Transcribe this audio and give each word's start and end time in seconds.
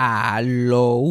Aló. 0.00 1.02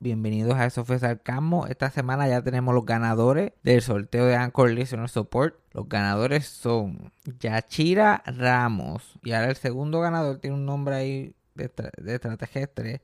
Bienvenidos 0.00 0.56
a 0.56 0.66
Eso 0.66 0.84
fue 0.84 0.98
Sarcasmo. 0.98 1.68
Esta 1.68 1.90
semana 1.90 2.26
ya 2.26 2.42
tenemos 2.42 2.74
los 2.74 2.84
ganadores 2.84 3.52
del 3.62 3.82
sorteo 3.82 4.26
de 4.26 4.34
Anchor 4.34 4.72
Listener 4.72 5.08
Support. 5.08 5.54
Los 5.74 5.88
ganadores 5.88 6.46
son 6.46 7.12
Yachira 7.38 8.24
Ramos. 8.26 9.16
Y 9.22 9.30
ahora 9.30 9.50
el 9.50 9.54
segundo 9.54 10.00
ganador 10.00 10.38
tiene 10.38 10.56
un 10.56 10.66
nombre 10.66 10.96
ahí 10.96 11.36
de, 11.54 11.70
de 11.98 12.14
extraterrestre. 12.16 13.00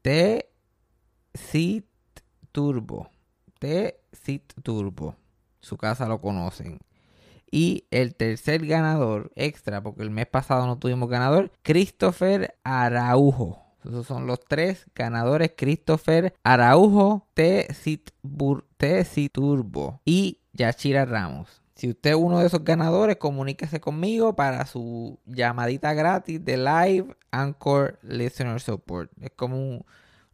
T-Sit 0.00 1.84
Turbo. 2.50 3.10
T-Sit 3.58 4.54
Turbo. 4.62 5.16
Su 5.60 5.76
casa 5.76 6.08
lo 6.08 6.22
conocen. 6.22 6.78
Y 7.50 7.86
el 7.90 8.14
tercer 8.14 8.66
ganador 8.66 9.30
extra, 9.34 9.82
porque 9.82 10.02
el 10.02 10.10
mes 10.10 10.26
pasado 10.26 10.66
no 10.66 10.78
tuvimos 10.78 11.08
ganador, 11.08 11.50
Christopher 11.62 12.54
Araujo. 12.64 13.64
Esos 13.84 14.06
son 14.06 14.26
los 14.26 14.40
tres 14.40 14.86
ganadores: 14.94 15.52
Christopher 15.56 16.34
Araujo, 16.42 17.26
T. 17.34 17.68
Turbo 19.32 20.00
y 20.04 20.40
Yachira 20.52 21.04
Ramos. 21.04 21.62
Si 21.74 21.88
usted 21.88 22.10
es 22.10 22.16
uno 22.16 22.40
de 22.40 22.46
esos 22.48 22.64
ganadores, 22.64 23.16
comuníquese 23.16 23.80
conmigo 23.80 24.34
para 24.34 24.66
su 24.66 25.20
llamadita 25.26 25.94
gratis 25.94 26.44
de 26.44 26.56
Live 26.56 27.16
Anchor 27.30 28.00
Listener 28.02 28.60
Support. 28.60 29.12
Es 29.20 29.30
como 29.30 29.56
un- 29.56 29.84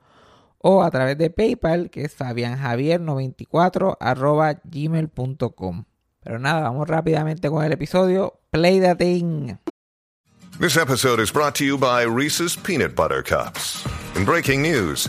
O 0.62 0.82
a 0.82 0.90
través 0.90 1.16
de 1.16 1.30
PayPal, 1.30 1.88
que 1.90 2.04
es 2.04 2.18
fabianjavier94 2.18 3.96
arroba 3.98 4.60
gmail.com. 4.64 5.84
Pero 6.22 6.38
nada, 6.38 6.60
vamos 6.60 6.86
rápidamente 6.86 7.48
con 7.48 7.64
el 7.64 7.72
episodio. 7.72 8.40
Play 8.50 8.78
the 8.80 8.94
thing. 8.94 9.56
This 10.60 10.76
episode 10.76 11.20
is 11.20 11.32
brought 11.32 11.54
to 11.54 11.64
you 11.64 11.78
by 11.78 12.02
Reese's 12.02 12.54
Peanut 12.54 12.94
Butter 12.94 13.22
Cups. 13.22 13.82
In 14.14 14.26
breaking 14.26 14.60
news, 14.60 15.08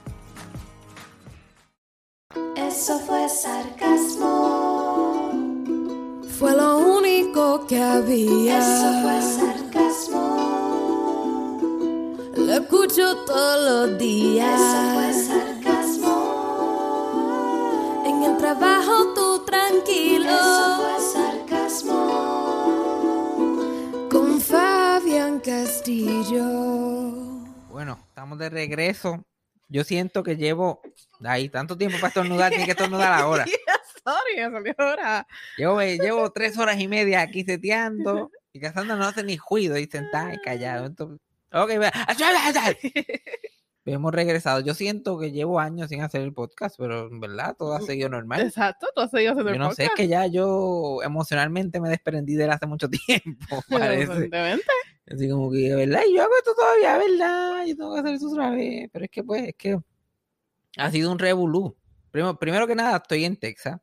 Que 7.71 7.79
había. 7.81 8.59
Eso 8.59 9.01
fue 9.01 9.21
sarcasmo. 9.21 10.25
Lo 12.35 12.53
escucho 12.53 13.15
todos 13.25 13.87
los 13.89 13.97
días. 13.97 14.59
Eso 14.59 14.91
fue 14.93 15.13
sarcasmo. 15.13 16.15
En 18.05 18.23
el 18.23 18.35
trabajo 18.37 19.13
tú 19.15 19.45
tranquilo. 19.45 20.29
Eso 20.29 20.81
fue 20.81 20.99
sarcasmo. 21.13 22.01
Con 24.11 24.41
Fabián 24.41 25.39
Castillo. 25.39 26.43
Bueno, 27.69 27.97
estamos 28.09 28.37
de 28.37 28.49
regreso. 28.49 29.23
Yo 29.69 29.85
siento 29.85 30.23
que 30.23 30.35
llevo 30.35 30.81
ahí 31.23 31.47
tanto 31.47 31.77
tiempo 31.77 31.95
para 31.99 32.09
estornudar, 32.09 32.49
tiene 32.49 32.65
que 32.65 32.71
estornudar 32.71 33.13
ahora. 33.13 33.45
Me 34.05 34.51
salió 34.51 34.73
ahora. 34.77 35.27
Llevo, 35.57 35.81
llevo 35.81 36.31
tres 36.33 36.57
horas 36.57 36.79
y 36.79 36.87
media 36.87 37.21
aquí 37.21 37.43
seteando 37.43 38.31
y 38.53 38.59
Cassandra 38.59 38.95
no 38.95 39.05
hace 39.05 39.23
ni 39.23 39.37
ruido 39.37 39.77
y 39.77 39.85
sentada 39.85 40.33
y 40.33 40.37
callado. 40.39 40.85
Entonces, 40.85 41.19
ok. 41.53 41.71
Hemos 43.85 44.13
regresado. 44.13 44.59
Yo 44.59 44.73
siento 44.75 45.17
que 45.17 45.31
llevo 45.31 45.59
años 45.59 45.89
sin 45.89 46.01
hacer 46.01 46.21
el 46.21 46.33
podcast, 46.33 46.75
pero 46.77 47.07
en 47.07 47.19
verdad 47.19 47.55
todo 47.57 47.73
ha 47.73 47.81
seguido 47.81 48.09
normal. 48.09 48.41
Exacto, 48.41 48.87
tú 48.93 49.01
has 49.01 49.09
seguido 49.09 49.31
haciendo 49.31 49.49
Yo 49.49 49.55
el 49.55 49.59
no 49.59 49.71
sé, 49.73 49.83
es 49.83 49.89
podcast. 49.89 49.97
que 49.97 50.07
ya 50.07 50.27
yo 50.27 50.99
emocionalmente 51.03 51.81
me 51.81 51.89
desprendí 51.89 52.35
de 52.35 52.43
él 52.43 52.51
hace 52.51 52.67
mucho 52.67 52.87
tiempo, 53.07 53.63
parece. 53.69 54.29
Así 55.07 55.29
como 55.29 55.51
que, 55.51 55.75
¿verdad? 55.75 56.01
Y 56.07 56.15
yo 56.15 56.21
hago 56.23 56.31
esto 56.37 56.53
todavía, 56.53 56.97
¿verdad? 56.97 57.65
Yo 57.65 57.75
tengo 57.75 57.93
que 57.95 57.99
hacer 58.01 58.13
esto 58.13 58.29
otra 58.29 58.51
vez. 58.51 58.87
Pero 58.93 59.05
es 59.05 59.11
que, 59.11 59.23
pues, 59.23 59.43
es 59.47 59.55
que 59.57 59.79
ha 60.77 60.91
sido 60.91 61.11
un 61.11 61.19
revolú. 61.19 61.75
Primero, 62.11 62.37
primero 62.37 62.67
que 62.67 62.75
nada, 62.75 62.97
estoy 62.97 63.25
en 63.25 63.35
Texas. 63.35 63.79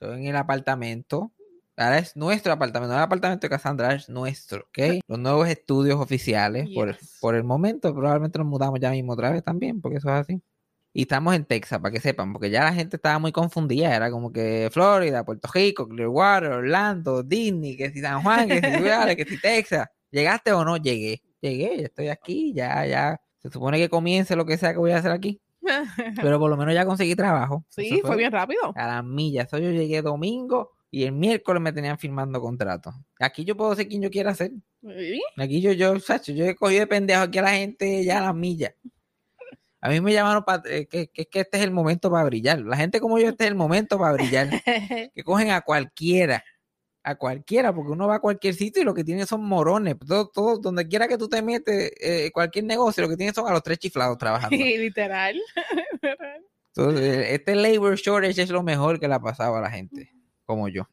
Estoy 0.00 0.20
en 0.20 0.26
el 0.26 0.36
apartamento. 0.36 1.32
Ahora 1.76 1.98
es 1.98 2.14
nuestro 2.16 2.52
apartamento, 2.52 2.92
no 2.92 2.98
el 2.98 3.04
apartamento 3.04 3.46
de 3.46 3.50
Cassandra, 3.50 3.94
es 3.94 4.08
nuestro, 4.08 4.60
¿ok? 4.68 4.78
Los 5.08 5.18
nuevos 5.18 5.48
estudios 5.48 5.98
oficiales. 6.00 6.68
Por, 6.72 6.96
Yes. 6.96 7.18
por 7.20 7.34
el 7.34 7.42
momento, 7.44 7.92
probablemente 7.94 8.38
nos 8.38 8.46
mudamos 8.48 8.78
ya 8.80 8.90
mismo 8.90 9.12
otra 9.14 9.30
vez 9.30 9.42
también, 9.42 9.80
porque 9.80 9.98
eso 9.98 10.08
es 10.08 10.14
así. 10.14 10.40
Y 10.92 11.02
estamos 11.02 11.34
en 11.34 11.44
Texas, 11.44 11.80
para 11.80 11.92
que 11.92 12.00
sepan, 12.00 12.32
porque 12.32 12.48
ya 12.50 12.62
la 12.64 12.72
gente 12.72 12.96
estaba 12.96 13.18
muy 13.18 13.32
confundida. 13.32 13.94
Era 13.94 14.10
como 14.10 14.32
que 14.32 14.68
Florida, 14.72 15.24
Puerto 15.24 15.48
Rico, 15.52 15.88
Clearwater, 15.88 16.50
Orlando, 16.52 17.22
Disney, 17.24 17.76
que 17.76 17.90
si 17.90 18.00
San 18.00 18.22
Juan, 18.22 18.48
que 18.48 18.60
si 18.60 18.60
Ciudad, 18.78 19.16
que 19.16 19.24
si 19.24 19.40
Texas. 19.40 19.86
¿Llegaste 20.10 20.52
o 20.52 20.64
no? 20.64 20.76
Llegué. 20.76 21.22
Llegué, 21.40 21.84
estoy 21.84 22.08
aquí, 22.08 22.52
ya, 22.54 22.86
ya. 22.86 23.20
Se 23.38 23.50
supone 23.50 23.78
que 23.78 23.88
comience 23.88 24.34
lo 24.34 24.46
que 24.46 24.56
sea 24.58 24.72
que 24.72 24.78
voy 24.78 24.90
a 24.92 24.96
hacer 24.98 25.10
aquí. 25.12 25.40
Pero 25.60 26.38
por 26.40 26.50
lo 26.50 26.56
menos 26.56 26.74
ya 26.74 26.84
conseguí 26.84 27.14
trabajo. 27.14 27.64
sí, 27.68 28.00
fue 28.04 28.16
bien 28.16 28.32
rápido. 28.32 28.72
A 28.74 28.86
las 28.86 29.04
millas. 29.04 29.46
Eso 29.46 29.58
yo 29.58 29.70
llegué 29.70 30.02
domingo 30.02 30.72
y 30.90 31.04
el 31.04 31.12
miércoles 31.12 31.62
me 31.62 31.72
tenían 31.72 31.98
firmando 31.98 32.40
contrato. 32.40 32.92
Aquí 33.20 33.44
yo 33.44 33.56
puedo 33.56 33.74
ser 33.74 33.88
quien 33.88 34.02
yo 34.02 34.10
quiera 34.10 34.34
ser. 34.34 34.52
Sí, 34.82 35.20
Aquí 35.36 35.60
yo, 35.60 35.72
yo, 35.72 35.98
Sacho, 36.00 36.32
yo 36.32 36.44
he 36.46 36.54
cogido 36.54 36.80
de 36.80 36.86
pendejo 36.86 37.22
aquí 37.22 37.38
a 37.38 37.42
la 37.42 37.52
gente 37.52 38.04
ya 38.04 38.18
a 38.18 38.26
las 38.26 38.34
millas. 38.34 38.74
A 39.80 39.90
mí 39.90 40.00
me 40.00 40.12
llamaron 40.12 40.44
para 40.44 40.62
que, 40.62 40.86
que, 40.88 41.08
que 41.08 41.40
este 41.40 41.58
es 41.58 41.62
el 41.62 41.70
momento 41.70 42.10
para 42.10 42.24
brillar. 42.24 42.60
La 42.60 42.76
gente 42.76 43.00
como 43.00 43.18
yo, 43.18 43.28
este 43.28 43.44
es 43.44 43.50
el 43.50 43.56
momento 43.56 43.98
para 43.98 44.12
brillar. 44.12 44.48
Que 45.14 45.22
cogen 45.24 45.50
a 45.50 45.60
cualquiera. 45.60 46.44
A 47.08 47.14
cualquiera, 47.14 47.74
porque 47.74 47.92
uno 47.92 48.06
va 48.06 48.16
a 48.16 48.20
cualquier 48.20 48.54
sitio 48.54 48.82
y 48.82 48.84
lo 48.84 48.92
que 48.92 49.02
tiene 49.02 49.24
son 49.24 49.42
morones. 49.42 49.96
Todo, 50.06 50.28
todo, 50.28 50.58
donde 50.58 50.86
quiera 50.86 51.08
que 51.08 51.16
tú 51.16 51.26
te 51.26 51.40
metes, 51.40 51.90
eh, 51.98 52.30
cualquier 52.34 52.66
negocio, 52.66 53.02
lo 53.02 53.08
que 53.08 53.16
tiene 53.16 53.32
son 53.32 53.48
a 53.48 53.52
los 53.52 53.62
tres 53.62 53.78
chiflados 53.78 54.18
trabajando. 54.18 54.50
literal. 54.78 55.40
Entonces, 56.76 57.30
este 57.30 57.54
labor 57.54 57.96
shortage 57.96 58.42
es 58.42 58.50
lo 58.50 58.62
mejor 58.62 59.00
que 59.00 59.08
le 59.08 59.14
ha 59.14 59.20
pasado 59.20 59.56
a 59.56 59.60
la 59.62 59.70
gente, 59.70 60.12
como 60.44 60.68
yo. 60.68 60.86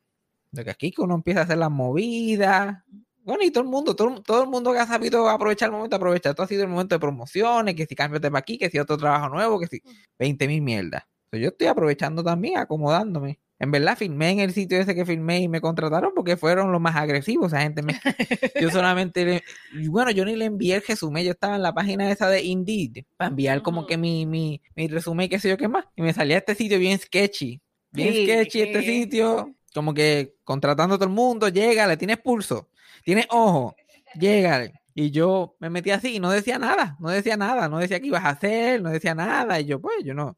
De 0.51 0.63
que 0.63 0.71
aquí 0.71 0.89
que 0.89 1.01
uno 1.01 1.15
empieza 1.15 1.41
a 1.41 1.43
hacer 1.43 1.57
las 1.57 1.69
movidas. 1.69 2.81
Bueno, 3.23 3.43
y 3.43 3.51
todo 3.51 3.63
el 3.65 3.69
mundo, 3.69 3.93
todo, 3.93 4.21
todo 4.21 4.43
el 4.43 4.49
mundo 4.49 4.71
que 4.71 4.79
ha 4.79 4.87
sabido 4.87 5.27
aprovechar 5.27 5.67
el 5.67 5.73
momento, 5.73 5.97
aprovecha. 5.97 6.29
Esto 6.29 6.43
ha 6.43 6.47
sido 6.47 6.63
el 6.63 6.69
momento 6.69 6.95
de 6.95 6.99
promociones, 6.99 7.75
que 7.75 7.85
si 7.85 7.93
cambios 7.93 8.21
de 8.21 8.31
para 8.31 8.39
aquí, 8.39 8.57
que 8.57 8.69
si 8.69 8.79
otro 8.79 8.97
trabajo 8.97 9.27
nuevo, 9.27 9.59
que 9.59 9.67
si 9.67 9.81
20 10.17 10.47
mil 10.47 10.61
mierdas. 10.61 11.03
Entonces, 11.25 11.43
yo 11.43 11.49
estoy 11.49 11.67
aprovechando 11.67 12.23
también, 12.23 12.57
acomodándome. 12.57 13.39
En 13.59 13.71
verdad, 13.71 13.97
filmé 13.97 14.31
en 14.31 14.39
el 14.41 14.51
sitio 14.53 14.77
ese 14.79 14.93
que 14.95 15.05
filmé 15.05 15.39
y 15.39 15.47
me 15.47 15.61
contrataron 15.61 16.11
porque 16.13 16.35
fueron 16.35 16.71
los 16.73 16.81
más 16.81 16.95
agresivos. 16.97 17.53
Esa 17.53 17.61
gente 17.61 17.81
me... 17.81 17.93
Yo 18.61 18.69
solamente... 18.69 19.23
le- 19.25 19.43
Bueno, 19.89 20.11
yo 20.11 20.25
ni 20.25 20.35
le 20.35 20.45
envié 20.45 20.75
el 20.75 20.83
resumen. 20.85 21.23
Yo 21.23 21.31
estaba 21.31 21.55
en 21.55 21.61
la 21.63 21.73
página 21.73 22.11
esa 22.11 22.29
de 22.29 22.43
Indeed 22.43 23.05
para 23.17 23.29
enviar 23.29 23.61
como 23.61 23.87
que 23.87 23.97
mi, 23.97 24.25
mi, 24.25 24.61
mi 24.75 24.87
resumen 24.87 25.25
y 25.27 25.29
qué 25.29 25.39
sé 25.39 25.47
yo 25.49 25.57
qué 25.57 25.67
más. 25.69 25.85
Y 25.95 26.01
me 26.01 26.13
salía 26.13 26.37
este 26.37 26.53
sitio 26.55 26.77
bien 26.79 26.99
sketchy. 26.99 27.61
Bien 27.91 28.13
Sí, 28.13 28.23
sketchy 28.25 28.61
este 28.61 28.79
sí. 28.81 28.85
sitio. 29.03 29.55
Como 29.73 29.93
que 29.93 30.35
contratando 30.43 30.95
a 30.95 30.97
todo 30.97 31.07
el 31.07 31.13
mundo. 31.15 31.47
Llégale, 31.47 31.95
tienes 31.97 32.17
pulso. 32.17 32.69
Tienes 33.05 33.25
ojo. 33.29 33.75
Llégale. 34.19 34.73
Y 34.93 35.11
yo 35.11 35.55
me 35.59 35.69
metí 35.69 35.91
así 35.91 36.15
y 36.15 36.19
no 36.19 36.29
decía 36.31 36.57
nada. 36.59 36.95
No 36.99 37.09
decía 37.09 37.35
nada. 37.37 37.67
No 37.69 37.79
decía 37.79 37.99
qué 37.99 38.07
ibas 38.07 38.23
a 38.25 38.29
hacer. 38.29 38.81
No 38.81 38.89
decía 38.89 39.13
nada. 39.15 39.59
Y 39.59 39.65
yo, 39.65 39.79
pues, 39.81 39.95
yo 40.03 40.13
no... 40.13 40.37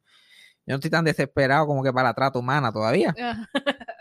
Yo 0.68 0.74
no 0.74 0.75
estoy 0.75 0.92
tan 0.92 1.06
desesperado 1.06 1.66
como 1.66 1.81
que 1.81 1.94
para 1.94 2.10
la 2.10 2.14
trata 2.14 2.38
humana 2.38 2.72
todavía. 2.72 3.16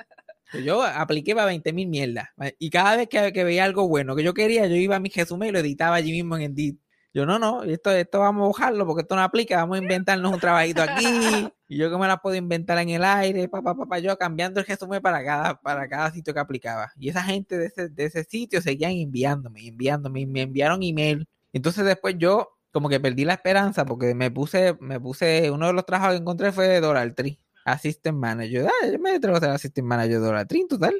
Pues 0.53 0.65
Yo 0.65 0.81
apliqué 0.85 1.35
para 1.35 1.47
20 1.49 1.73
mil 1.73 1.89
mierdas. 1.89 2.29
Y 2.61 2.71
cada 2.71 2.97
vez 2.97 3.09
que, 3.09 3.33
que 3.33 3.43
veía 3.43 3.65
algo 3.65 3.89
bueno 3.89 4.15
que 4.15 4.23
yo 4.23 4.33
quería, 4.33 4.65
yo 4.67 4.77
iba 4.77 4.95
a 4.95 5.01
mi 5.01 5.09
resumen 5.09 5.49
y 5.49 5.53
lo 5.53 5.59
editaba 5.59 5.97
allí 5.97 6.13
mismo 6.13 6.37
en 6.37 6.43
Indeed. 6.43 6.77
Yo, 7.13 7.27
no, 7.27 7.39
no, 7.39 7.65
esto, 7.65 7.91
esto 7.91 8.21
vamos 8.21 8.45
a 8.45 8.61
bajarlo 8.61 8.87
porque 8.87 9.03
esto 9.03 9.17
no 9.17 9.23
aplica, 9.23 9.57
vamos 9.57 9.79
a 9.79 9.83
inventarnos 9.83 10.33
un 10.33 10.39
trabajito 10.39 10.83
aquí. 10.83 11.49
Y 11.67 11.79
yo 11.79 11.91
que 11.91 11.97
me 11.97 12.07
la 12.07 12.19
puedo 12.19 12.37
inventar 12.37 12.79
en 12.79 12.91
el 12.91 13.03
aire, 13.03 13.49
papá, 13.49 13.75
papá, 13.75 13.99
yo 13.99 14.17
cambiando 14.17 14.61
el 14.61 14.67
resumen 14.67 15.03
para 15.03 15.25
cada, 15.25 15.61
para 15.61 15.89
cada 15.89 16.13
sitio 16.13 16.33
que 16.33 16.41
aplicaba. 16.41 16.93
Y 16.97 17.09
esa 17.09 17.23
gente 17.25 17.59
de 17.59 17.67
ese, 17.67 17.89
de 17.89 18.05
ese 18.05 18.23
sitio 18.23 18.61
seguían 18.61 18.93
enviándome, 18.93 19.67
enviándome, 19.67 20.21
y 20.21 20.27
me 20.27 20.43
enviaron 20.43 20.83
email. 20.83 21.27
Entonces 21.53 21.85
después 21.85 22.15
yo 22.19 22.56
como 22.77 22.91
que 22.91 23.01
perdí 23.01 23.25
la 23.25 23.33
esperanza 23.33 23.87
porque 23.87 24.15
me 24.15 24.31
puse, 24.31 24.77
me 24.81 25.01
puse, 25.01 25.51
uno 25.51 25.67
de 25.69 25.73
los 25.73 25.87
trabajos 25.87 26.11
que 26.11 26.21
encontré 26.21 26.53
fue 26.53 26.69
de 26.69 26.83
Dollar 26.83 27.11
Tree, 27.15 27.41
Assistant 27.65 28.19
Manager. 28.19 28.67
Ah, 28.67 28.87
yo 28.93 28.99
me 28.99 29.13
atrevo 29.13 29.39
a 29.39 29.41
ser 29.41 29.49
Assistant 29.49 29.87
Manager 29.87 30.13
de 30.13 30.19
Dollar 30.19 30.47
Tree, 30.47 30.61
en 30.61 30.69
total. 30.69 30.95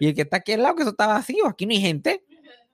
Y 0.00 0.08
el 0.08 0.14
que 0.14 0.22
está 0.22 0.38
aquí 0.38 0.52
al 0.52 0.62
lado, 0.62 0.74
que 0.74 0.84
eso 0.84 0.92
está 0.92 1.08
vacío, 1.08 1.46
aquí 1.46 1.66
no 1.66 1.72
hay 1.72 1.82
gente. 1.82 2.24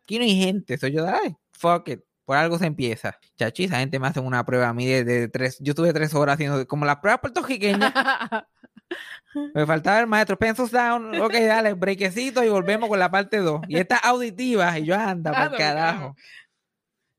Aquí 0.05 0.19
no 0.20 0.25
hay 0.25 0.37
gente. 0.37 0.79
Soy 0.79 0.93
yo, 0.93 1.05
ay, 1.05 1.35
fuck 1.50 1.88
it. 1.88 2.00
Por 2.25 2.37
algo 2.37 2.61
se 2.61 2.67
empieza. 2.67 3.19
Chachi, 3.37 3.64
esa 3.64 3.81
gente 3.81 3.99
me 3.99 4.06
hace 4.06 4.20
una 4.20 4.44
prueba 4.46 4.69
a 4.69 4.73
mí 4.73 4.87
de, 4.87 5.02
de 5.02 5.26
tres. 5.26 5.58
Yo 5.58 5.75
tuve 5.75 5.93
tres 5.93 6.14
horas 6.14 6.35
haciendo 6.35 6.64
como 6.69 6.85
las 6.85 6.99
pruebas 6.99 7.20
puertorriqueñas. 7.20 7.93
Me 9.55 9.67
faltaba 9.67 9.99
el 9.99 10.06
maestro. 10.06 10.38
Pencils 10.38 10.70
down. 10.70 11.20
Ok, 11.20 11.32
dale, 11.32 11.75
brequecito 11.75 12.44
y 12.44 12.49
volvemos 12.49 12.88
con 12.88 13.00
la 13.00 13.11
parte 13.11 13.38
2. 13.38 13.62
Y 13.69 13.79
esta 13.79 13.96
auditiva. 13.96 14.79
Y 14.79 14.85
yo 14.85 14.94
anda, 14.94 15.32
Ah, 15.35 15.49
por 15.49 15.58
carajo. 15.58 16.17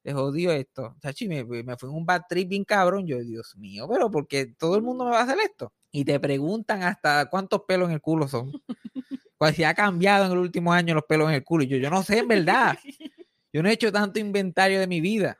Te 0.09 0.13
jodió 0.15 0.51
esto. 0.51 0.95
Chachi, 1.03 1.27
me, 1.27 1.43
me 1.43 1.77
fui 1.77 1.87
en 1.87 1.95
un 1.95 2.03
bad 2.03 2.23
trip 2.27 2.49
bien 2.49 2.65
cabrón. 2.65 3.05
Yo, 3.05 3.19
Dios 3.19 3.55
mío, 3.55 3.87
pero 3.87 4.09
porque 4.09 4.47
todo 4.47 4.75
el 4.75 4.81
mundo 4.81 5.05
me 5.05 5.11
va 5.11 5.19
a 5.19 5.23
hacer 5.23 5.37
esto. 5.37 5.71
Y 5.91 6.03
te 6.03 6.19
preguntan 6.19 6.81
hasta 6.81 7.29
cuántos 7.29 7.61
pelos 7.67 7.89
en 7.89 7.93
el 7.93 8.01
culo 8.01 8.27
son. 8.27 8.51
Cuál 9.37 9.53
si 9.53 9.63
ha 9.63 9.75
cambiado 9.75 10.25
en 10.25 10.31
el 10.31 10.39
último 10.39 10.73
año 10.73 10.95
los 10.95 11.03
pelos 11.03 11.29
en 11.29 11.35
el 11.35 11.43
culo. 11.43 11.63
Y 11.63 11.67
yo, 11.67 11.77
yo 11.77 11.91
no 11.91 12.01
sé, 12.01 12.17
en 12.17 12.27
verdad. 12.27 12.75
Yo 13.53 13.61
no 13.61 13.69
he 13.69 13.73
hecho 13.73 13.91
tanto 13.91 14.19
inventario 14.19 14.79
de 14.79 14.87
mi 14.87 14.99
vida. 14.99 15.37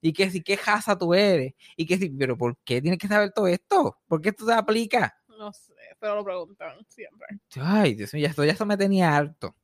Y 0.00 0.14
que 0.14 0.30
si 0.30 0.42
qué 0.42 0.56
jasa 0.56 0.96
tú 0.96 1.12
eres. 1.12 1.52
Y 1.76 1.84
que 1.84 1.98
si, 1.98 2.08
pero 2.08 2.38
¿por 2.38 2.56
qué 2.64 2.80
tienes 2.80 2.98
que 2.98 3.08
saber 3.08 3.32
todo 3.32 3.48
esto? 3.48 3.98
¿Por 4.06 4.22
qué 4.22 4.30
esto 4.30 4.46
se 4.46 4.54
aplica? 4.54 5.14
No 5.28 5.52
sé, 5.52 5.74
pero 5.98 6.16
lo 6.16 6.24
preguntan 6.24 6.78
siempre. 6.88 7.26
Ay, 7.60 7.94
Dios 7.94 8.14
mío, 8.14 8.22
ya 8.22 8.30
esto, 8.30 8.44
ya 8.44 8.52
eso 8.52 8.64
me 8.64 8.78
tenía 8.78 9.14
harto. 9.14 9.54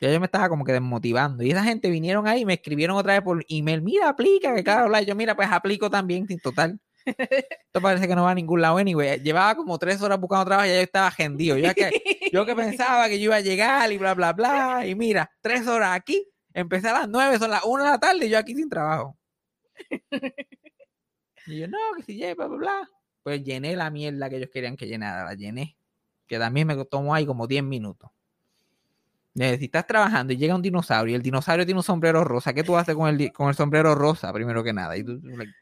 Ya 0.00 0.12
yo 0.12 0.20
me 0.20 0.26
estaba 0.26 0.48
como 0.48 0.64
que 0.64 0.72
desmotivando. 0.72 1.42
Y 1.42 1.50
esa 1.50 1.64
gente 1.64 1.90
vinieron 1.90 2.28
ahí 2.28 2.42
y 2.42 2.44
me 2.44 2.54
escribieron 2.54 2.96
otra 2.96 3.14
vez 3.14 3.22
por 3.22 3.44
email. 3.48 3.82
Mira, 3.82 4.08
aplica, 4.08 4.54
que 4.54 4.62
claro. 4.62 5.00
Yo, 5.00 5.14
mira, 5.16 5.34
pues 5.34 5.48
aplico 5.50 5.90
también, 5.90 6.26
sin 6.28 6.38
total. 6.38 6.78
Esto 7.04 7.80
parece 7.80 8.06
que 8.06 8.14
no 8.14 8.24
va 8.24 8.30
a 8.30 8.34
ningún 8.34 8.60
lado, 8.60 8.76
anyway. 8.76 9.20
Llevaba 9.20 9.56
como 9.56 9.78
tres 9.78 10.00
horas 10.00 10.20
buscando 10.20 10.44
trabajo 10.44 10.66
y 10.66 10.70
ya 10.70 10.76
yo 10.76 10.82
estaba 10.82 11.10
gendido. 11.10 11.56
Yo 11.56 11.74
que, 11.74 11.90
yo 12.32 12.46
que 12.46 12.54
pensaba 12.54 13.08
que 13.08 13.18
yo 13.18 13.24
iba 13.24 13.36
a 13.36 13.40
llegar 13.40 13.90
y 13.90 13.98
bla, 13.98 14.14
bla, 14.14 14.32
bla. 14.32 14.86
Y 14.86 14.94
mira, 14.94 15.30
tres 15.40 15.66
horas 15.66 15.96
aquí. 15.96 16.28
Empecé 16.54 16.88
a 16.88 16.92
las 16.92 17.08
nueve, 17.08 17.38
son 17.38 17.50
las 17.50 17.64
una 17.64 17.84
de 17.84 17.90
la 17.90 17.98
tarde 17.98 18.26
y 18.26 18.30
yo 18.30 18.38
aquí 18.38 18.54
sin 18.54 18.68
trabajo. 18.68 19.16
Y 21.46 21.60
yo, 21.60 21.66
no, 21.66 21.78
que 21.96 22.02
si 22.02 22.14
llegue, 22.14 22.34
bla, 22.34 22.46
bla, 22.46 22.58
bla. 22.58 22.90
Pues 23.22 23.42
llené 23.42 23.74
la 23.74 23.90
mierda 23.90 24.28
que 24.28 24.36
ellos 24.36 24.50
querían 24.52 24.76
que 24.76 24.86
llenara, 24.86 25.24
la 25.24 25.34
llené. 25.34 25.78
Que 26.26 26.38
también 26.38 26.66
me 26.66 26.84
tomó 26.84 27.14
ahí 27.14 27.24
como 27.24 27.46
10 27.46 27.64
minutos. 27.64 28.10
Si 29.58 29.64
estás 29.66 29.86
trabajando 29.86 30.32
y 30.32 30.36
llega 30.36 30.54
un 30.54 30.62
dinosaurio 30.62 31.12
y 31.12 31.16
el 31.16 31.22
dinosaurio 31.22 31.64
tiene 31.64 31.78
un 31.78 31.84
sombrero 31.84 32.24
rosa, 32.24 32.52
¿qué 32.52 32.62
tú 32.64 32.76
haces 32.76 32.94
con 32.94 33.08
el, 33.08 33.32
con 33.32 33.48
el 33.48 33.54
sombrero 33.54 33.94
rosa 33.94 34.32
primero 34.32 34.64
que 34.64 34.72
nada? 34.72 34.96
Y 34.96 35.04
tú, 35.04 35.20
like, 35.22 35.52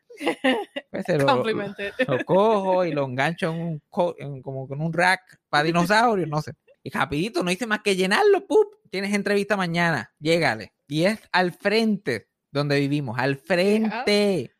pues, 0.90 1.04
lo, 1.08 1.18
lo- 1.18 1.26
Complimented. 1.26 1.92
lo 2.08 2.24
cojo 2.24 2.84
y 2.84 2.92
lo 2.92 3.04
engancho 3.06 3.50
en 3.52 3.60
un 3.60 3.82
co- 3.88 4.14
en- 4.18 4.40
como 4.42 4.66
con 4.66 4.80
un 4.80 4.92
rack 4.92 5.20
para 5.48 5.64
dinosaurios, 5.64 6.28
no 6.28 6.40
sé. 6.42 6.52
Y 6.82 6.90
rapidito, 6.90 7.42
no 7.42 7.50
hice 7.50 7.66
más 7.66 7.80
que 7.82 7.96
llenarlo, 7.96 8.46
¡pup! 8.46 8.68
Tienes 8.90 9.12
entrevista 9.12 9.56
mañana, 9.56 10.12
llégale. 10.20 10.72
Y 10.88 11.04
es 11.04 11.18
al 11.32 11.52
frente 11.52 12.28
donde 12.52 12.78
vivimos, 12.78 13.18
al 13.18 13.36
frente. 13.36 14.52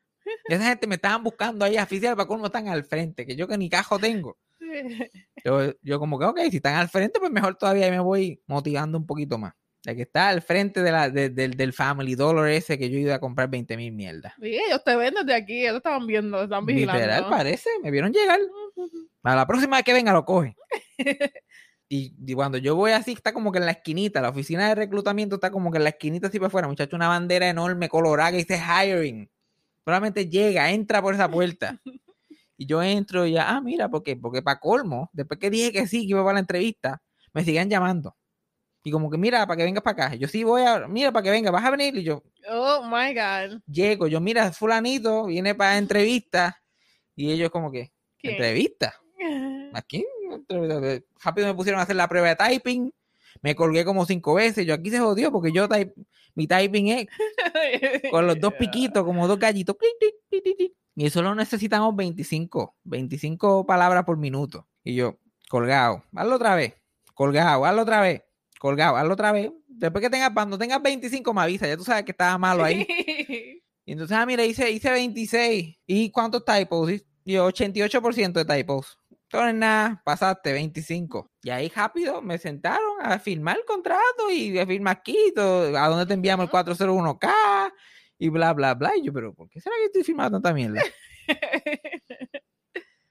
Y 0.49 0.53
esa 0.53 0.65
gente 0.65 0.89
me 0.89 0.97
estaban 0.97 1.23
buscando 1.23 1.65
ahí 1.65 1.79
oficial 1.79 2.17
para 2.17 2.27
cómo 2.27 2.47
están 2.47 2.67
al 2.69 2.83
frente, 2.85 3.25
que 3.25 3.37
yo 3.37 3.47
que 3.47 3.57
ni 3.57 3.71
cajo 3.71 3.99
tengo. 3.99 4.37
Yo, 5.45 5.73
yo 5.83 5.99
como 6.01 6.19
que, 6.19 6.25
ok, 6.25 6.41
si 6.51 6.57
están 6.57 6.75
al 6.75 6.89
frente, 6.89 7.21
pues 7.21 7.31
mejor 7.31 7.55
todavía 7.57 7.89
me 7.91 8.01
voy 8.01 8.43
motivando 8.47 8.99
un 8.99 9.07
poquito 9.07 9.39
más. 9.39 9.53
La 9.85 9.95
que 9.95 10.03
está 10.03 10.29
al 10.29 10.43
frente 10.43 10.83
de 10.83 10.91
la, 10.91 11.09
de- 11.11 11.31
del, 11.31 11.53
del 11.57 11.73
Family 11.73 12.17
Dollar 12.17 12.49
ese 12.49 12.77
que 12.77 12.91
yo 12.91 12.99
iba 12.99 13.15
a 13.15 13.21
comprar 13.21 13.49
20 13.49 13.77
mil 13.77 13.93
mierdas. 13.93 14.33
Sí, 14.41 14.57
ellos 14.57 14.83
te 14.85 14.97
ven 14.97 15.15
desde 15.15 15.35
aquí, 15.35 15.63
ellos 15.63 15.77
estaban 15.77 16.05
viendo, 16.07 16.43
están 16.43 16.67
vigilando. 16.67 16.99
Literal 17.01 17.29
parece, 17.29 17.71
me 17.83 17.93
vieron 17.93 18.13
llegar. 18.13 18.41
A 19.23 19.37
la 19.37 19.47
próxima 19.47 19.77
vez 19.77 19.85
que 19.85 19.93
venga 19.93 20.13
lo 20.13 20.25
coge. 20.25 20.57
Y, 21.89 22.17
y 22.27 22.35
cuando 22.35 22.59
yo 22.59 22.75
voy 22.75 22.91
así, 22.91 23.13
está 23.13 23.33
como 23.33 23.53
que 23.53 23.59
en 23.59 23.67
la 23.67 23.71
esquinita, 23.71 24.21
la 24.21 24.31
oficina 24.31 24.67
de 24.69 24.75
reclutamiento 24.75 25.37
está 25.37 25.53
como 25.53 25.71
que 25.71 25.77
en 25.79 25.85
la 25.85 25.91
esquinita 25.91 26.27
así 26.27 26.39
para 26.41 26.49
afuera, 26.49 26.67
muchacho, 26.67 26.97
una 26.97 27.07
bandera 27.07 27.49
enorme 27.49 27.89
colorada 27.89 28.33
que 28.33 28.39
dice 28.39 28.59
hiring. 28.61 29.31
Solamente 29.85 30.29
llega, 30.29 30.69
entra 30.73 31.01
por 31.01 31.15
esa 31.15 31.31
puerta. 31.31 31.81
Y 32.57 32.67
yo 32.67 32.83
entro 32.83 33.27
y 33.27 33.33
ya, 33.33 33.51
ah, 33.51 33.61
mira, 33.61 33.89
¿por 33.89 34.03
qué? 34.03 34.17
Porque 34.17 34.43
para 34.43 34.59
colmo, 34.59 35.11
después 35.13 35.39
que 35.39 35.51
dije 35.51 35.73
que 35.73 35.87
sí, 35.87 36.03
que 36.03 36.11
iba 36.13 36.23
para 36.23 36.35
la 36.35 36.41
entrevista, 36.41 37.03
me 37.33 37.45
siguen 37.45 37.69
llamando. 37.69 38.17
Y 38.83 38.91
como 38.91 39.11
que, 39.11 39.19
mira, 39.19 39.47
para 39.47 39.57
que 39.59 39.65
vengas 39.65 39.83
para 39.83 40.07
acá. 40.07 40.15
Yo 40.15 40.29
sí 40.29 40.45
voy 40.45 40.63
a, 40.63 40.87
mira, 40.89 41.13
para 41.13 41.25
que 41.25 41.31
venga, 41.31 41.51
vas 41.51 41.65
a 41.65 41.71
venir. 41.71 41.97
Y 41.97 42.05
yo, 42.05 42.23
Oh 42.49 42.83
my 42.89 43.13
God. 43.13 43.61
llego, 43.67 44.07
yo, 44.07 44.21
mira, 44.21 44.53
fulanito, 44.53 45.27
viene 45.27 45.55
para 45.55 45.77
entrevista. 45.77 46.63
Y 47.15 47.33
ellos 47.33 47.51
como 47.51 47.71
que, 47.73 47.93
¿Quién? 48.19 48.35
entrevista. 48.35 48.95
Aquí, 49.73 50.05
rápido 51.23 51.47
me 51.49 51.55
pusieron 51.55 51.81
a 51.81 51.83
hacer 51.83 51.97
la 51.97 52.09
prueba 52.09 52.29
de 52.29 52.37
typing. 52.37 52.93
Me 53.43 53.55
colgué 53.55 53.85
como 53.85 54.07
cinco 54.07 54.35
veces. 54.35 54.65
Yo 54.65 54.73
aquí 54.73 54.91
se 54.91 54.99
jodió 54.99 55.31
porque 55.31 55.53
yo 55.53 55.69
type- 55.69 55.93
mi 56.35 56.47
typing 56.47 56.89
es 56.89 57.07
con 58.11 58.27
los 58.27 58.41
dos 58.41 58.55
piquitos, 58.55 59.05
como 59.05 59.27
dos 59.29 59.39
gallitos. 59.39 59.77
Y 60.99 61.11
solo 61.11 61.35
necesitamos 61.35 61.95
25, 61.95 62.75
25 62.85 63.67
palabras 63.67 64.05
por 64.05 64.17
minuto. 64.17 64.67
Y 64.83 64.95
yo, 64.95 65.19
colgado, 65.51 66.03
hazlo 66.15 66.37
otra 66.37 66.55
vez, 66.55 66.75
colgado, 67.13 67.67
hazlo 67.67 67.83
otra 67.83 68.01
vez, 68.01 68.23
colgado, 68.59 68.97
hazlo 68.97 69.13
otra 69.13 69.31
vez. 69.31 69.53
Después 69.69 70.03
que 70.03 70.09
tengas, 70.09 70.31
cuando 70.31 70.57
tengas 70.57 70.81
25 70.83 71.35
me 71.35 71.43
avisa, 71.43 71.67
ya 71.67 71.77
tú 71.77 71.85
sabes 71.85 72.05
que 72.05 72.13
estaba 72.13 72.39
malo 72.39 72.65
ahí. 72.65 72.87
Y 73.89 73.93
entonces, 73.93 74.17
ah, 74.17 74.27
mira, 74.27 74.45
hice, 74.45 74.69
hice 74.69 74.91
26. 74.91 75.79
¿Y 75.87 76.11
cuántos 76.11 76.45
typos? 76.45 76.91
Y 76.91 77.05
yo, 77.25 77.47
88% 77.49 78.33
de 78.33 78.45
typos. 78.45 78.99
Entonces, 79.31 79.55
nada, 79.55 80.03
pasaste 80.05 80.53
25. 80.53 81.31
Y 81.45 81.51
ahí 81.51 81.69
rápido 81.69 82.21
me 82.21 82.37
sentaron 82.37 82.97
a 83.01 83.17
firmar 83.21 83.59
el 83.59 83.65
contrato 83.65 84.29
y 84.33 84.59
a 84.59 84.67
firmar 84.67 84.97
aquí, 84.97 85.17
todo, 85.37 85.79
a 85.79 85.89
dónde 85.89 86.05
te 86.05 86.15
enviamos 86.15 86.47
el 86.47 86.51
401k 86.51 87.73
y 88.19 88.29
bla, 88.29 88.53
bla, 88.53 88.75
bla. 88.75 88.93
Y 88.97 89.03
yo, 89.05 89.13
pero 89.13 89.35
¿por 89.35 89.49
qué 89.49 89.61
será 89.61 89.75
que 89.79 89.87
estoy 89.87 90.05
firmando 90.05 90.39
tanta 90.41 90.55
mierda? 90.55 90.83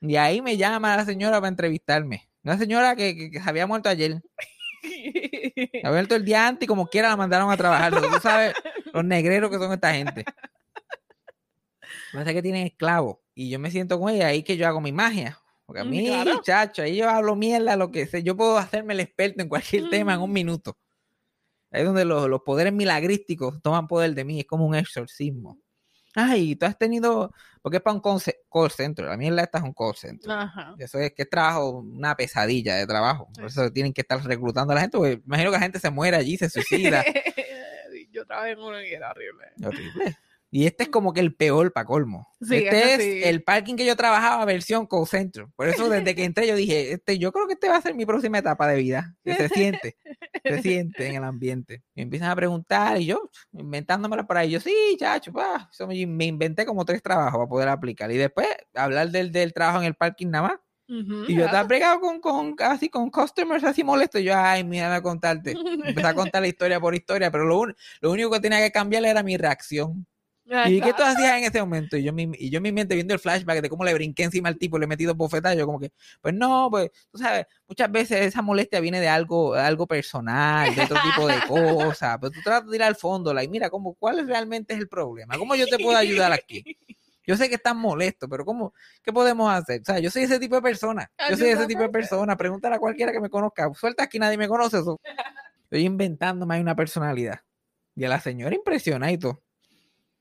Y 0.01 0.17
ahí 0.17 0.39
me 0.41 0.55
llama 0.55 0.95
la 0.97 1.05
señora 1.05 1.37
para 1.37 1.47
entrevistarme. 1.47 2.29
Una 2.43 2.57
señora 2.59 2.95
que, 2.95 3.15
que- 3.15 3.31
que 3.31 3.41
se 3.41 3.49
había 3.49 3.65
muerto 3.65 3.89
ayer. 3.89 4.21
Se 4.83 5.79
había 5.83 5.89
muerto 5.91 6.15
el 6.15 6.23
día 6.23 6.47
antes 6.47 6.65
y 6.65 6.67
como 6.67 6.85
quiera 6.87 7.09
la 7.09 7.17
mandaron 7.17 7.49
a 7.49 7.57
trabajar. 7.57 7.91
Lo 7.91 8.01
que 8.01 8.07
Tú 8.09 8.19
sabes 8.21 8.53
los 8.93 9.03
negreros 9.03 9.49
que 9.49 9.57
son 9.57 9.73
esta 9.73 9.93
gente. 9.95 10.23
Parece 12.11 12.33
que 12.35 12.41
tienen 12.43 12.67
esclavos. 12.67 13.17
Y 13.33 13.49
yo 13.49 13.57
me 13.57 13.71
siento 13.71 13.99
con 13.99 14.13
ella 14.13 14.27
ahí 14.27 14.43
que 14.43 14.57
yo 14.57 14.67
hago 14.67 14.79
mi 14.79 14.91
magia. 14.91 15.39
Porque 15.65 15.81
a 15.81 15.85
Mm, 15.85 15.89
mí, 15.89 16.05
claro. 16.05 16.41
chacho, 16.43 16.83
ahí 16.83 16.97
yo 16.97 17.09
hablo 17.09 17.35
mierda, 17.35 17.75
lo 17.75 17.89
que 17.89 18.05
sé. 18.05 18.21
Yo 18.21 18.37
puedo 18.37 18.59
hacerme 18.59 18.93
el 18.93 18.99
experto 18.99 19.41
en 19.41 19.49
cualquier 19.49 19.89
tema 19.89 20.13
en 20.13 20.21
un 20.21 20.29
Mm. 20.29 20.33
minuto. 20.33 20.77
Ahí 21.71 21.81
es 21.81 21.85
donde 21.85 22.05
los, 22.05 22.29
los 22.29 22.41
poderes 22.41 22.73
milagrísticos 22.73 23.61
toman 23.61 23.87
poder 23.87 24.13
de 24.13 24.23
mí. 24.23 24.39
Es 24.39 24.45
como 24.45 24.65
un 24.65 24.75
exorcismo. 24.75 25.59
Ay, 26.15 26.55
tú 26.55 26.65
has 26.65 26.77
tenido. 26.77 27.33
Porque 27.61 27.77
es 27.77 27.83
para 27.83 27.95
un 27.95 28.01
call 28.01 28.71
center. 28.71 29.05
La 29.05 29.17
mierda 29.17 29.43
esta 29.43 29.57
es 29.57 29.63
un 29.63 29.73
call 29.73 29.95
center. 29.95 30.31
Ajá. 30.31 30.75
Eso 30.77 30.99
es 30.99 31.13
que 31.13 31.23
es 31.23 31.29
trabajo, 31.29 31.79
una 31.79 32.15
pesadilla 32.15 32.75
de 32.75 32.87
trabajo. 32.87 33.27
Por 33.33 33.45
eso 33.45 33.71
tienen 33.71 33.91
que 33.91 34.01
estar 34.01 34.23
reclutando 34.23 34.71
a 34.71 34.75
la 34.75 34.81
gente. 34.81 34.97
Porque 34.97 35.21
imagino 35.25 35.51
que 35.51 35.57
la 35.57 35.63
gente 35.63 35.79
se 35.79 35.89
muere 35.89 36.15
allí, 36.15 36.37
se 36.37 36.49
suicida. 36.49 37.03
Yo 38.11 38.25
trabajé 38.25 38.51
en 38.51 38.59
uno 38.59 38.81
y 38.81 38.93
era 38.93 39.11
horrible. 39.11 39.45
Horrible. 39.63 40.17
Y 40.55 40.67
este 40.67 40.83
es 40.83 40.89
como 40.89 41.11
que 41.11 41.19
el 41.19 41.35
peor 41.35 41.73
para 41.73 41.83
colmo. 41.83 42.29
Sí, 42.39 42.55
este 42.55 42.93
es 42.93 43.01
sí. 43.01 43.21
el 43.25 43.43
parking 43.43 43.75
que 43.75 43.85
yo 43.85 43.97
trabajaba 43.97 44.45
versión 44.45 44.87
call 44.87 45.05
center. 45.05 45.47
Por 45.53 45.67
eso 45.67 45.89
desde 45.89 46.15
que 46.15 46.23
entré 46.23 46.47
yo 46.47 46.55
dije, 46.55 46.93
este, 46.93 47.19
yo 47.19 47.33
creo 47.33 47.45
que 47.45 47.55
este 47.55 47.67
va 47.67 47.75
a 47.75 47.81
ser 47.81 47.93
mi 47.93 48.05
próxima 48.05 48.37
etapa 48.37 48.65
de 48.69 48.77
vida. 48.77 49.17
Que 49.21 49.35
se 49.35 49.49
siente, 49.49 49.97
se 50.45 50.61
siente 50.61 51.07
en 51.07 51.15
el 51.15 51.25
ambiente. 51.25 51.83
Me 51.93 52.03
empiezan 52.03 52.29
a 52.29 52.37
preguntar 52.37 53.01
y 53.01 53.07
yo 53.07 53.29
inventándomela 53.51 54.25
ahí. 54.29 54.51
Yo, 54.51 54.61
sí, 54.61 54.73
chacho, 54.97 55.33
pa. 55.33 55.67
Eso 55.69 55.87
me, 55.87 56.07
me 56.07 56.23
inventé 56.23 56.65
como 56.65 56.85
tres 56.85 57.03
trabajos 57.03 57.37
para 57.37 57.49
poder 57.49 57.67
aplicar. 57.67 58.09
Y 58.13 58.15
después 58.15 58.47
hablar 58.75 59.09
del, 59.09 59.33
del 59.33 59.51
trabajo 59.51 59.79
en 59.79 59.87
el 59.87 59.95
parking 59.95 60.27
nada 60.27 60.47
más. 60.47 60.59
Ujú, 60.87 61.25
Y 61.27 61.35
yo 61.35 61.47
estaba 61.47 61.67
pegado 61.67 61.99
con, 61.99 62.21
con, 62.21 62.55
así 62.59 62.87
con 62.87 63.09
customers 63.09 63.65
así 63.65 63.83
molesto. 63.83 64.19
Yo, 64.19 64.33
ay, 64.37 64.63
mira, 64.63 64.95
a 64.95 65.01
contarte. 65.01 65.53
Empecé 65.83 66.07
a 66.07 66.13
contar 66.13 66.41
la 66.41 66.47
historia 66.47 66.79
por 66.79 66.95
historia, 66.95 67.29
pero 67.29 67.43
lo, 67.43 67.65
lo 67.99 68.09
único 68.09 68.31
que 68.31 68.39
tenía 68.39 68.59
que 68.59 68.71
cambiar 68.71 69.03
era 69.03 69.21
mi 69.21 69.35
reacción. 69.35 70.07
¿Y 70.69 70.81
qué 70.81 70.93
tú 70.93 71.03
hacías 71.03 71.37
en 71.37 71.43
ese 71.45 71.59
momento? 71.59 71.97
Y 71.97 72.03
yo, 72.03 72.13
mi- 72.13 72.31
y 72.37 72.49
yo 72.49 72.57
en 72.57 72.63
mi 72.63 72.71
mente 72.71 72.93
viendo 72.95 73.13
el 73.13 73.19
flashback 73.19 73.61
de 73.61 73.69
cómo 73.69 73.83
le 73.83 73.93
brinqué 73.93 74.23
encima 74.23 74.49
al 74.49 74.57
tipo, 74.57 74.77
le 74.77 74.85
he 74.85 74.87
metido 74.87 75.15
bofetadas, 75.15 75.57
yo 75.57 75.65
como 75.65 75.79
que, 75.79 75.91
pues 76.21 76.33
no, 76.33 76.67
pues, 76.71 76.91
tú 77.11 77.17
sabes, 77.17 77.45
muchas 77.67 77.91
veces 77.91 78.21
esa 78.27 78.41
molestia 78.41 78.79
viene 78.79 78.99
de 79.01 79.07
algo, 79.07 79.55
de 79.55 79.61
algo 79.61 79.87
personal, 79.87 80.73
de 80.75 80.81
otro 80.83 80.99
tipo 81.01 81.27
de 81.27 81.41
cosas, 81.41 82.17
pero 82.21 82.31
tú 82.31 82.41
tratas 82.41 82.69
de 82.69 82.75
ir 82.77 82.83
al 82.83 82.95
fondo, 82.95 83.33
like, 83.33 83.49
mira, 83.51 83.69
como, 83.69 83.95
¿cuál 83.95 84.27
realmente 84.27 84.73
es 84.73 84.79
el 84.79 84.87
problema? 84.87 85.35
¿Cómo 85.37 85.55
yo 85.55 85.67
te 85.67 85.77
puedo 85.79 85.97
ayudar 85.97 86.31
aquí? 86.31 86.63
Yo 87.27 87.35
sé 87.37 87.49
que 87.49 87.55
estás 87.55 87.75
molesto, 87.75 88.29
pero 88.29 88.45
¿cómo, 88.45 88.73
qué 89.03 89.11
podemos 89.11 89.51
hacer? 89.51 89.81
O 89.81 89.85
sea, 89.85 89.99
yo 89.99 90.11
soy 90.11 90.23
ese 90.23 90.39
tipo 90.39 90.55
de 90.55 90.61
persona, 90.61 91.11
yo 91.27 91.35
soy 91.37 91.47
ese 91.49 91.65
tipo 91.67 91.81
de 91.81 91.89
persona, 91.89 92.37
pregúntale 92.37 92.75
a 92.75 92.79
cualquiera 92.79 93.11
que 93.11 93.19
me 93.19 93.29
conozca, 93.31 93.71
suelta 93.73 94.03
aquí, 94.03 94.19
nadie 94.19 94.37
me 94.37 94.47
conoce 94.47 94.77
eso. 94.77 94.99
Estoy 95.63 95.85
inventándome 95.85 96.61
una 96.61 96.75
personalidad. 96.75 97.39
Y 97.95 98.03
a 98.05 98.09
la 98.09 98.19
señora 98.19 98.53
impresiona 98.55 99.11
y 99.11 99.17
todo. 99.17 99.41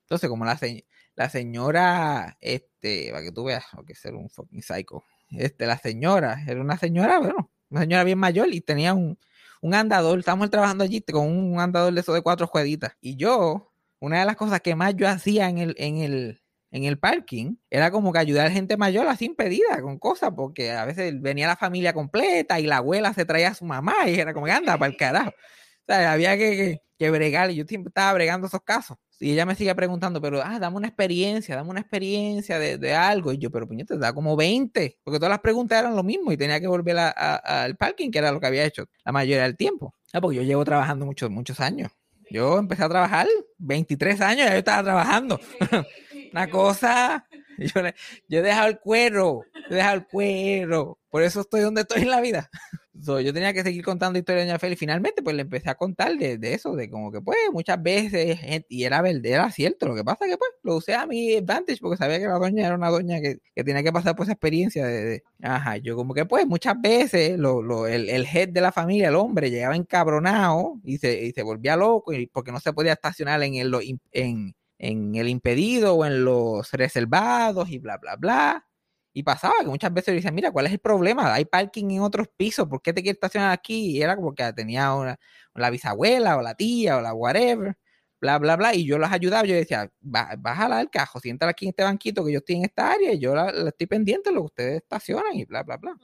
Entonces, 0.04 0.28
como 0.30 0.44
la, 0.44 0.56
se- 0.56 0.86
la 1.16 1.28
señora, 1.30 2.36
este, 2.40 3.10
para 3.12 3.22
que 3.24 3.32
tú 3.32 3.44
veas, 3.44 3.64
o 3.76 3.84
que 3.84 3.94
ser 3.94 4.14
un 4.14 4.28
fucking 4.30 4.62
psycho. 4.62 5.04
Este, 5.30 5.66
la 5.66 5.78
señora, 5.78 6.42
era 6.46 6.60
una 6.60 6.78
señora, 6.78 7.18
bueno, 7.18 7.50
una 7.70 7.80
señora 7.82 8.04
bien 8.04 8.18
mayor 8.18 8.52
y 8.52 8.60
tenía 8.60 8.94
un, 8.94 9.18
un 9.60 9.74
andador. 9.74 10.18
Estábamos 10.18 10.50
trabajando 10.50 10.84
allí 10.84 11.00
con 11.02 11.28
un 11.28 11.60
andador 11.60 11.92
de 11.94 12.00
esos 12.00 12.14
de 12.14 12.22
cuatro 12.22 12.46
jueguitas. 12.46 12.96
Y 13.00 13.16
yo, 13.16 13.72
una 14.00 14.20
de 14.20 14.26
las 14.26 14.36
cosas 14.36 14.60
que 14.60 14.74
más 14.76 14.94
yo 14.96 15.08
hacía 15.08 15.48
en 15.48 15.58
el, 15.58 15.74
en 15.78 15.98
el, 15.98 16.42
en 16.70 16.84
el 16.84 16.98
parking 16.98 17.56
era 17.70 17.90
como 17.90 18.12
que 18.12 18.18
ayudar 18.18 18.46
a 18.48 18.50
gente 18.50 18.76
mayor 18.76 19.06
así 19.08 19.24
impedida 19.26 19.80
con 19.82 19.98
cosas, 19.98 20.32
porque 20.36 20.72
a 20.72 20.84
veces 20.84 21.20
venía 21.20 21.46
la 21.46 21.56
familia 21.56 21.92
completa 21.92 22.60
y 22.60 22.66
la 22.66 22.78
abuela 22.78 23.14
se 23.14 23.24
traía 23.24 23.48
a 23.50 23.54
su 23.54 23.64
mamá 23.64 23.94
y 24.08 24.14
era 24.18 24.34
como 24.34 24.46
que 24.46 24.52
anda 24.52 24.76
para 24.78 24.90
el 24.90 24.96
carajo. 24.98 25.30
O 25.30 25.84
sea, 25.86 26.12
había 26.12 26.36
que, 26.36 26.56
que, 26.56 26.80
que 27.04 27.10
bregar 27.10 27.50
y 27.50 27.56
yo 27.56 27.64
siempre 27.66 27.88
estaba 27.88 28.12
bregando 28.14 28.46
esos 28.46 28.62
casos. 28.62 28.96
Y 29.20 29.32
ella 29.32 29.46
me 29.46 29.54
sigue 29.54 29.74
preguntando, 29.74 30.20
pero, 30.20 30.42
ah, 30.42 30.58
dame 30.58 30.76
una 30.76 30.88
experiencia, 30.88 31.54
dame 31.56 31.70
una 31.70 31.80
experiencia 31.80 32.58
de, 32.58 32.94
algo. 32.94 33.32
Y 33.32 33.38
yo, 33.38 33.50
pero 33.50 33.66
puñete, 33.66 33.96
da 33.96 34.12
como 34.12 34.36
20, 34.36 34.98
porque 35.04 35.18
todas 35.18 35.30
las 35.30 35.40
preguntas 35.40 35.78
eran 35.78 35.94
lo 35.94 36.02
mismo 36.02 36.32
y 36.32 36.36
tenía 36.36 36.60
que 36.60 36.66
volver 36.66 36.98
a- 36.98 37.10
al 37.10 37.76
parking, 37.76 38.10
que 38.10 38.18
era 38.18 38.32
lo 38.32 38.40
que 38.40 38.46
había 38.46 38.64
hecho 38.64 38.86
la 39.04 39.12
mayoría 39.12 39.44
del 39.44 39.56
tiempo. 39.56 39.94
Ah, 40.12 40.20
porque 40.20 40.36
yo 40.36 40.42
llevo 40.42 40.64
trabajando 40.64 41.06
muchos, 41.06 41.30
muchos 41.30 41.60
años. 41.60 41.90
Yo 42.30 42.58
empecé 42.58 42.82
a 42.84 42.88
trabajar 42.88 43.26
23 43.58 44.20
años, 44.20 44.46
ya 44.46 44.52
yo 44.52 44.58
estaba 44.58 44.82
trabajando. 44.82 45.40
Una 46.32 46.50
cosa, 46.50 47.26
yo, 47.58 47.80
yo 48.28 48.38
he 48.38 48.42
dejado 48.42 48.68
el 48.68 48.78
cuero, 48.80 49.42
he 49.70 49.74
dejado 49.74 49.96
el 49.96 50.06
cuero. 50.06 50.98
Por 51.10 51.22
eso 51.22 51.42
estoy 51.42 51.60
donde 51.60 51.82
estoy 51.82 52.02
en 52.02 52.10
la 52.10 52.20
vida. 52.20 52.50
So, 53.02 53.18
yo 53.20 53.32
tenía 53.34 53.52
que 53.52 53.64
seguir 53.64 53.84
contando 53.84 54.20
historias 54.20 54.44
de 54.44 54.50
Doña 54.52 54.58
Feli. 54.60 54.76
Finalmente, 54.76 55.20
pues 55.20 55.34
le 55.34 55.42
empecé 55.42 55.68
a 55.68 55.74
contar 55.74 56.16
de, 56.16 56.38
de 56.38 56.54
eso, 56.54 56.76
de 56.76 56.88
como 56.88 57.10
que, 57.10 57.20
pues, 57.20 57.36
muchas 57.52 57.82
veces, 57.82 58.38
gente- 58.38 58.66
y 58.70 58.84
era 58.84 59.02
era 59.08 59.50
cierto. 59.50 59.86
Lo 59.88 59.96
que 59.96 60.04
pasa 60.04 60.26
que, 60.26 60.36
pues, 60.38 60.50
lo 60.62 60.76
usé 60.76 60.94
a 60.94 61.04
mi 61.04 61.34
advantage 61.36 61.78
porque 61.80 61.96
sabía 61.96 62.20
que 62.20 62.26
la 62.28 62.34
doña 62.38 62.64
era 62.66 62.76
una 62.76 62.90
doña 62.90 63.20
que, 63.20 63.38
que 63.54 63.64
tenía 63.64 63.82
que 63.82 63.92
pasar 63.92 64.14
por 64.14 64.24
esa 64.24 64.32
experiencia 64.34 64.86
de, 64.86 65.24
ajá, 65.42 65.76
yo 65.78 65.96
como 65.96 66.14
que, 66.14 66.24
pues, 66.24 66.46
muchas 66.46 66.80
veces 66.80 67.36
lo, 67.36 67.62
lo- 67.62 67.88
el, 67.88 68.08
el 68.08 68.26
head 68.32 68.50
de 68.50 68.60
la 68.60 68.70
familia, 68.70 69.08
el 69.08 69.16
hombre, 69.16 69.50
llegaba 69.50 69.74
encabronado 69.76 70.80
y 70.84 70.98
se, 70.98 71.20
y 71.24 71.32
se 71.32 71.42
volvía 71.42 71.76
loco 71.76 72.12
y 72.12 72.28
porque 72.28 72.52
no 72.52 72.60
se 72.60 72.72
podía 72.72 72.92
estacionar 72.92 73.42
en 73.42 73.54
el, 73.56 73.74
en, 74.12 74.54
en 74.78 75.14
el 75.16 75.28
impedido 75.28 75.94
o 75.96 76.04
en 76.06 76.24
los 76.24 76.70
reservados 76.72 77.70
y 77.70 77.78
bla, 77.78 77.98
bla, 77.98 78.14
bla. 78.16 78.66
Y 79.14 79.22
pasaba 79.22 79.54
que 79.60 79.66
muchas 79.66 79.92
veces 79.94 80.08
le 80.08 80.14
decían, 80.16 80.34
mira, 80.34 80.50
¿cuál 80.52 80.66
es 80.66 80.72
el 80.72 80.80
problema? 80.80 81.32
Hay 81.34 81.44
parking 81.46 81.90
en 81.92 82.02
otros 82.02 82.28
pisos, 82.36 82.68
¿por 82.68 82.82
qué 82.82 82.92
te 82.92 83.02
quieres 83.02 83.16
estacionar 83.16 83.52
aquí? 83.52 83.92
Y 83.96 84.02
era 84.02 84.16
como 84.16 84.34
que 84.34 84.52
tenía 84.52 84.92
una, 84.94 85.18
la 85.54 85.70
bisabuela 85.70 86.36
o 86.36 86.42
la 86.42 86.54
tía 86.56 86.98
o 86.98 87.00
la 87.00 87.14
whatever, 87.14 87.76
bla, 88.20 88.38
bla, 88.38 88.56
bla. 88.56 88.74
Y 88.74 88.84
yo 88.86 88.98
los 88.98 89.10
ayudaba, 89.12 89.46
yo 89.46 89.54
decía, 89.54 89.90
"Ba- 90.00 90.34
bájala 90.38 90.78
del 90.78 90.90
cajo, 90.90 91.20
siéntala 91.20 91.50
aquí 91.52 91.66
en 91.66 91.70
este 91.70 91.84
banquito 91.84 92.24
que 92.24 92.32
yo 92.32 92.38
estoy 92.38 92.56
en 92.56 92.64
esta 92.64 92.90
área 92.92 93.12
y 93.12 93.18
yo 93.20 93.34
la, 93.34 93.52
la 93.52 93.68
estoy 93.70 93.86
pendiente 93.86 94.30
de 94.30 94.34
lo 94.36 94.42
que 94.42 94.46
ustedes 94.46 94.76
estacionan 94.82 95.34
y 95.34 95.44
bla, 95.44 95.62
bla, 95.62 95.76
bla. 95.76 95.94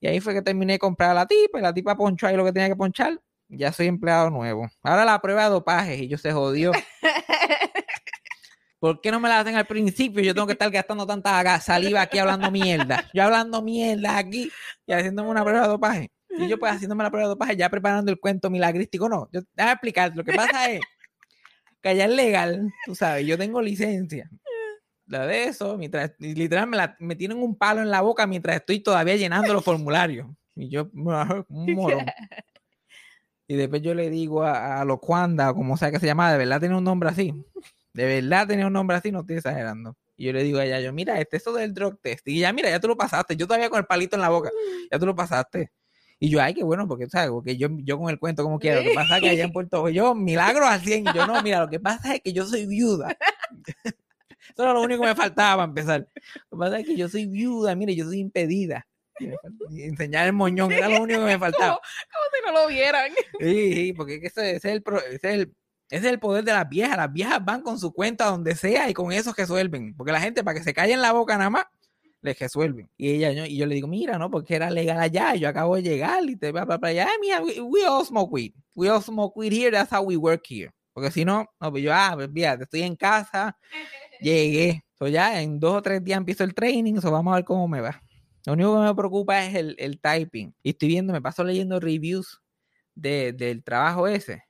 Y 0.00 0.06
ahí 0.08 0.20
fue 0.20 0.34
que 0.34 0.42
terminé 0.42 0.74
de 0.74 0.78
comprar 0.78 1.10
a 1.10 1.14
la 1.14 1.26
tipa 1.26 1.58
y 1.58 1.62
la 1.62 1.72
tipa 1.74 1.96
ponchó 1.96 2.26
ahí 2.26 2.36
lo 2.36 2.44
que 2.44 2.52
tenía 2.52 2.68
que 2.68 2.76
ponchar. 2.76 3.20
Ya 3.48 3.72
soy 3.72 3.86
empleado 3.86 4.30
nuevo. 4.30 4.68
Ahora 4.82 5.04
la 5.04 5.20
prueba 5.20 5.44
de 5.44 5.50
dopaje 5.50 5.96
y 6.04 6.08
yo 6.08 6.18
se 6.18 6.32
jodió. 6.32 6.72
¿Por 8.78 9.00
qué 9.00 9.10
no 9.10 9.20
me 9.20 9.28
la 9.28 9.40
hacen 9.40 9.54
al 9.56 9.66
principio? 9.66 10.22
Yo 10.22 10.34
tengo 10.34 10.46
que 10.46 10.52
estar 10.52 10.70
gastando 10.70 11.06
tanta 11.06 11.60
saliva 11.60 12.02
aquí 12.02 12.18
hablando 12.18 12.50
mierda. 12.50 13.04
Yo 13.14 13.22
hablando 13.24 13.62
mierda 13.62 14.18
aquí 14.18 14.50
y 14.86 14.92
haciéndome 14.92 15.30
una 15.30 15.42
prueba 15.42 15.62
de 15.62 15.68
dopaje. 15.68 16.10
Y 16.38 16.46
yo 16.48 16.58
pues 16.58 16.72
haciéndome 16.72 17.02
la 17.02 17.10
prueba 17.10 17.26
de 17.28 17.30
dopaje 17.30 17.56
ya 17.56 17.70
preparando 17.70 18.10
el 18.12 18.20
cuento 18.20 18.50
milagrístico. 18.50 19.08
No, 19.08 19.28
yo, 19.32 19.40
déjame 19.54 19.72
explicar. 19.72 20.12
Lo 20.14 20.22
que 20.24 20.34
pasa 20.34 20.70
es 20.70 20.80
que 21.80 21.88
allá 21.88 22.04
es 22.04 22.10
legal, 22.10 22.70
tú 22.84 22.94
sabes, 22.94 23.26
yo 23.26 23.38
tengo 23.38 23.62
licencia. 23.62 24.28
La 25.06 25.24
de 25.26 25.44
eso, 25.44 25.78
mientras, 25.78 26.12
literal 26.18 26.66
me, 26.66 26.76
la- 26.76 26.96
me 26.98 27.14
tienen 27.16 27.38
un 27.38 27.56
palo 27.56 27.80
en 27.80 27.90
la 27.90 28.00
boca 28.02 28.26
mientras 28.26 28.56
estoy 28.56 28.80
todavía 28.80 29.16
llenando 29.16 29.54
los 29.54 29.64
formularios. 29.64 30.26
Y 30.54 30.68
yo, 30.68 30.90
un 31.48 31.74
morón. 31.74 32.04
Y 33.48 33.54
después 33.54 33.80
yo 33.82 33.94
le 33.94 34.10
digo 34.10 34.42
a, 34.42 34.80
a 34.80 34.84
Locuanda, 34.84 35.54
como 35.54 35.76
sea 35.76 35.90
que 35.92 36.00
se 36.00 36.06
llama, 36.06 36.32
de 36.32 36.38
verdad 36.38 36.60
tenía 36.60 36.76
un 36.76 36.84
nombre 36.84 37.08
así. 37.08 37.32
De 37.96 38.04
verdad 38.20 38.46
tenía 38.46 38.66
un 38.66 38.72
nombre 38.74 38.96
así, 38.96 39.10
no 39.10 39.20
estoy 39.20 39.36
exagerando. 39.36 39.96
Y 40.16 40.26
yo 40.26 40.32
le 40.32 40.42
digo 40.42 40.58
a 40.58 40.64
ella, 40.64 40.80
yo, 40.80 40.92
mira, 40.92 41.18
este 41.20 41.38
eso 41.38 41.52
del 41.52 41.72
drug 41.74 41.98
test. 42.00 42.28
Y 42.28 42.38
ella, 42.38 42.52
mira, 42.52 42.68
ya 42.70 42.78
tú 42.80 42.88
lo 42.88 42.96
pasaste. 42.96 43.36
Yo 43.36 43.46
todavía 43.46 43.70
con 43.70 43.78
el 43.78 43.86
palito 43.86 44.16
en 44.16 44.22
la 44.22 44.28
boca. 44.28 44.50
Ya 44.90 44.98
tú 44.98 45.06
lo 45.06 45.14
pasaste. 45.16 45.72
Y 46.18 46.30
yo, 46.30 46.40
ay, 46.40 46.54
qué 46.54 46.62
bueno, 46.64 46.88
porque, 46.88 47.08
¿sabes? 47.08 47.30
Porque 47.30 47.56
yo, 47.56 47.68
yo 47.82 47.98
con 47.98 48.08
el 48.10 48.18
cuento 48.18 48.42
como 48.42 48.58
quiera. 48.58 48.80
Lo 48.80 48.88
que 48.88 48.94
pasa 48.94 49.16
es 49.16 49.22
que 49.22 49.28
allá 49.30 49.44
en 49.44 49.52
Puerto 49.52 49.78
Rico, 49.78 49.90
yo, 49.90 50.14
milagros 50.14 50.66
al 50.68 50.80
100. 50.80 51.00
Y 51.08 51.12
yo, 51.14 51.26
no, 51.26 51.42
mira, 51.42 51.60
lo 51.60 51.68
que 51.68 51.80
pasa 51.80 52.14
es 52.14 52.20
que 52.22 52.32
yo 52.32 52.44
soy 52.46 52.66
viuda. 52.66 53.16
Eso 54.54 54.62
era 54.62 54.72
lo 54.72 54.82
único 54.82 55.02
que 55.02 55.08
me 55.08 55.14
faltaba 55.14 55.56
para 55.56 55.68
empezar. 55.68 56.00
Lo 56.50 56.58
que 56.58 56.60
pasa 56.60 56.78
es 56.80 56.86
que 56.86 56.96
yo 56.96 57.08
soy 57.08 57.26
viuda, 57.26 57.74
mire, 57.74 57.94
yo 57.94 58.04
soy 58.04 58.20
impedida. 58.20 58.86
Y 59.70 59.82
enseñar 59.82 60.26
el 60.26 60.32
moñón 60.34 60.70
era 60.72 60.88
lo 60.88 61.02
único 61.02 61.20
que 61.20 61.26
me 61.26 61.38
faltaba. 61.38 61.80
Como 62.12 62.24
si 62.32 62.46
no 62.46 62.52
lo 62.62 62.68
vieran. 62.68 63.12
Sí, 63.40 63.74
sí, 63.74 63.92
porque 63.92 64.14
es 64.16 64.20
que 64.20 64.26
ese, 64.28 64.50
ese 64.56 64.68
es 64.68 64.74
el, 64.74 64.82
pro- 64.82 64.98
ese 65.04 65.14
es 65.14 65.24
el, 65.24 65.54
ese 65.88 66.06
es 66.06 66.12
el 66.12 66.18
poder 66.18 66.44
de 66.44 66.52
las 66.52 66.68
viejas. 66.68 66.96
Las 66.96 67.12
viejas 67.12 67.44
van 67.44 67.62
con 67.62 67.78
su 67.78 67.92
cuenta 67.92 68.26
donde 68.26 68.54
sea 68.56 68.90
y 68.90 68.94
con 68.94 69.12
eso 69.12 69.32
resuelven. 69.36 69.94
Porque 69.96 70.12
la 70.12 70.20
gente, 70.20 70.42
para 70.42 70.58
que 70.58 70.64
se 70.64 70.74
callen 70.74 71.00
la 71.00 71.12
boca 71.12 71.36
nada 71.36 71.50
más, 71.50 71.66
les 72.22 72.38
resuelven. 72.38 72.90
Y 72.96 73.10
ella, 73.10 73.32
yo, 73.32 73.44
y 73.44 73.56
yo 73.56 73.66
le 73.66 73.74
digo, 73.76 73.86
mira, 73.86 74.18
¿no? 74.18 74.30
Porque 74.30 74.56
era 74.56 74.70
legal 74.70 74.98
allá. 74.98 75.34
Yo 75.36 75.48
acabo 75.48 75.76
de 75.76 75.82
llegar 75.82 76.24
y 76.24 76.36
te 76.36 76.50
va 76.50 76.66
para 76.66 76.88
allá. 76.88 77.08
Mira, 77.20 77.40
we, 77.40 77.60
we 77.60 77.86
all 77.86 78.04
smoke 78.04 78.32
weed. 78.32 78.52
We 78.74 78.88
all 78.88 79.00
smoke 79.00 79.36
weed 79.36 79.52
here. 79.52 79.70
That's 79.70 79.92
how 79.92 80.02
we 80.02 80.16
work 80.16 80.44
here. 80.48 80.72
Porque 80.92 81.10
si 81.10 81.24
no, 81.24 81.46
no, 81.60 81.70
pues 81.70 81.84
yo, 81.84 81.92
ah, 81.92 82.12
pues 82.14 82.30
fíjate, 82.32 82.64
estoy 82.64 82.82
en 82.82 82.96
casa, 82.96 83.56
llegué. 84.18 84.82
So 84.98 85.06
ya 85.08 85.42
en 85.42 85.60
dos 85.60 85.74
o 85.74 85.82
tres 85.82 86.02
días 86.02 86.16
empiezo 86.16 86.42
el 86.42 86.54
training, 86.54 87.02
so 87.02 87.10
vamos 87.10 87.32
a 87.32 87.36
ver 87.36 87.44
cómo 87.44 87.68
me 87.68 87.82
va. 87.82 88.02
Lo 88.46 88.54
único 88.54 88.74
que 88.76 88.80
me 88.80 88.94
preocupa 88.94 89.44
es 89.44 89.54
el, 89.54 89.76
el 89.78 90.00
typing. 90.00 90.54
Y 90.62 90.70
estoy 90.70 90.88
viendo, 90.88 91.12
me 91.12 91.20
paso 91.20 91.44
leyendo 91.44 91.78
reviews 91.80 92.40
de, 92.94 93.34
del 93.34 93.62
trabajo 93.62 94.08
ese. 94.08 94.45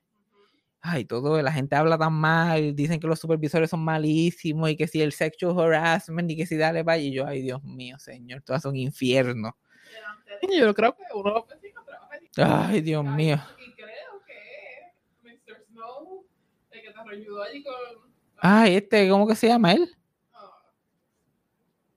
Ay, 0.88 1.04
todo, 1.04 1.40
la 1.42 1.52
gente 1.52 1.74
habla 1.74 1.98
tan 1.98 2.12
mal, 2.12 2.76
dicen 2.76 3.00
que 3.00 3.08
los 3.08 3.18
supervisores 3.18 3.70
son 3.70 3.80
malísimos 3.80 4.70
y 4.70 4.76
que 4.76 4.86
si 4.86 5.02
el 5.02 5.12
sexual 5.12 5.58
harassment 5.58 6.30
y 6.30 6.36
que 6.36 6.46
si 6.46 6.56
dale 6.56 6.82
vaya. 6.84 7.02
Y 7.02 7.12
yo, 7.12 7.26
ay, 7.26 7.42
Dios 7.42 7.62
mío, 7.64 7.98
señor, 7.98 8.42
todo 8.42 8.56
es 8.56 8.64
un 8.64 8.76
infierno. 8.76 9.56
Yo 10.56 10.74
creo 10.74 10.94
que 10.94 11.02
uno. 11.14 11.46
Ay, 12.36 12.82
Dios 12.82 13.04
mío. 13.04 13.40
Y 13.58 13.72
creo 13.74 14.22
que 14.26 14.92
Mr. 15.24 15.64
Snow, 15.70 16.24
el 16.70 16.82
que 16.82 16.90
te 16.92 17.10
ayudó 17.10 17.42
allí 17.42 17.62
con 17.64 17.74
Ay, 18.38 18.76
este, 18.76 19.08
¿cómo 19.08 19.26
que 19.26 19.34
se 19.34 19.48
llama 19.48 19.72
él? 19.72 19.96
ah, 20.34 20.62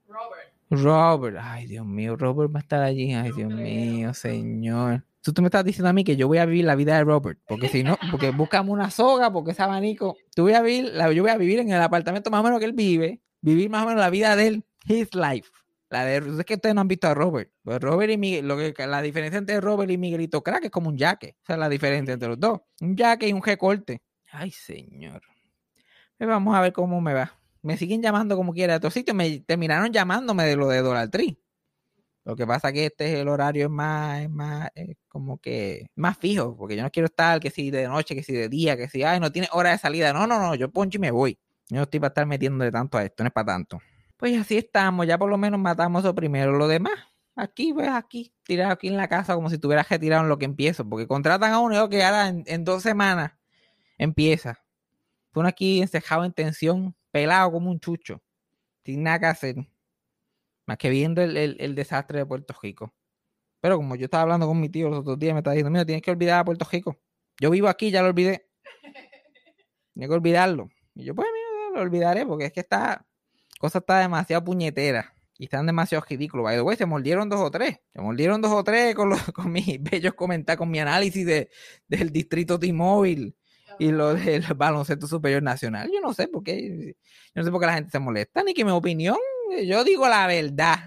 Robert. 0.07 0.53
Robert. 0.69 1.37
Ay, 1.39 1.67
Dios 1.67 1.85
mío, 1.85 2.15
Robert 2.15 2.53
va 2.53 2.59
a 2.59 2.61
estar 2.61 2.81
allí. 2.81 3.13
Ay, 3.13 3.31
Dios 3.33 3.51
mío, 3.51 4.13
señor. 4.13 5.03
Tú, 5.21 5.33
tú 5.33 5.41
me 5.41 5.47
estás 5.47 5.65
diciendo 5.65 5.89
a 5.89 5.93
mí 5.93 6.03
que 6.03 6.15
yo 6.15 6.27
voy 6.27 6.37
a 6.37 6.45
vivir 6.45 6.65
la 6.65 6.75
vida 6.75 6.95
de 6.97 7.03
Robert, 7.03 7.39
porque 7.47 7.67
si 7.67 7.83
no, 7.83 7.97
porque 8.09 8.31
buscamos 8.31 8.71
una 8.73 8.89
soga, 8.89 9.31
porque 9.31 9.51
ese 9.51 9.61
abanico, 9.63 10.15
tú 10.33 10.43
voy 10.43 10.53
a 10.53 10.61
vivir, 10.61 10.91
la- 10.93 11.11
yo 11.11 11.23
voy 11.23 11.31
a 11.31 11.37
vivir 11.37 11.59
en 11.59 11.71
el 11.71 11.81
apartamento 11.81 12.29
más 12.31 12.39
o 12.41 12.43
menos 12.43 12.59
que 12.59 12.65
él 12.65 12.73
vive, 12.73 13.21
vivir 13.41 13.69
más 13.69 13.83
o 13.83 13.87
menos 13.87 13.99
la 14.01 14.09
vida 14.09 14.35
de 14.35 14.47
él, 14.47 14.65
his 14.85 15.13
life. 15.13 15.49
La 15.89 16.05
de, 16.05 16.17
es 16.17 16.45
que 16.45 16.53
ustedes 16.53 16.75
no 16.75 16.81
han 16.81 16.87
visto 16.87 17.07
a 17.07 17.15
Robert. 17.15 17.51
Pues 17.63 17.79
Robert 17.81 18.11
y 18.13 18.17
Miguel, 18.17 18.47
lo 18.47 18.55
que, 18.57 18.73
la 18.85 19.01
diferencia 19.01 19.39
entre 19.39 19.59
Robert 19.59 19.89
y 19.91 19.97
Miguelito 19.97 20.43
Crack 20.43 20.65
es 20.65 20.69
como 20.71 20.87
un 20.89 20.97
jaque. 20.97 21.35
Esa 21.43 21.53
es 21.53 21.59
la 21.59 21.67
diferencia 21.67 22.13
entre 22.13 22.29
los 22.29 22.39
dos. 22.39 22.59
Un 22.79 22.95
jaque 22.95 23.27
y 23.27 23.33
un 23.33 23.41
recorte. 23.41 24.01
Ay, 24.31 24.51
señor. 24.51 25.21
Pues 26.17 26.29
vamos 26.29 26.55
a 26.55 26.61
ver 26.61 26.73
cómo 26.73 27.01
me 27.01 27.13
va. 27.13 27.33
Me 27.63 27.75
siguen 27.75 28.01
llamando 28.03 28.35
como 28.37 28.53
quiera 28.53 28.73
de 28.73 28.77
otros 28.77 28.93
sitios. 28.93 29.15
Me 29.17 29.39
terminaron 29.39 29.91
llamándome 29.91 30.43
de 30.45 30.55
lo 30.55 30.67
de 30.67 30.81
Dollar 30.81 31.09
Tree. 31.09 31.39
Lo 32.25 32.35
que 32.35 32.45
pasa 32.45 32.71
que 32.71 32.85
este 32.85 33.13
es 33.13 33.19
el 33.19 33.27
horario 33.27 33.65
es 33.65 33.71
más, 33.71 34.21
es 34.21 34.29
más, 34.29 34.69
es 34.75 34.97
como 35.07 35.39
que 35.39 35.87
más 35.95 36.17
fijo, 36.17 36.55
porque 36.55 36.75
yo 36.75 36.83
no 36.83 36.91
quiero 36.91 37.07
estar 37.07 37.39
que 37.39 37.49
si 37.49 37.71
de 37.71 37.87
noche, 37.87 38.15
que 38.15 38.23
si 38.23 38.33
de 38.33 38.49
día, 38.49 38.77
que 38.77 38.89
si, 38.89 39.03
ay, 39.03 39.19
no 39.19 39.31
tiene 39.31 39.47
hora 39.51 39.71
de 39.71 39.77
salida. 39.77 40.13
No, 40.13 40.27
no, 40.27 40.39
no, 40.39 40.55
yo 40.55 40.69
poncho 40.69 40.97
y 40.97 41.01
me 41.01 41.11
voy. 41.11 41.39
Yo 41.69 41.77
no 41.77 41.83
estoy 41.83 41.99
para 41.99 42.09
estar 42.09 42.25
metiendo 42.25 42.63
de 42.63 42.71
tanto 42.71 42.97
a 42.97 43.03
esto, 43.03 43.23
no 43.23 43.27
es 43.27 43.33
para 43.33 43.53
tanto. 43.53 43.79
Pues 44.17 44.37
así 44.39 44.57
estamos, 44.57 45.07
ya 45.07 45.17
por 45.17 45.29
lo 45.29 45.37
menos 45.37 45.59
matamos 45.59 46.03
eso 46.03 46.13
primero. 46.13 46.51
Lo 46.51 46.67
demás, 46.67 46.93
aquí, 47.35 47.73
pues 47.73 47.89
aquí, 47.89 48.33
tirado 48.43 48.73
aquí 48.73 48.87
en 48.89 48.97
la 48.97 49.07
casa 49.07 49.35
como 49.35 49.49
si 49.49 49.57
tuvieras 49.57 49.87
que 49.87 49.97
tirar 49.97 50.21
en 50.23 50.29
lo 50.29 50.37
que 50.37 50.45
empiezo, 50.45 50.87
porque 50.87 51.07
contratan 51.07 51.53
a 51.53 51.59
uno 51.59 51.89
que 51.89 52.03
ahora 52.03 52.27
en, 52.27 52.43
en 52.47 52.63
dos 52.63 52.83
semanas 52.83 53.31
empieza. 53.97 54.59
Tú 55.31 55.41
aquí 55.43 55.81
encejado 55.81 56.25
en 56.25 56.33
tensión, 56.33 56.95
pelado 57.11 57.51
como 57.51 57.71
un 57.71 57.79
chucho, 57.79 58.21
sin 58.83 59.03
nada 59.03 59.19
que 59.19 59.25
hacer, 59.27 59.55
más 60.69 60.77
que 60.77 60.89
viendo 60.89 61.21
el, 61.23 61.35
el- 61.35 61.57
el 61.59 61.73
desastre 61.75 62.19
de 62.19 62.25
Puerto 62.27 62.55
Rico. 62.61 62.93
Pero 63.59 63.75
como 63.77 63.95
yo 63.95 64.05
estaba 64.05 64.23
hablando 64.23 64.47
con 64.47 64.59
mi 64.59 64.69
tío 64.69 64.87
los 64.89 64.99
otros 64.99 65.17
días, 65.19 65.33
me 65.33 65.39
estaba 65.39 65.53
diciendo, 65.55 65.71
mira, 65.71 65.83
tienes 65.85 66.01
que 66.03 66.11
olvidar 66.11 66.39
a 66.39 66.45
Puerto 66.45 66.65
Rico. 66.71 66.97
Yo 67.41 67.49
vivo 67.49 67.67
aquí, 67.67 67.91
ya 67.91 68.01
lo 68.03 68.09
olvidé. 68.09 68.47
Tienes 69.93 70.09
que 70.09 70.15
olvidarlo. 70.15 70.69
Y 70.95 71.03
yo, 71.05 71.15
pues, 71.15 71.27
mira, 71.33 71.77
lo 71.77 71.81
olvidaré 71.81 72.25
porque 72.25 72.45
es 72.45 72.53
que 72.53 72.59
esta 72.61 73.05
cosa 73.59 73.79
está 73.79 73.99
demasiado 73.99 74.43
puñetera. 74.43 75.13
Y 75.37 75.45
están 75.45 75.65
demasiado 75.65 76.05
ridículos. 76.07 76.43
By 76.43 76.57
the 76.57 76.61
way, 76.61 76.75
se 76.77 76.85
mordieron 76.85 77.29
dos 77.29 77.39
o 77.39 77.49
tres. 77.49 77.79
Se 77.93 78.01
mordieron 78.01 78.41
dos 78.41 78.51
o 78.51 78.63
tres 78.63 78.93
con, 78.93 79.09
los, 79.09 79.19
con 79.33 79.51
mis 79.51 79.81
bellos 79.81 80.13
comentarios, 80.13 80.57
con 80.59 80.69
mi 80.69 80.79
análisis 80.79 81.25
de, 81.25 81.49
del 81.87 82.11
distrito 82.11 82.59
T-Mobile 82.59 83.33
y 83.79 83.91
lo 83.91 84.13
del 84.13 84.43
baloncesto 84.55 85.07
superior 85.07 85.41
nacional. 85.41 85.89
Yo 85.93 86.01
no 86.01 86.13
sé 86.13 86.27
por 86.27 86.43
qué. 86.43 86.93
Yo 87.33 87.41
no 87.41 87.43
sé 87.43 87.51
por 87.51 87.59
qué 87.61 87.65
la 87.67 87.73
gente 87.73 87.89
se 87.91 87.99
molesta, 87.99 88.43
ni 88.43 88.53
que 88.53 88.63
mi 88.65 88.71
opinión. 88.71 89.17
Yo 89.65 89.83
digo 89.83 90.07
la 90.07 90.27
verdad. 90.27 90.79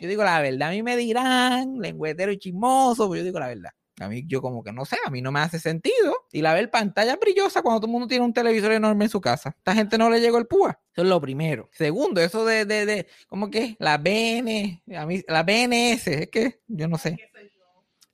Yo 0.00 0.08
digo 0.08 0.24
la 0.24 0.40
verdad. 0.40 0.68
A 0.68 0.72
mí 0.72 0.82
me 0.82 0.96
dirán 0.96 1.78
lengüetero 1.78 2.32
y 2.32 2.38
chismoso, 2.38 3.08
pero 3.08 3.20
yo 3.20 3.24
digo 3.24 3.38
la 3.38 3.48
verdad. 3.48 3.70
A 4.00 4.08
mí, 4.08 4.24
yo 4.26 4.42
como 4.42 4.64
que 4.64 4.72
no 4.72 4.84
sé, 4.84 4.96
a 5.06 5.10
mí 5.10 5.22
no 5.22 5.30
me 5.30 5.38
hace 5.40 5.60
sentido. 5.60 6.26
Y 6.32 6.42
la 6.42 6.52
ver 6.52 6.68
pantalla 6.70 7.16
brillosa 7.16 7.62
cuando 7.62 7.80
todo 7.80 7.86
el 7.86 7.92
mundo 7.92 8.08
tiene 8.08 8.24
un 8.24 8.32
televisor 8.32 8.72
enorme 8.72 9.04
en 9.04 9.10
su 9.10 9.20
casa. 9.20 9.54
Esta 9.56 9.74
gente 9.74 9.98
no 9.98 10.10
le 10.10 10.20
llegó 10.20 10.38
el 10.38 10.46
púa. 10.46 10.80
Eso 10.92 11.02
es 11.02 11.08
lo 11.08 11.20
primero. 11.20 11.70
Segundo, 11.72 12.20
eso 12.20 12.44
de, 12.44 12.64
de, 12.64 12.86
de 12.86 13.06
¿cómo 13.28 13.50
que? 13.50 13.76
La 13.78 13.98
BN, 13.98 14.82
a 14.96 15.06
mí, 15.06 15.22
la 15.28 15.44
BNS, 15.44 16.08
es 16.08 16.28
que 16.28 16.60
yo 16.66 16.88
no 16.88 16.98
sé. 16.98 17.16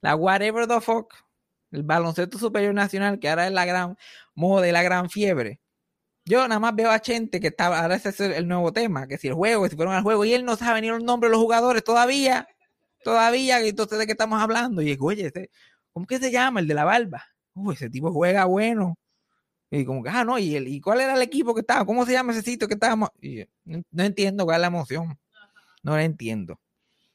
La 0.01 0.15
whatever 0.15 0.67
the 0.67 0.79
fuck. 0.81 1.13
El 1.71 1.83
baloncesto 1.83 2.37
superior 2.37 2.73
nacional, 2.73 3.17
que 3.19 3.29
ahora 3.29 3.47
es 3.47 3.53
la 3.53 3.65
gran 3.65 3.97
moda 4.35 4.67
y 4.67 4.71
la 4.71 4.83
gran 4.83 5.09
fiebre. 5.09 5.61
Yo 6.25 6.47
nada 6.47 6.59
más 6.59 6.75
veo 6.75 6.91
a 6.91 6.99
Chente 6.99 7.39
que 7.39 7.47
estaba, 7.47 7.79
ahora 7.79 7.95
ese 7.95 8.09
es 8.09 8.19
el, 8.19 8.47
nuevo 8.47 8.71
tema, 8.71 9.07
que 9.07 9.17
si 9.17 9.27
el 9.27 9.33
juego, 9.33 9.63
que 9.63 9.69
si 9.69 9.75
fueron 9.75 9.95
al 9.95 10.03
juego, 10.03 10.23
y 10.23 10.33
él 10.33 10.45
no 10.45 10.55
sabe 10.55 10.81
ni 10.81 10.87
los 10.87 11.03
nombres 11.03 11.29
de 11.29 11.31
los 11.31 11.41
jugadores 11.41 11.83
todavía, 11.83 12.47
todavía, 13.03 13.59
entonces 13.59 13.97
de 13.97 14.05
qué 14.05 14.11
estamos 14.13 14.41
hablando. 14.41 14.81
Y 14.81 14.85
digo, 14.85 15.07
oye, 15.07 15.31
¿cómo 15.93 16.05
que 16.05 16.19
se 16.19 16.31
llama? 16.31 16.59
El 16.59 16.67
de 16.67 16.73
la 16.75 16.85
barba. 16.85 17.25
Uy, 17.53 17.75
ese 17.75 17.89
tipo 17.89 18.11
juega 18.11 18.45
bueno. 18.45 18.97
Y 19.71 19.85
como 19.85 20.03
que, 20.03 20.09
ah, 20.09 20.23
no, 20.23 20.37
¿y, 20.37 20.55
el, 20.55 20.67
¿y 20.67 20.81
cuál 20.81 21.01
era 21.01 21.15
el 21.15 21.21
equipo 21.21 21.53
que 21.55 21.61
estaba? 21.61 21.85
¿Cómo 21.85 22.05
se 22.05 22.11
llama 22.13 22.33
ese 22.33 22.43
sitio 22.43 22.67
que 22.67 22.75
estábamos? 22.75 23.09
Y 23.21 23.45
no, 23.65 23.81
no 23.91 24.03
entiendo 24.03 24.45
cuál 24.45 24.57
es 24.57 24.61
la 24.61 24.67
emoción. 24.67 25.17
No 25.83 25.95
la 25.95 26.03
entiendo. 26.03 26.59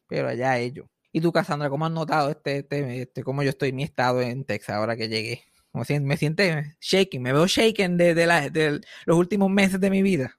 Pero 0.08 0.28
allá 0.28 0.58
ellos. 0.58 0.86
¿Y 1.12 1.20
tú, 1.20 1.32
Cassandra, 1.32 1.70
cómo 1.70 1.86
has 1.86 1.92
notado 1.92 2.30
este, 2.30 2.58
este, 2.58 3.02
este, 3.02 3.22
cómo 3.24 3.42
yo 3.42 3.50
estoy 3.50 3.72
mi 3.72 3.82
estado 3.84 4.20
en 4.20 4.44
Texas 4.44 4.76
ahora 4.76 4.96
que 4.96 5.08
llegué? 5.08 5.44
Como 5.76 5.84
si- 5.84 6.00
me 6.00 6.16
siento 6.16 6.42
shaking, 6.80 7.20
me 7.20 7.34
veo 7.34 7.46
shaking 7.46 7.98
de, 7.98 8.14
de, 8.14 8.26
la- 8.26 8.48
de 8.48 8.80
los 9.04 9.18
últimos 9.18 9.50
meses 9.50 9.78
de 9.78 9.90
mi 9.90 10.00
vida. 10.00 10.34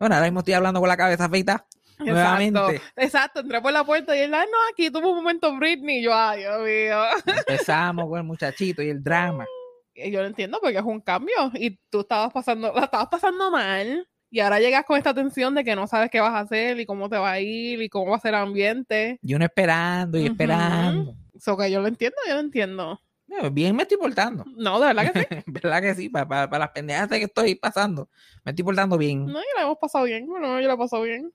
Bueno, 0.00 0.16
ahora 0.16 0.26
mismo 0.26 0.40
estoy 0.40 0.54
hablando 0.54 0.80
con 0.80 0.88
la 0.88 0.96
cabeza 0.96 1.28
feita 1.28 1.64
Exacto, 2.00 2.10
nuevamente. 2.10 2.80
exacto, 2.96 3.40
entré 3.42 3.60
por 3.62 3.72
la 3.72 3.84
puerta 3.84 4.16
y 4.16 4.22
él, 4.22 4.34
ah, 4.34 4.44
no, 4.44 4.58
aquí 4.72 4.90
tuvo 4.90 5.10
un 5.10 5.18
momento 5.18 5.56
Britney, 5.56 6.00
y 6.00 6.02
yo, 6.02 6.12
ay, 6.12 6.40
Dios 6.40 6.62
mío. 6.64 7.00
Empezamos 7.38 8.08
con 8.08 8.18
el 8.18 8.24
muchachito 8.24 8.82
y 8.82 8.88
el 8.90 9.00
drama. 9.04 9.46
Yo 9.94 10.20
lo 10.20 10.26
entiendo 10.26 10.58
porque 10.60 10.78
es 10.78 10.82
un 10.84 11.00
cambio 11.00 11.36
y 11.54 11.78
tú 11.88 12.00
estabas 12.00 12.32
pasando, 12.32 12.72
la 12.74 12.86
estabas 12.86 13.06
pasando 13.06 13.52
mal 13.52 14.04
y 14.32 14.40
ahora 14.40 14.58
llegas 14.58 14.84
con 14.84 14.98
esta 14.98 15.14
tensión 15.14 15.54
de 15.54 15.62
que 15.62 15.76
no 15.76 15.86
sabes 15.86 16.10
qué 16.10 16.18
vas 16.20 16.34
a 16.34 16.40
hacer 16.40 16.80
y 16.80 16.86
cómo 16.86 17.08
te 17.08 17.18
va 17.18 17.30
a 17.30 17.40
ir 17.40 17.80
y 17.80 17.88
cómo 17.88 18.10
va 18.10 18.16
a 18.16 18.20
ser 18.20 18.34
el 18.34 18.40
ambiente. 18.40 19.20
Y 19.22 19.34
uno 19.34 19.44
esperando 19.44 20.18
y 20.18 20.22
Ujú. 20.22 20.32
esperando. 20.32 21.14
Eso 21.36 21.56
que 21.56 21.70
yo 21.70 21.80
lo 21.80 21.86
entiendo, 21.86 22.16
yo 22.26 22.34
lo 22.34 22.40
entiendo. 22.40 23.00
Eh, 23.40 23.50
Bien 23.50 23.74
me 23.74 23.82
estoy 23.82 23.98
portando. 23.98 24.44
No, 24.56 24.80
de 24.80 24.86
verdad 24.92 25.12
que 25.12 25.20
sí. 25.20 25.26
¿Verdad 25.46 25.82
que 25.82 25.94
sí? 25.94 26.08
Para, 26.08 26.28
para, 26.28 26.50
para 26.50 26.64
las 26.66 26.70
pendejadas 26.70 27.08
que 27.08 27.24
estoy 27.24 27.54
pasando. 27.54 28.08
Me 28.44 28.50
estoy 28.50 28.64
portando 28.64 28.98
bien. 28.98 29.26
No, 29.26 29.40
y 29.40 29.44
la 29.56 29.62
hemos 29.62 29.78
pasado 29.78 30.04
bien. 30.04 30.26
Bueno, 30.26 30.60
yo 30.60 30.68
la 30.68 30.74
he 30.74 30.78
pasado 30.78 31.02
bien. 31.02 31.32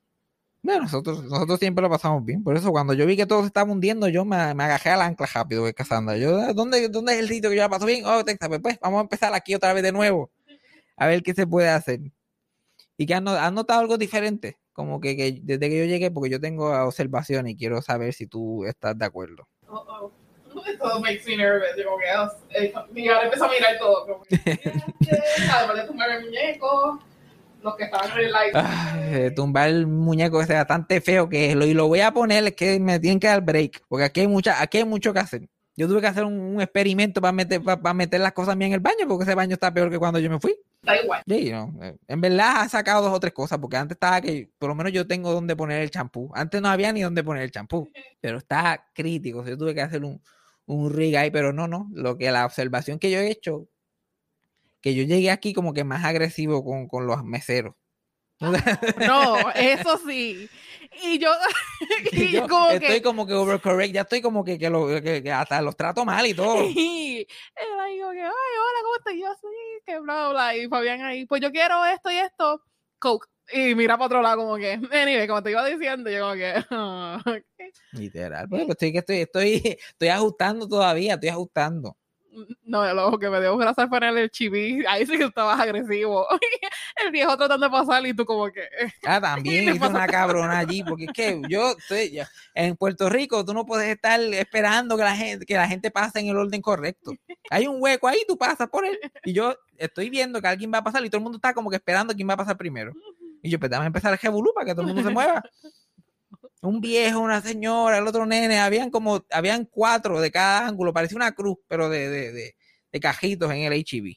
Bueno, 0.62 0.82
nosotros, 0.82 1.24
nosotros 1.24 1.58
siempre 1.58 1.82
lo 1.82 1.88
pasamos 1.88 2.24
bien. 2.24 2.42
Por 2.42 2.56
eso 2.56 2.70
cuando 2.70 2.92
yo 2.92 3.06
vi 3.06 3.16
que 3.16 3.26
todo 3.26 3.40
se 3.40 3.46
estaba 3.46 3.70
hundiendo, 3.70 4.08
yo 4.08 4.24
me, 4.24 4.54
me 4.54 4.64
agajé 4.64 4.90
al 4.90 5.02
ancla 5.02 5.26
rápido, 5.32 5.64
que 5.64 5.74
Cassandra. 5.74 6.16
Yo, 6.16 6.52
¿dónde, 6.52 6.88
¿dónde 6.88 7.14
es 7.14 7.20
el 7.20 7.28
sitio 7.28 7.50
que 7.50 7.56
yo 7.56 7.62
la 7.62 7.68
paso 7.68 7.86
bien? 7.86 8.04
Oh, 8.04 8.24
Texas, 8.24 8.48
pues, 8.48 8.60
pues, 8.60 8.78
vamos 8.80 8.98
a 8.98 9.02
empezar 9.02 9.32
aquí 9.34 9.54
otra 9.54 9.72
vez 9.72 9.82
de 9.82 9.92
nuevo. 9.92 10.30
A 10.96 11.06
ver 11.06 11.22
qué 11.22 11.32
se 11.32 11.46
puede 11.46 11.68
hacer. 11.68 12.00
¿Y 12.96 13.06
que 13.06 13.14
has 13.14 13.22
notado 13.22 13.80
algo 13.80 13.96
diferente? 13.96 14.58
Como 14.72 15.00
que, 15.00 15.16
que 15.16 15.40
desde 15.42 15.68
que 15.68 15.78
yo 15.78 15.84
llegué, 15.84 16.10
porque 16.10 16.30
yo 16.30 16.40
tengo 16.40 16.70
observaciones 16.84 17.52
y 17.52 17.56
quiero 17.56 17.80
saber 17.80 18.12
si 18.12 18.26
tú 18.26 18.64
estás 18.64 18.98
de 18.98 19.04
acuerdo. 19.04 19.48
Oh, 19.68 19.84
oh. 19.88 20.17
Todo 20.78 21.00
makes 21.00 21.24
me 21.26 21.36
nervous. 21.36 21.68
Yo 21.76 21.84
como 21.84 21.98
que, 21.98 22.04
oh, 22.16 22.30
eh, 22.50 22.72
y 22.94 23.08
ahora 23.08 23.24
empiezo 23.24 23.44
a 23.44 23.50
mirar 23.50 23.78
todo. 23.78 24.06
Como 24.06 24.24
que, 24.24 24.38
además 25.52 25.76
de 25.76 25.82
tumbar 25.84 26.10
el 26.10 26.24
muñeco, 26.24 27.02
los 27.62 27.76
que 27.76 27.84
estaban 27.84 28.10
en 28.12 28.18
el 28.18 28.26
live. 28.26 28.52
Ay, 28.54 29.00
eh, 29.14 29.30
tumbar 29.30 29.68
el 29.68 29.86
muñeco 29.86 30.40
ese 30.40 30.54
bastante 30.54 31.00
feo 31.00 31.28
que 31.28 31.50
es. 31.50 31.56
Lo, 31.56 31.66
y 31.66 31.74
lo 31.74 31.88
voy 31.88 32.00
a 32.00 32.12
poner, 32.12 32.44
es 32.44 32.54
que 32.54 32.78
me 32.80 32.98
tienen 32.98 33.20
que 33.20 33.26
dar 33.26 33.42
break. 33.42 33.82
Porque 33.88 34.04
aquí 34.04 34.20
hay, 34.20 34.28
mucha, 34.28 34.60
aquí 34.62 34.78
hay 34.78 34.84
mucho 34.84 35.12
que 35.12 35.20
hacer. 35.20 35.48
Yo 35.76 35.86
tuve 35.86 36.00
que 36.00 36.08
hacer 36.08 36.24
un, 36.24 36.34
un 36.34 36.60
experimento 36.60 37.20
para 37.20 37.32
meter, 37.32 37.62
para, 37.62 37.80
para 37.80 37.94
meter 37.94 38.20
las 38.20 38.32
cosas 38.32 38.56
mías 38.56 38.68
en 38.68 38.74
el 38.74 38.80
baño, 38.80 39.06
porque 39.08 39.24
ese 39.24 39.34
baño 39.34 39.54
está 39.54 39.72
peor 39.72 39.90
que 39.90 39.98
cuando 39.98 40.18
yo 40.18 40.28
me 40.28 40.40
fui. 40.40 40.56
Da 40.82 41.00
igual. 41.00 41.22
Sí, 41.26 41.50
no, 41.50 41.74
eh, 41.82 41.96
En 42.06 42.20
verdad 42.20 42.62
ha 42.62 42.68
sacado 42.68 43.02
dos 43.02 43.12
o 43.12 43.20
tres 43.20 43.32
cosas, 43.32 43.58
porque 43.58 43.76
antes 43.76 43.96
estaba 43.96 44.20
que 44.20 44.50
por 44.58 44.68
lo 44.68 44.74
menos 44.74 44.92
yo 44.92 45.06
tengo 45.06 45.32
donde 45.32 45.56
poner 45.56 45.82
el 45.82 45.90
champú. 45.90 46.30
Antes 46.34 46.62
no 46.62 46.68
había 46.68 46.92
ni 46.92 47.02
donde 47.02 47.24
poner 47.24 47.42
el 47.42 47.50
champú, 47.50 47.90
pero 48.20 48.38
está 48.38 48.86
crítico. 48.94 49.44
Yo 49.44 49.58
tuve 49.58 49.74
que 49.74 49.82
hacer 49.82 50.04
un, 50.04 50.22
un 50.68 50.92
rig 50.92 51.16
ahí, 51.16 51.30
pero 51.30 51.52
no, 51.52 51.66
no. 51.66 51.88
Lo 51.92 52.16
que 52.16 52.30
la 52.30 52.46
observación 52.46 52.98
que 52.98 53.10
yo 53.10 53.18
he 53.18 53.30
hecho, 53.30 53.68
que 54.80 54.94
yo 54.94 55.02
llegué 55.02 55.30
aquí 55.30 55.52
como 55.52 55.72
que 55.74 55.82
más 55.84 56.04
agresivo 56.04 56.64
con, 56.64 56.86
con 56.88 57.06
los 57.06 57.24
meseros. 57.24 57.74
No, 58.98 59.50
eso 59.52 59.98
sí. 60.06 60.48
Y 61.02 61.18
yo, 61.18 61.30
y 62.12 62.30
yo 62.32 62.46
como 62.48 62.70
estoy 62.70 62.88
que. 62.96 63.02
como 63.02 63.26
que 63.26 63.34
overcorrect, 63.34 63.92
ya 63.94 64.02
estoy 64.02 64.20
como 64.22 64.44
que, 64.44 64.58
que, 64.58 64.70
lo- 64.70 64.86
que- 65.02 65.22
que 65.22 65.32
hasta 65.32 65.60
los 65.60 65.76
trato 65.76 66.04
mal 66.04 66.26
y 66.26 66.34
todo. 66.34 66.62
Y 66.76 67.18
él 67.56 67.80
ahí 67.80 67.98
como 68.00 68.12
que, 68.12 68.20
ay, 68.22 68.28
hola, 68.28 68.80
¿cómo 68.82 68.96
estás? 68.98 69.14
Yo 69.14 69.34
sí, 69.40 69.82
que 69.86 69.98
bla, 69.98 70.28
bla. 70.30 70.56
Y 70.56 70.68
Fabián 70.68 71.02
ahí, 71.02 71.26
pues 71.26 71.40
yo 71.42 71.50
quiero 71.50 71.84
esto 71.86 72.10
y 72.10 72.16
esto. 72.16 72.62
Coke. 73.00 73.26
Y 73.52 73.74
mira 73.74 73.96
para 73.96 74.06
otro 74.06 74.22
lado 74.22 74.36
como 74.42 74.56
que, 74.56 74.72
anyway, 74.92 75.26
como 75.26 75.42
te 75.42 75.50
iba 75.50 75.64
diciendo, 75.66 76.10
yo 76.10 76.20
como 76.20 76.34
que, 76.34 76.52
Literal, 77.92 78.48
pues, 78.48 78.64
pues, 78.64 78.82
estoy, 78.82 78.96
estoy, 78.96 79.16
estoy, 79.20 79.78
estoy 79.90 80.08
ajustando 80.08 80.68
todavía, 80.68 81.14
estoy 81.14 81.28
ajustando. 81.28 81.96
No, 82.62 82.94
lo 82.94 83.18
que 83.18 83.28
me 83.30 83.40
dio 83.40 83.56
gracia 83.56 83.88
fue 83.88 83.98
en 83.98 84.18
el 84.18 84.30
chiví. 84.30 84.84
Ahí 84.86 85.06
sí 85.06 85.18
que 85.18 85.24
estabas 85.24 85.58
agresivo. 85.58 86.26
el 87.04 87.10
viejo 87.10 87.36
tratando 87.36 87.66
de 87.66 87.70
pasar 87.70 88.06
y 88.06 88.14
tú 88.14 88.24
como 88.24 88.50
que... 88.50 88.62
Ah, 89.04 89.20
también 89.20 89.74
hice 89.74 89.86
una 89.86 90.06
cabrona 90.06 90.58
allí, 90.58 90.82
porque 90.84 91.04
es 91.04 91.12
que 91.12 91.40
yo 91.48 91.74
estoy, 91.76 92.20
en 92.54 92.76
Puerto 92.76 93.08
Rico 93.08 93.44
tú 93.44 93.54
no 93.54 93.66
puedes 93.66 93.88
estar 93.88 94.20
esperando 94.20 94.96
que 94.96 95.02
la 95.02 95.16
gente, 95.16 95.46
que 95.46 95.54
la 95.54 95.66
gente 95.66 95.90
pase 95.90 96.20
en 96.20 96.28
el 96.28 96.36
orden 96.36 96.60
correcto. 96.60 97.12
Hay 97.50 97.66
un 97.66 97.76
hueco 97.80 98.08
ahí, 98.08 98.18
tú 98.26 98.36
pasas 98.36 98.68
por 98.68 98.84
él. 98.84 98.98
Y 99.24 99.32
yo 99.32 99.54
estoy 99.76 100.10
viendo 100.10 100.40
que 100.40 100.48
alguien 100.48 100.72
va 100.72 100.78
a 100.78 100.84
pasar 100.84 101.04
y 101.04 101.10
todo 101.10 101.18
el 101.18 101.24
mundo 101.24 101.36
está 101.36 101.54
como 101.54 101.70
que 101.70 101.76
esperando 101.76 102.14
quién 102.14 102.28
va 102.28 102.34
a 102.34 102.38
pasar 102.38 102.56
primero. 102.56 102.92
Y 103.42 103.50
yo, 103.50 103.58
pues 103.58 103.70
dame 103.70 103.86
empezar 103.86 104.12
el 104.12 104.18
jebulú 104.18 104.52
para 104.54 104.66
que 104.66 104.72
todo 104.72 104.82
el 104.82 104.88
mundo 104.88 105.02
se 105.02 105.10
mueva. 105.14 105.42
Un 106.60 106.80
viejo, 106.80 107.20
una 107.20 107.40
señora, 107.40 107.98
el 107.98 108.06
otro 108.06 108.26
nene, 108.26 108.58
habían 108.58 108.90
como, 108.90 109.24
habían 109.30 109.64
cuatro 109.64 110.20
de 110.20 110.30
cada 110.30 110.66
ángulo, 110.66 110.92
parecía 110.92 111.16
una 111.16 111.32
cruz, 111.32 111.56
pero 111.68 111.88
de, 111.88 112.08
de, 112.08 112.32
de, 112.32 112.56
de 112.90 113.00
cajitos 113.00 113.50
en 113.52 113.58
el 113.58 113.72
HIV. 113.74 114.16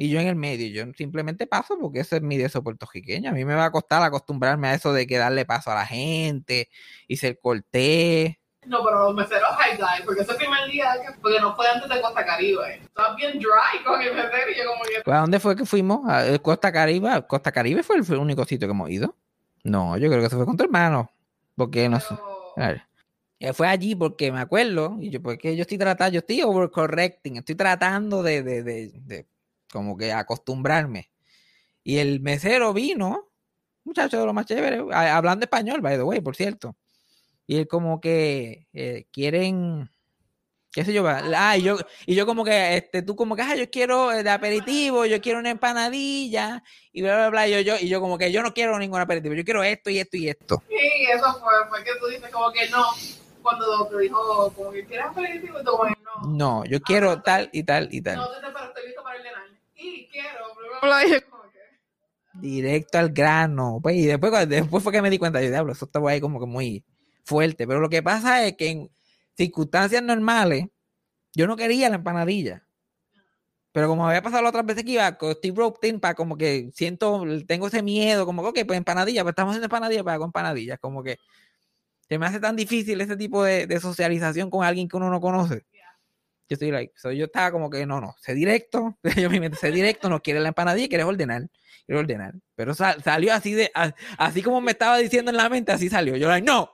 Y 0.00 0.10
yo 0.10 0.20
en 0.20 0.28
el 0.28 0.36
medio, 0.36 0.68
yo 0.68 0.90
simplemente 0.96 1.46
paso 1.48 1.76
porque 1.78 2.00
ese 2.00 2.16
es 2.16 2.22
mi 2.22 2.36
eso 2.36 2.62
puertorriqueño. 2.62 3.30
A 3.30 3.32
mí 3.32 3.44
me 3.44 3.54
va 3.56 3.64
a 3.66 3.72
costar 3.72 4.00
acostumbrarme 4.02 4.68
a 4.68 4.74
eso 4.74 4.92
de 4.92 5.06
que 5.08 5.18
darle 5.18 5.44
paso 5.44 5.72
a 5.72 5.74
la 5.74 5.86
gente 5.86 6.68
y 7.08 7.16
ser 7.16 7.38
cortés. 7.40 8.36
No, 8.64 8.84
pero 8.84 9.06
los 9.06 9.14
meseros 9.14 9.48
high 9.58 9.76
dive, 9.76 10.04
porque 10.04 10.22
ese 10.22 10.34
primer 10.34 10.70
día, 10.70 10.92
que- 11.04 11.20
porque 11.20 11.40
no 11.40 11.54
fue 11.56 11.68
antes 11.68 11.88
de 11.88 12.00
Costa 12.00 12.24
Caribe. 12.24 12.76
Estaba 12.76 13.16
bien 13.16 13.38
dry 13.38 13.82
con 13.84 14.00
el 14.00 14.14
mesero 14.14 14.50
y 14.50 14.56
yo 14.56 14.70
como 14.70 14.82
que... 14.84 15.00
Pues, 15.04 15.16
¿A 15.16 15.20
dónde 15.20 15.40
fue 15.40 15.56
que 15.56 15.64
fuimos? 15.66 16.08
¿A 16.08 16.28
eh, 16.28 16.38
Costa 16.38 16.70
Caribe? 16.70 17.26
¿Costa 17.26 17.50
Caribe 17.50 17.82
fue 17.82 17.96
el, 17.96 18.04
fue 18.04 18.14
el 18.16 18.22
único 18.22 18.44
sitio 18.44 18.68
que 18.68 18.72
hemos 18.72 18.90
ido? 18.90 19.16
No, 19.64 19.96
yo 19.96 20.08
creo 20.08 20.20
que 20.20 20.26
eso 20.26 20.36
fue 20.36 20.46
con 20.46 20.56
tu 20.56 20.62
hermano. 20.64 21.10
Porque 21.58 21.88
no 21.88 22.00
sé. 22.00 22.14
Eh, 23.40 23.52
Fue 23.52 23.68
allí 23.68 23.94
porque 23.94 24.32
me 24.32 24.40
acuerdo, 24.40 24.96
y 25.00 25.10
yo, 25.10 25.20
porque 25.20 25.54
yo 25.54 25.62
estoy 25.62 25.76
tratando, 25.76 26.12
yo 26.14 26.20
estoy 26.20 26.42
overcorrecting, 26.42 27.36
estoy 27.36 27.54
tratando 27.56 28.22
de, 28.22 28.42
de, 28.42 28.62
de, 28.62 28.92
de 28.94 29.26
como 29.70 29.96
que 29.96 30.12
acostumbrarme. 30.12 31.10
Y 31.84 31.98
el 31.98 32.20
mesero 32.20 32.72
vino, 32.72 33.30
muchacho 33.84 34.20
de 34.20 34.26
lo 34.26 34.32
más 34.32 34.46
chévere, 34.46 34.84
hablando 34.92 35.44
español, 35.44 35.80
by 35.80 35.96
the 35.96 36.02
way, 36.02 36.20
por 36.20 36.36
cierto. 36.36 36.76
Y 37.46 37.56
él 37.56 37.68
como 37.68 38.00
que 38.00 38.66
eh, 38.72 39.06
quieren, 39.10 39.90
qué 40.78 40.84
sé 40.84 40.92
yo, 40.92 41.04
ah, 41.08 41.56
y 41.56 41.62
yo, 41.62 41.76
y 42.06 42.14
yo 42.14 42.24
como 42.24 42.44
que, 42.44 42.76
este, 42.76 43.02
tú 43.02 43.16
como 43.16 43.34
que, 43.34 43.42
ah, 43.42 43.56
yo 43.56 43.68
quiero 43.68 44.12
eh, 44.12 44.22
de 44.22 44.30
aperitivo, 44.30 45.06
yo 45.06 45.20
quiero 45.20 45.40
una 45.40 45.50
empanadilla, 45.50 46.62
y 46.92 47.02
bla, 47.02 47.16
bla, 47.16 47.30
bla, 47.30 47.48
y 47.48 47.52
yo, 47.52 47.60
yo, 47.60 47.74
y 47.80 47.88
yo 47.88 48.00
como 48.00 48.16
que 48.16 48.30
yo 48.30 48.42
no 48.42 48.54
quiero 48.54 48.78
ningún 48.78 49.00
aperitivo, 49.00 49.34
yo 49.34 49.44
quiero 49.44 49.64
esto 49.64 49.90
y 49.90 49.98
esto 49.98 50.16
y 50.16 50.28
esto. 50.28 50.62
Sí, 50.68 50.76
eso 51.12 51.32
fue, 51.40 51.52
fue 51.68 51.82
que 51.84 51.90
tú 52.00 52.06
dices 52.06 52.30
como 52.30 52.52
que 52.52 52.68
no. 52.70 52.84
Cuando 53.42 53.86
te 53.88 53.98
dijo, 53.98 54.52
como 54.54 54.70
que 54.70 54.84
quieres 54.84 55.06
aperitivo, 55.06 55.60
y 55.60 55.64
tú 55.64 55.70
como 55.72 55.84
que 55.84 55.94
no. 56.02 56.28
No, 56.28 56.64
yo 56.64 56.80
quiero 56.80 57.20
tal 57.22 57.48
y 57.52 57.62
tal 57.64 57.88
y 57.90 58.00
tal. 58.02 58.16
No, 58.16 58.28
te- 58.28 58.46
estoy 58.68 58.86
listo 58.86 59.02
para 59.02 59.16
ordenar. 59.18 59.42
Y 59.76 60.06
quiero, 60.08 60.54
bla, 60.80 61.04
bla, 61.04 61.20
como 61.30 61.42
que- 61.50 61.58
directo 62.34 62.98
al 62.98 63.10
grano. 63.10 63.80
Pues, 63.82 63.96
y 63.96 64.06
después, 64.06 64.48
después 64.48 64.82
fue 64.82 64.92
que 64.92 65.02
me 65.02 65.10
di 65.10 65.18
cuenta, 65.18 65.40
yo 65.42 65.48
diablo, 65.48 65.72
eso 65.72 65.86
estaba 65.86 66.10
ahí 66.10 66.20
como 66.20 66.38
que 66.40 66.46
muy 66.46 66.84
fuerte. 67.24 67.66
Pero 67.66 67.80
lo 67.80 67.88
que 67.88 68.02
pasa 68.02 68.44
es 68.44 68.56
que 68.56 68.68
en 68.70 68.90
circunstancias 69.38 70.02
normales, 70.02 70.66
yo 71.34 71.46
no 71.46 71.56
quería 71.56 71.88
la 71.88 71.96
empanadilla. 71.96 72.66
Pero 73.72 73.88
como 73.88 74.02
me 74.02 74.08
había 74.10 74.22
pasado 74.22 74.42
las 74.42 74.50
otras 74.50 74.66
veces 74.66 74.84
que 74.84 74.92
iba, 74.92 75.16
con 75.16 75.32
Steve 75.32 75.56
Roptin, 75.56 76.00
para 76.00 76.14
como 76.14 76.36
que 76.36 76.70
siento, 76.74 77.24
tengo 77.46 77.68
ese 77.68 77.82
miedo, 77.82 78.26
como 78.26 78.42
que, 78.42 78.48
ok, 78.48 78.66
pues 78.66 78.76
empanadilla, 78.76 79.22
pues 79.22 79.32
estamos 79.32 79.52
haciendo 79.52 79.66
empanadilla 79.66 80.04
para 80.04 80.18
con 80.18 80.28
empanadillas. 80.28 80.78
Como 80.80 81.02
que 81.02 81.18
se 82.08 82.18
me 82.18 82.26
hace 82.26 82.40
tan 82.40 82.56
difícil 82.56 83.00
ese 83.00 83.16
tipo 83.16 83.44
de, 83.44 83.66
de 83.66 83.80
socialización 83.80 84.50
con 84.50 84.64
alguien 84.64 84.88
que 84.88 84.96
uno 84.96 85.10
no 85.10 85.20
conoce. 85.20 85.64
Yo 86.48 86.54
estoy 86.54 86.70
like, 86.70 86.94
so 86.96 87.12
yo 87.12 87.26
estaba 87.26 87.52
como 87.52 87.70
que 87.70 87.86
no, 87.86 88.00
no, 88.00 88.14
sé 88.20 88.34
directo, 88.34 88.98
yo 89.16 89.30
mente 89.30 89.56
sé 89.56 89.70
directo, 89.70 90.08
no 90.08 90.20
quiere 90.20 90.40
la 90.40 90.48
empanadilla, 90.48 90.88
quieres 90.88 91.06
ordenar 91.06 91.48
quiero 91.88 92.00
ordenar. 92.00 92.34
Pero 92.54 92.74
sal- 92.74 93.02
salió 93.02 93.32
así 93.32 93.54
de, 93.54 93.72
así 94.18 94.42
como 94.42 94.60
me 94.60 94.72
estaba 94.72 94.98
diciendo 94.98 95.30
en 95.30 95.38
la 95.38 95.48
mente, 95.48 95.72
así 95.72 95.88
salió. 95.88 96.16
Yo, 96.16 96.28
like, 96.28 96.46
no, 96.46 96.70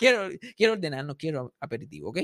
quiero, 0.00 0.30
quiero 0.56 0.74
ordenar, 0.74 1.04
no 1.06 1.16
quiero 1.18 1.54
aperitivo, 1.60 2.10
¿ok? 2.10 2.20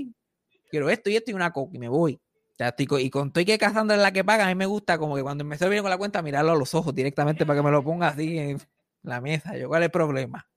Quiero 0.70 0.90
esto 0.90 1.10
y 1.10 1.16
esto 1.16 1.30
y 1.30 1.34
una 1.34 1.52
coca 1.52 1.76
y 1.76 1.78
me 1.80 1.88
voy. 1.88 2.20
O 2.52 2.56
sea, 2.56 2.68
estoy 2.70 2.86
co- 2.86 2.98
y 2.98 3.10
con 3.10 3.28
estoy 3.28 3.44
que 3.44 3.58
cazando 3.58 3.94
en 3.94 4.02
la 4.02 4.12
que 4.12 4.24
paga, 4.24 4.46
a 4.46 4.48
mí 4.48 4.54
me 4.54 4.66
gusta 4.66 4.98
como 4.98 5.16
que 5.16 5.22
cuando 5.22 5.44
me 5.44 5.54
estoy 5.56 5.68
viendo 5.70 5.84
con 5.84 5.90
la 5.90 5.98
cuenta, 5.98 6.22
mirarlo 6.22 6.52
a 6.52 6.56
los 6.56 6.74
ojos 6.74 6.94
directamente 6.94 7.46
para 7.46 7.60
que 7.60 7.64
me 7.64 7.70
lo 7.72 7.84
ponga 7.84 8.08
así 8.08 8.38
en 8.38 8.58
la 9.02 9.20
mesa. 9.20 9.56
Yo, 9.58 9.68
¿cuál 9.68 9.82
es 9.82 9.86
el 9.88 9.92
problema? 9.92 10.48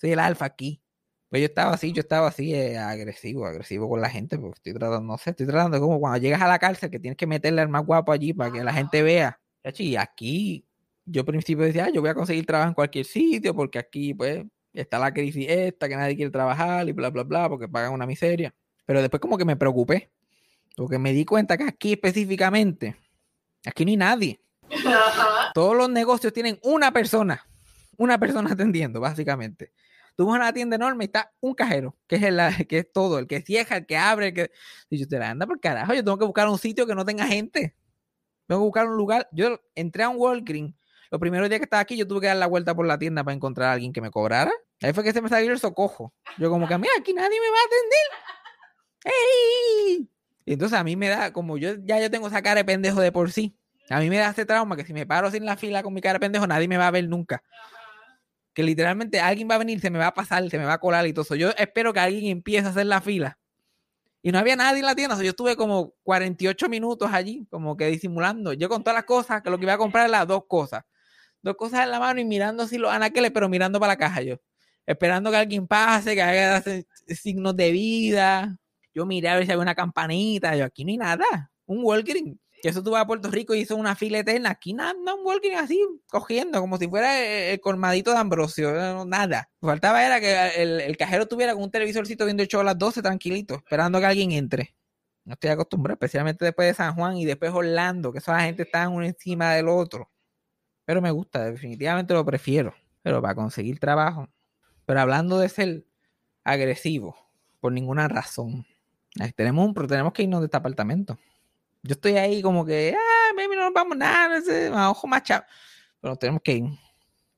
Soy 0.00 0.12
el 0.12 0.18
alfa 0.18 0.46
aquí. 0.46 0.82
Pues 1.30 1.40
yo 1.42 1.46
estaba 1.46 1.72
así, 1.74 1.92
yo 1.92 2.00
estaba 2.00 2.28
así 2.28 2.54
eh, 2.54 2.76
agresivo, 2.78 3.46
agresivo 3.46 3.88
con 3.88 4.00
la 4.02 4.10
gente, 4.10 4.38
porque 4.38 4.58
estoy 4.58 4.74
tratando, 4.74 5.00
no 5.12 5.18
sé, 5.18 5.30
estoy 5.30 5.46
tratando 5.46 5.80
como 5.80 5.98
cuando 6.00 6.18
llegas 6.18 6.42
a 6.42 6.48
la 6.48 6.58
cárcel 6.58 6.90
que 6.90 6.98
tienes 7.00 7.16
que 7.16 7.26
meterle 7.26 7.62
al 7.62 7.68
más 7.70 7.86
guapo 7.86 8.12
allí 8.12 8.34
para 8.34 8.52
que 8.52 8.62
la 8.64 8.72
gente 8.74 9.02
vea. 9.02 9.40
Y 9.78 9.96
aquí, 9.96 10.66
yo 11.06 11.22
al 11.22 11.26
principio 11.26 11.64
decía, 11.64 11.86
"Ah, 11.86 11.90
yo 11.90 12.00
voy 12.02 12.10
a 12.10 12.14
conseguir 12.14 12.44
trabajo 12.46 12.68
en 12.68 12.74
cualquier 12.74 13.06
sitio, 13.06 13.54
porque 13.54 13.78
aquí, 13.78 14.12
pues, 14.14 14.44
está 14.72 14.98
la 14.98 15.12
crisis 15.12 15.46
esta, 15.48 15.88
que 15.88 15.96
nadie 15.96 16.16
quiere 16.16 16.30
trabajar 16.30 16.88
y 16.88 16.92
bla, 16.92 17.10
bla, 17.10 17.22
bla, 17.22 17.48
porque 17.48 17.68
pagan 17.68 17.92
una 17.92 18.06
miseria. 18.06 18.54
Pero 18.86 19.00
después 19.00 19.20
como 19.20 19.38
que 19.38 19.44
me 19.44 19.56
preocupé, 19.56 20.10
porque 20.76 20.98
me 20.98 21.12
di 21.12 21.24
cuenta 21.24 21.56
que 21.56 21.64
aquí 21.64 21.92
específicamente, 21.92 22.96
aquí 23.64 23.84
no 23.84 23.90
hay 23.90 23.96
nadie. 23.96 24.40
Todos 25.54 25.76
los 25.76 25.90
negocios 25.90 26.32
tienen 26.32 26.58
una 26.62 26.92
persona, 26.92 27.46
una 27.96 28.18
persona 28.18 28.52
atendiendo, 28.52 29.00
básicamente. 29.00 29.72
Tú 30.16 30.26
vas 30.26 30.34
a 30.34 30.38
una 30.38 30.52
tienda 30.52 30.76
enorme 30.76 31.04
y 31.04 31.06
está 31.06 31.32
un 31.40 31.54
cajero, 31.54 31.96
que 32.06 32.16
es, 32.16 32.22
el, 32.22 32.38
que 32.66 32.78
es 32.78 32.92
todo, 32.92 33.18
el 33.18 33.26
que 33.26 33.40
cierra, 33.40 33.78
el 33.78 33.86
que 33.86 33.96
abre, 33.96 34.28
el 34.28 34.34
que... 34.34 34.50
Y 34.90 34.98
yo 34.98 35.08
te 35.08 35.18
la 35.18 35.30
anda 35.30 35.46
por 35.46 35.58
carajo, 35.60 35.94
yo 35.94 36.04
tengo 36.04 36.18
que 36.18 36.26
buscar 36.26 36.48
un 36.48 36.58
sitio 36.58 36.86
que 36.86 36.94
no 36.94 37.04
tenga 37.04 37.26
gente. 37.26 37.74
Tengo 38.46 38.60
que 38.60 38.64
buscar 38.64 38.88
un 38.88 38.96
lugar. 38.96 39.28
Yo 39.32 39.60
entré 39.74 40.02
a 40.02 40.10
un 40.10 40.16
Walgreens. 40.18 40.74
Los 41.12 41.20
primeros 41.20 41.50
días 41.50 41.60
que 41.60 41.64
estaba 41.64 41.82
aquí, 41.82 41.94
yo 41.94 42.08
tuve 42.08 42.22
que 42.22 42.26
dar 42.28 42.38
la 42.38 42.46
vuelta 42.46 42.74
por 42.74 42.86
la 42.86 42.98
tienda 42.98 43.22
para 43.22 43.34
encontrar 43.34 43.68
a 43.68 43.72
alguien 43.72 43.92
que 43.92 44.00
me 44.00 44.10
cobrara. 44.10 44.50
Ahí 44.80 44.94
fue 44.94 45.04
que 45.04 45.12
se 45.12 45.20
me 45.20 45.28
salió 45.28 45.52
el 45.52 45.58
socojo. 45.58 46.14
Yo 46.38 46.48
como 46.48 46.66
que, 46.66 46.78
mira, 46.78 46.90
aquí 46.98 47.12
nadie 47.12 47.38
me 47.38 47.50
va 47.50 47.56
a 47.58 47.66
atender. 49.04 49.14
¡Ey! 49.98 50.08
Y 50.46 50.52
entonces 50.54 50.78
a 50.78 50.82
mí 50.82 50.96
me 50.96 51.10
da, 51.10 51.30
como 51.34 51.58
yo 51.58 51.74
ya 51.84 52.00
yo 52.00 52.10
tengo 52.10 52.28
esa 52.28 52.40
cara 52.40 52.60
de 52.60 52.64
pendejo 52.64 52.98
de 52.98 53.12
por 53.12 53.30
sí, 53.30 53.54
a 53.90 54.00
mí 54.00 54.08
me 54.08 54.16
da 54.16 54.30
ese 54.30 54.46
trauma 54.46 54.74
que 54.74 54.86
si 54.86 54.94
me 54.94 55.04
paro 55.04 55.28
en 55.30 55.44
la 55.44 55.58
fila 55.58 55.82
con 55.82 55.92
mi 55.92 56.00
cara 56.00 56.14
de 56.14 56.20
pendejo, 56.20 56.46
nadie 56.46 56.66
me 56.66 56.78
va 56.78 56.86
a 56.86 56.90
ver 56.90 57.06
nunca. 57.06 57.42
Que 58.54 58.62
literalmente 58.62 59.20
alguien 59.20 59.50
va 59.50 59.56
a 59.56 59.58
venir, 59.58 59.80
se 59.80 59.90
me 59.90 59.98
va 59.98 60.06
a 60.06 60.14
pasar, 60.14 60.48
se 60.48 60.56
me 60.58 60.64
va 60.64 60.72
a 60.72 60.78
colar 60.78 61.06
y 61.06 61.12
todo 61.12 61.24
eso. 61.24 61.34
Yo 61.34 61.50
espero 61.58 61.92
que 61.92 62.00
alguien 62.00 62.24
empiece 62.24 62.66
a 62.66 62.70
hacer 62.70 62.86
la 62.86 63.02
fila. 63.02 63.38
Y 64.22 64.32
no 64.32 64.38
había 64.38 64.56
nadie 64.56 64.78
en 64.78 64.86
la 64.86 64.94
tienda. 64.94 65.14
o 65.14 65.18
sea, 65.18 65.24
yo 65.26 65.32
estuve 65.32 65.56
como 65.56 65.92
48 66.04 66.70
minutos 66.70 67.10
allí, 67.12 67.46
como 67.50 67.76
que 67.76 67.88
disimulando. 67.88 68.54
Yo 68.54 68.70
con 68.70 68.82
todas 68.82 68.94
las 68.94 69.04
cosas, 69.04 69.42
que 69.42 69.50
lo 69.50 69.58
que 69.58 69.64
iba 69.64 69.74
a 69.74 69.78
comprar 69.78 70.08
era 70.08 70.20
las 70.20 70.26
dos 70.26 70.44
cosas. 70.48 70.84
Dos 71.42 71.56
cosas 71.56 71.84
en 71.84 71.90
la 71.90 71.98
mano 72.00 72.20
y 72.20 72.24
mirando 72.24 72.62
así 72.64 72.78
los 72.78 72.92
anaqueles, 72.92 73.30
pero 73.32 73.48
mirando 73.48 73.80
para 73.80 73.92
la 73.94 73.96
caja 73.98 74.22
yo. 74.22 74.36
Esperando 74.86 75.30
que 75.30 75.36
alguien 75.36 75.66
pase, 75.66 76.14
que 76.14 76.22
haga 76.22 76.62
signos 77.08 77.56
de 77.56 77.70
vida. 77.72 78.56
Yo 78.94 79.06
miré 79.06 79.28
a 79.28 79.36
ver 79.36 79.46
si 79.46 79.52
había 79.52 79.62
una 79.62 79.74
campanita. 79.74 80.56
Yo, 80.56 80.64
aquí 80.64 80.84
no 80.84 80.90
hay 80.90 80.98
nada. 80.98 81.50
Un 81.66 81.82
Walgreens. 81.84 82.36
Que 82.62 82.68
eso 82.68 82.80
tú 82.82 82.92
vas 82.92 83.02
a 83.02 83.06
Puerto 83.06 83.28
Rico 83.28 83.54
y 83.54 83.60
hizo 83.60 83.74
una 83.74 83.96
fila 83.96 84.18
eterna. 84.20 84.50
Aquí 84.50 84.72
nada, 84.72 84.92
un 84.94 85.26
Walgreens 85.26 85.62
así, 85.62 85.80
cogiendo, 86.08 86.60
como 86.60 86.78
si 86.78 86.86
fuera 86.88 87.18
el, 87.20 87.50
el 87.54 87.60
colmadito 87.60 88.12
de 88.12 88.18
Ambrosio. 88.18 88.70
eh, 88.70 89.04
Nada. 89.06 89.50
Faltaba 89.60 90.04
era 90.04 90.20
que 90.20 90.62
el, 90.62 90.80
el 90.80 90.96
cajero 90.96 91.26
tuviera 91.26 91.54
con 91.54 91.64
un 91.64 91.70
televisorcito 91.72 92.24
viendo 92.24 92.42
el 92.42 92.48
show 92.48 92.60
a 92.60 92.64
las 92.64 92.78
12 92.78 93.02
tranquilito, 93.02 93.56
esperando 93.56 93.98
que 93.98 94.06
alguien 94.06 94.30
entre. 94.32 94.76
No 95.24 95.34
estoy 95.34 95.50
acostumbrado, 95.50 95.94
especialmente 95.94 96.44
después 96.44 96.68
de 96.68 96.74
San 96.74 96.94
Juan 96.94 97.16
y 97.16 97.24
después 97.24 97.50
Orlando, 97.52 98.12
que 98.12 98.18
esa 98.18 98.40
gente 98.40 98.62
está 98.64 98.88
uno 98.88 99.04
encima 99.04 99.54
del 99.54 99.68
otro. 99.68 100.10
Pero 100.84 101.00
me 101.00 101.10
gusta, 101.10 101.44
definitivamente 101.50 102.14
lo 102.14 102.24
prefiero. 102.24 102.74
Pero 103.02 103.20
para 103.22 103.34
conseguir 103.34 103.78
trabajo. 103.78 104.28
Pero 104.86 105.00
hablando 105.00 105.38
de 105.38 105.48
ser 105.48 105.84
agresivo, 106.44 107.16
por 107.60 107.72
ninguna 107.72 108.08
razón. 108.08 108.66
Tenemos, 109.36 109.66
un, 109.66 109.74
pro- 109.74 109.86
tenemos 109.86 110.12
que 110.12 110.22
irnos 110.22 110.40
de 110.40 110.46
este 110.46 110.56
apartamento. 110.56 111.18
Yo 111.82 111.92
estoy 111.92 112.16
ahí 112.16 112.42
como 112.42 112.64
que, 112.64 112.96
ah, 112.96 113.32
baby, 113.36 113.56
no 113.56 113.64
nos 113.64 113.72
vamos 113.72 113.96
nada, 113.96 114.40
ojo 114.90 115.06
más 115.06 115.22
chavo. 115.22 115.44
Pero 116.00 116.16
tenemos 116.16 116.42
que 116.42 116.52
ir. 116.54 116.64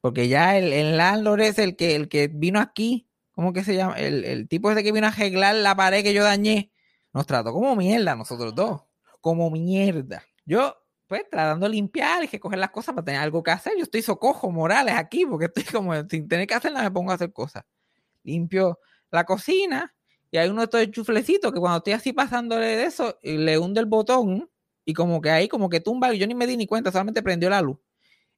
Porque 0.01 0.29
ya 0.29 0.57
el, 0.57 0.73
el 0.73 0.97
landlord 0.97 1.41
es 1.41 1.59
el 1.59 1.77
que, 1.77 1.97
el 1.97 2.09
que 2.09 2.29
vino 2.29 2.61
aquí, 2.61 3.09
¿cómo 3.33 3.53
que 3.53 3.65
se 3.65 3.75
llama? 3.75 3.95
El, 3.99 4.25
el 4.25 4.49
tipo 4.49 4.71
ese 4.71 4.83
que 4.83 4.93
vino 4.93 5.07
a 5.07 5.11
arreglar 5.11 5.55
la 5.57 5.75
pared 5.75 6.03
que 6.03 6.13
yo 6.15 6.23
dañé, 6.25 6.71
nos 7.13 7.27
trató 7.27 7.53
como 7.53 7.75
mierda 7.75 8.15
nosotros 8.15 8.55
dos. 8.55 8.83
Como 9.21 9.51
mierda. 9.51 10.23
Yo, 10.45 10.77
pues, 11.07 11.23
tratando 11.31 11.67
de 11.67 11.73
limpiar 11.73 12.25
y 12.25 12.29
que 12.29 12.41
coger 12.41 12.59
las 12.59 12.71
cosas 12.71 12.95
para 12.95 13.05
tener 13.05 13.21
algo 13.21 13.43
que 13.43 13.51
hacer. 13.51 13.75
Yo 13.77 13.85
estoy 13.85 14.03
socojo 14.03 14.51
morales 14.51 14.95
aquí, 14.97 15.27
porque 15.27 15.47
estoy 15.47 15.65
como 15.65 15.95
sin 16.09 16.29
tener 16.29 16.47
que 16.47 16.55
hacer 16.55 16.73
nada, 16.73 16.85
me 16.85 16.91
pongo 16.91 17.11
a 17.11 17.15
hacer 17.15 17.33
cosas. 17.33 17.65
Limpio 18.23 18.79
la 19.11 19.25
cocina 19.25 19.95
y 20.31 20.39
hay 20.39 20.49
uno 20.49 20.63
de 20.63 20.65
estos 20.65 20.91
chuflecitos 20.91 21.53
que 21.53 21.61
cuando 21.61 21.79
estoy 21.79 21.93
así 21.93 22.13
pasándole 22.13 22.67
de 22.67 22.85
eso, 22.85 23.19
y 23.23 23.37
le 23.37 23.59
hunde 23.59 23.81
el 23.81 23.87
botón 23.87 24.51
y 24.85 24.93
como 24.93 25.21
que 25.21 25.31
ahí 25.31 25.49
como 25.49 25.69
que 25.69 25.81
tumba, 25.81 26.13
y 26.13 26.19
yo 26.19 26.27
ni 26.27 26.35
me 26.35 26.47
di 26.47 26.57
ni 26.57 26.67
cuenta, 26.67 26.91
solamente 26.91 27.23
prendió 27.23 27.49
la 27.49 27.63
luz 27.63 27.79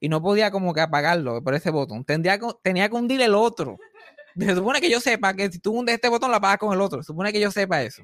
y 0.00 0.08
no 0.08 0.22
podía 0.22 0.50
como 0.50 0.74
que 0.74 0.80
apagarlo 0.80 1.42
por 1.42 1.54
ese 1.54 1.70
botón. 1.70 2.04
Tendría 2.04 2.38
tenía 2.62 2.88
que 2.88 2.96
hundir 2.96 3.20
el 3.22 3.34
otro. 3.34 3.78
Se 4.38 4.54
supone 4.54 4.80
que 4.80 4.90
yo 4.90 5.00
sepa 5.00 5.34
que 5.34 5.50
si 5.50 5.58
tú 5.58 5.72
hundes 5.72 5.94
este 5.94 6.08
botón, 6.08 6.30
lo 6.30 6.36
apagas 6.36 6.58
con 6.58 6.72
el 6.74 6.80
otro. 6.80 7.02
Se 7.02 7.06
supone 7.06 7.32
que 7.32 7.40
yo 7.40 7.50
sepa 7.50 7.82
eso. 7.82 8.02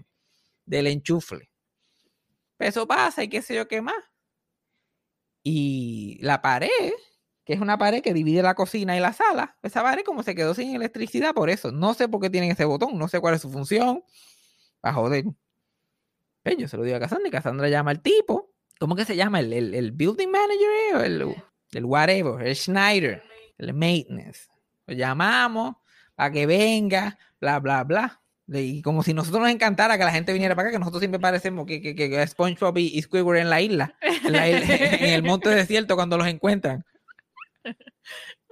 Del 0.64 0.86
enchufle. 0.86 1.50
Pero 2.56 2.70
eso 2.70 2.86
pasa 2.86 3.22
y 3.22 3.28
qué 3.28 3.42
sé 3.42 3.54
yo 3.54 3.68
qué 3.68 3.82
más. 3.82 4.11
Y 5.42 6.18
la 6.22 6.42
pared, 6.42 6.92
que 7.44 7.52
es 7.54 7.60
una 7.60 7.78
pared 7.78 8.02
que 8.02 8.14
divide 8.14 8.42
la 8.42 8.54
cocina 8.54 8.96
y 8.96 9.00
la 9.00 9.12
sala, 9.12 9.56
esa 9.62 9.82
pared 9.82 10.04
como 10.04 10.22
se 10.22 10.34
quedó 10.34 10.54
sin 10.54 10.74
electricidad 10.74 11.34
por 11.34 11.50
eso. 11.50 11.72
No 11.72 11.94
sé 11.94 12.08
por 12.08 12.20
qué 12.20 12.30
tienen 12.30 12.50
ese 12.50 12.64
botón, 12.64 12.98
no 12.98 13.08
sé 13.08 13.20
cuál 13.20 13.34
es 13.34 13.42
su 13.42 13.50
función. 13.50 14.04
A 14.82 14.92
joder. 14.92 15.24
Pues 16.42 16.56
yo 16.56 16.68
se 16.68 16.76
lo 16.76 16.82
digo 16.82 16.96
a 16.96 17.00
Cassandra 17.00 17.28
y 17.28 17.30
Cassandra 17.30 17.68
llama 17.68 17.92
al 17.92 18.00
tipo. 18.00 18.52
¿Cómo 18.78 18.96
que 18.96 19.04
se 19.04 19.14
llama? 19.14 19.40
El, 19.40 19.52
el, 19.52 19.74
el 19.74 19.92
building 19.92 20.28
manager 20.28 20.68
eh? 20.90 20.94
o 20.96 21.00
el, 21.00 21.36
el 21.72 21.84
whatever, 21.84 22.44
el 22.44 22.56
Schneider, 22.56 23.22
el 23.58 23.74
maintenance. 23.74 24.48
Lo 24.86 24.94
llamamos 24.94 25.76
para 26.16 26.32
que 26.32 26.46
venga, 26.46 27.18
bla, 27.40 27.60
bla, 27.60 27.84
bla. 27.84 28.21
Y 28.48 28.82
como 28.82 29.02
si 29.02 29.14
nosotros 29.14 29.40
nos 29.40 29.50
encantara 29.50 29.96
que 29.96 30.04
la 30.04 30.10
gente 30.12 30.32
viniera 30.32 30.54
para 30.54 30.68
acá, 30.68 30.74
que 30.76 30.78
nosotros 30.80 31.00
siempre 31.00 31.20
parecemos 31.20 31.64
que, 31.66 31.80
que, 31.80 31.94
que 31.94 32.26
SpongeBob 32.26 32.76
y, 32.78 33.00
Squidward 33.00 33.38
en 33.38 33.50
la 33.50 33.60
isla, 33.60 33.94
en, 34.02 34.32
la 34.32 34.48
isla- 34.48 34.74
en 35.00 35.10
el 35.14 35.22
monte 35.22 35.48
desierto 35.48 35.94
cuando 35.94 36.18
los 36.18 36.26
encuentran. 36.26 36.84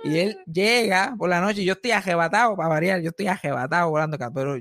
Y 0.05 0.19
él 0.19 0.39
llega 0.51 1.15
por 1.19 1.29
la 1.29 1.41
noche 1.41 1.65
yo 1.65 1.75
estoy 1.75 1.91
ajebatado, 1.91 2.57
para 2.57 2.69
variar, 2.69 3.01
yo 3.03 3.11
estoy 3.11 3.27
ajebatado 3.27 3.91
volando 3.91 4.17
acá, 4.17 4.31
pero 4.33 4.57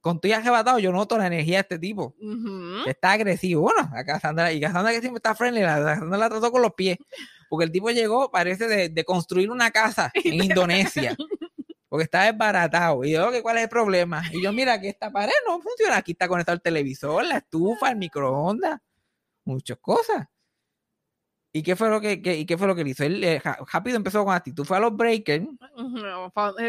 con 0.00 0.16
estoy 0.16 0.32
ajebatado 0.32 0.78
yo 0.78 0.92
noto 0.92 1.18
la 1.18 1.26
energía 1.26 1.56
de 1.56 1.60
este 1.62 1.78
tipo 1.78 2.14
Ujú. 2.20 2.84
que 2.84 2.90
está 2.90 3.12
agresivo. 3.12 3.62
Bueno, 3.62 3.90
a 3.92 4.04
Cassandra, 4.04 4.52
y 4.52 4.60
Cassandra 4.60 4.92
que 4.92 5.00
siempre 5.00 5.18
está 5.18 5.34
friendly, 5.34 5.60
la, 5.62 5.82
Cassandra 5.84 6.16
la 6.18 6.28
trató 6.30 6.50
con 6.52 6.62
los 6.62 6.72
pies. 6.74 6.96
Porque 7.50 7.64
el 7.64 7.72
tipo 7.72 7.90
llegó, 7.90 8.30
parece, 8.30 8.68
de, 8.68 8.88
de 8.90 9.04
construir 9.04 9.50
una 9.50 9.70
casa 9.70 10.10
en 10.14 10.34
Indonesia. 10.44 11.16
Porque 11.88 12.04
está 12.04 12.24
desbaratado. 12.24 13.02
Y 13.04 13.12
yo, 13.12 13.30
¿qué 13.32 13.40
¿cuál 13.42 13.56
es 13.56 13.62
el 13.64 13.68
problema? 13.68 14.22
Y 14.32 14.42
yo, 14.42 14.52
mira, 14.52 14.80
que 14.80 14.88
esta 14.90 15.10
pared 15.10 15.32
no 15.46 15.60
funciona. 15.60 15.96
Aquí 15.96 16.12
está 16.12 16.28
conectado 16.28 16.54
el 16.56 16.62
televisor, 16.62 17.24
la 17.24 17.38
estufa, 17.38 17.90
el 17.90 17.96
microondas, 17.96 18.78
muchas 19.44 19.78
cosas. 19.80 20.26
¿Y 21.50 21.62
qué 21.62 21.76
fue 21.76 21.88
lo 21.88 22.00
que, 22.00 22.20
que- 22.20 22.36
y 22.36 22.44
qué 22.44 22.58
fue 22.58 22.66
lo 22.66 22.74
que 22.74 22.82
él 22.82 22.88
hizo? 22.88 23.04
Él 23.04 23.24
eh, 23.24 23.40
rápido 23.72 23.96
empezó 23.96 24.22
con 24.24 24.34
actitud. 24.34 24.64
Fue 24.66 24.76
a 24.76 24.80
los 24.80 24.94
breakers. 24.94 25.46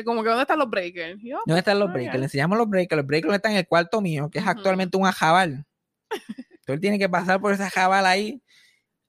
Como 0.05 0.23
que 0.23 0.29
¿dónde 0.29 0.43
están 0.43 0.57
los 0.59 0.69
breakers? 0.69 1.19
Yo, 1.21 1.39
¿Dónde 1.45 1.59
están 1.59 1.79
los 1.79 1.89
Ah, 1.89 1.93
breakers? 1.93 2.17
Le 2.19 2.23
enseñamos 2.25 2.57
los 2.57 2.69
breakers. 2.69 2.97
Los 2.97 3.05
breakers 3.05 3.33
están 3.35 3.51
en 3.51 3.57
el 3.59 3.67
cuarto 3.67 3.99
mío, 4.01 4.29
que 4.31 4.39
es 4.39 4.47
actualmente 4.47 4.97
un 4.97 5.05
ajabal. 5.05 5.65
Entonces 6.09 6.75
él 6.75 6.79
tiene 6.79 6.97
que 6.97 7.09
pasar 7.09 7.41
por 7.41 7.51
ese 7.53 7.63
ajabal 7.63 8.05
ahí, 8.05 8.41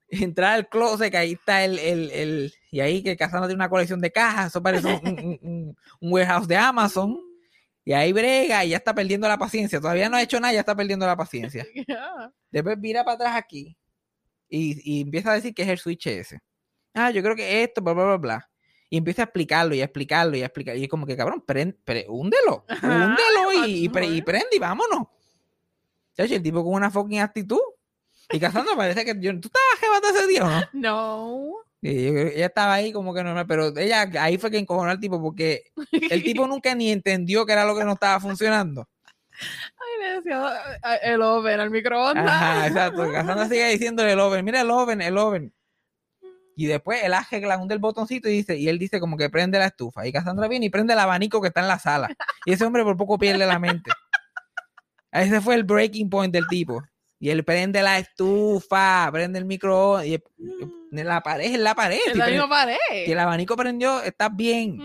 entrar 0.09 0.53
al 0.55 0.67
closet, 0.67 1.09
que 1.09 1.17
ahí 1.17 1.31
está 1.33 1.63
el, 1.63 1.79
el, 1.79 2.11
el- 2.11 2.53
y 2.71 2.79
ahí 2.79 3.03
que 3.03 3.15
Casano 3.17 3.45
tiene 3.45 3.55
una 3.55 3.69
colección 3.69 4.01
de 4.01 4.11
cajas, 4.11 4.47
eso 4.47 4.63
parece 4.63 4.87
un, 5.03 5.09
un- 5.09 5.39
un- 5.41 5.77
un 5.99 6.13
warehouse 6.13 6.47
de 6.47 6.55
Amazon. 6.57 7.19
Y 7.83 7.93
ahí 7.93 8.13
brega 8.13 8.63
y 8.63 8.69
ya 8.69 8.77
está 8.77 8.93
perdiendo 8.93 9.27
la 9.27 9.37
paciencia. 9.37 9.81
Todavía 9.81 10.07
no 10.07 10.15
ha 10.15 10.21
hecho 10.21 10.39
nada, 10.39 10.53
ya 10.53 10.59
está 10.61 10.75
perdiendo 10.75 11.05
la 11.05 11.17
paciencia. 11.17 11.65
Después 12.51 12.77
mira 12.77 13.03
para 13.03 13.15
atrás 13.15 13.35
aquí 13.35 13.75
y, 14.47 14.97
y 14.97 15.01
empieza 15.01 15.31
a 15.31 15.35
decir 15.35 15.53
que 15.53 15.63
es 15.63 15.67
el 15.69 15.77
switch 15.79 16.07
ese. 16.07 16.39
Ah, 16.93 17.09
yo 17.11 17.21
creo 17.23 17.35
que 17.35 17.63
esto, 17.63 17.81
bla, 17.81 17.93
bla, 17.93 18.03
bla, 18.05 18.17
bla. 18.17 18.49
Y 18.89 18.97
empieza 18.97 19.21
a 19.23 19.25
explicarlo 19.25 19.73
y 19.73 19.81
a 19.81 19.85
explicarlo 19.85 20.35
y 20.37 20.41
a 20.43 20.45
explicar. 20.47 20.75
Y 20.77 20.83
es 20.83 20.89
como 20.89 21.05
que, 21.07 21.15
cabrón, 21.17 21.41
prend, 21.45 21.75
pre- 21.83 22.05
húndelo, 22.09 22.65
húndelo 22.83 23.53
y, 23.65 23.85
y, 23.85 23.89
pre- 23.89 24.05
y 24.07 24.17
ajá. 24.17 24.25
prende 24.25 24.47
y 24.51 24.59
vámonos. 24.59 25.07
Chacho, 26.15 26.35
el 26.35 26.43
tipo 26.43 26.63
con 26.63 26.73
una 26.73 26.91
fucking 26.91 27.19
actitud. 27.19 27.61
Y 28.31 28.39
Cassandra 28.39 28.75
parece 28.75 29.03
que 29.05 29.15
yo, 29.19 29.31
¿tú 29.39 29.47
estabas 29.47 29.79
jebata 29.79 30.09
ese 30.09 30.27
día 30.27 30.45
o 30.45 30.49
no? 30.49 30.61
No. 30.73 31.55
Ella 31.81 32.45
estaba 32.45 32.75
ahí 32.75 32.91
como 32.91 33.13
que 33.13 33.23
normal, 33.23 33.47
pero 33.47 33.75
ella 33.75 34.07
ahí 34.19 34.37
fue 34.37 34.51
que 34.51 34.59
encojonó 34.59 34.91
al 34.91 34.99
tipo 34.99 35.19
porque 35.19 35.63
el 35.91 36.23
tipo 36.23 36.45
nunca 36.47 36.75
ni 36.75 36.91
entendió 36.91 37.45
que 37.45 37.53
era 37.53 37.65
lo 37.65 37.75
que 37.75 37.83
no 37.83 37.93
estaba 37.93 38.19
funcionando. 38.19 38.87
Ay, 39.31 40.01
le 40.01 40.15
decía 40.15 40.53
el 41.01 41.21
oven 41.21 41.59
al 41.59 41.71
microondas. 41.71 42.27
Ajá, 42.27 42.67
exacto. 42.67 43.03
Cassandra 43.11 43.47
sigue 43.47 43.69
diciéndole 43.69 44.11
el 44.11 44.19
oven, 44.19 44.45
mira 44.45 44.61
el 44.61 44.69
oven, 44.69 45.01
el 45.01 45.17
oven. 45.17 45.53
Y 46.55 46.67
después 46.67 47.03
él 47.03 47.15
arregla 47.15 47.57
un 47.57 47.67
del 47.67 47.79
botoncito 47.79 48.29
y 48.29 48.33
dice, 48.33 48.55
y 48.57 48.69
él 48.69 48.77
dice 48.77 48.99
como 48.99 49.17
que 49.17 49.31
prende 49.31 49.57
la 49.57 49.65
estufa. 49.65 50.05
Y 50.05 50.11
Cassandra 50.11 50.47
viene 50.47 50.67
y 50.67 50.69
prende 50.69 50.93
el 50.93 50.99
abanico 50.99 51.41
que 51.41 51.47
está 51.47 51.61
en 51.61 51.67
la 51.67 51.79
sala. 51.79 52.09
Y 52.45 52.53
ese 52.53 52.65
hombre 52.65 52.83
por 52.83 52.97
poco 52.97 53.17
pierde 53.17 53.47
la 53.47 53.57
mente. 53.57 53.89
Ese 55.11 55.41
fue 55.41 55.55
el 55.55 55.63
breaking 55.63 56.09
point 56.09 56.31
del 56.31 56.47
tipo. 56.47 56.83
Y 57.23 57.29
él 57.29 57.43
prende 57.45 57.81
la 57.83 57.99
estufa, 57.99 59.07
prende 59.11 59.37
el 59.39 59.45
microondas. 59.45 60.07
Y 60.07 60.15
en 60.91 61.07
la 61.07 61.21
pared, 61.21 61.53
en 61.53 61.63
la 61.63 61.75
pared. 61.75 61.99
En 62.07 62.17
la 62.17 62.25
misma 62.27 62.49
pared. 62.49 62.77
si 63.05 63.11
el 63.11 63.19
abanico 63.19 63.55
prendió, 63.55 64.01
está 64.01 64.27
bien. 64.27 64.79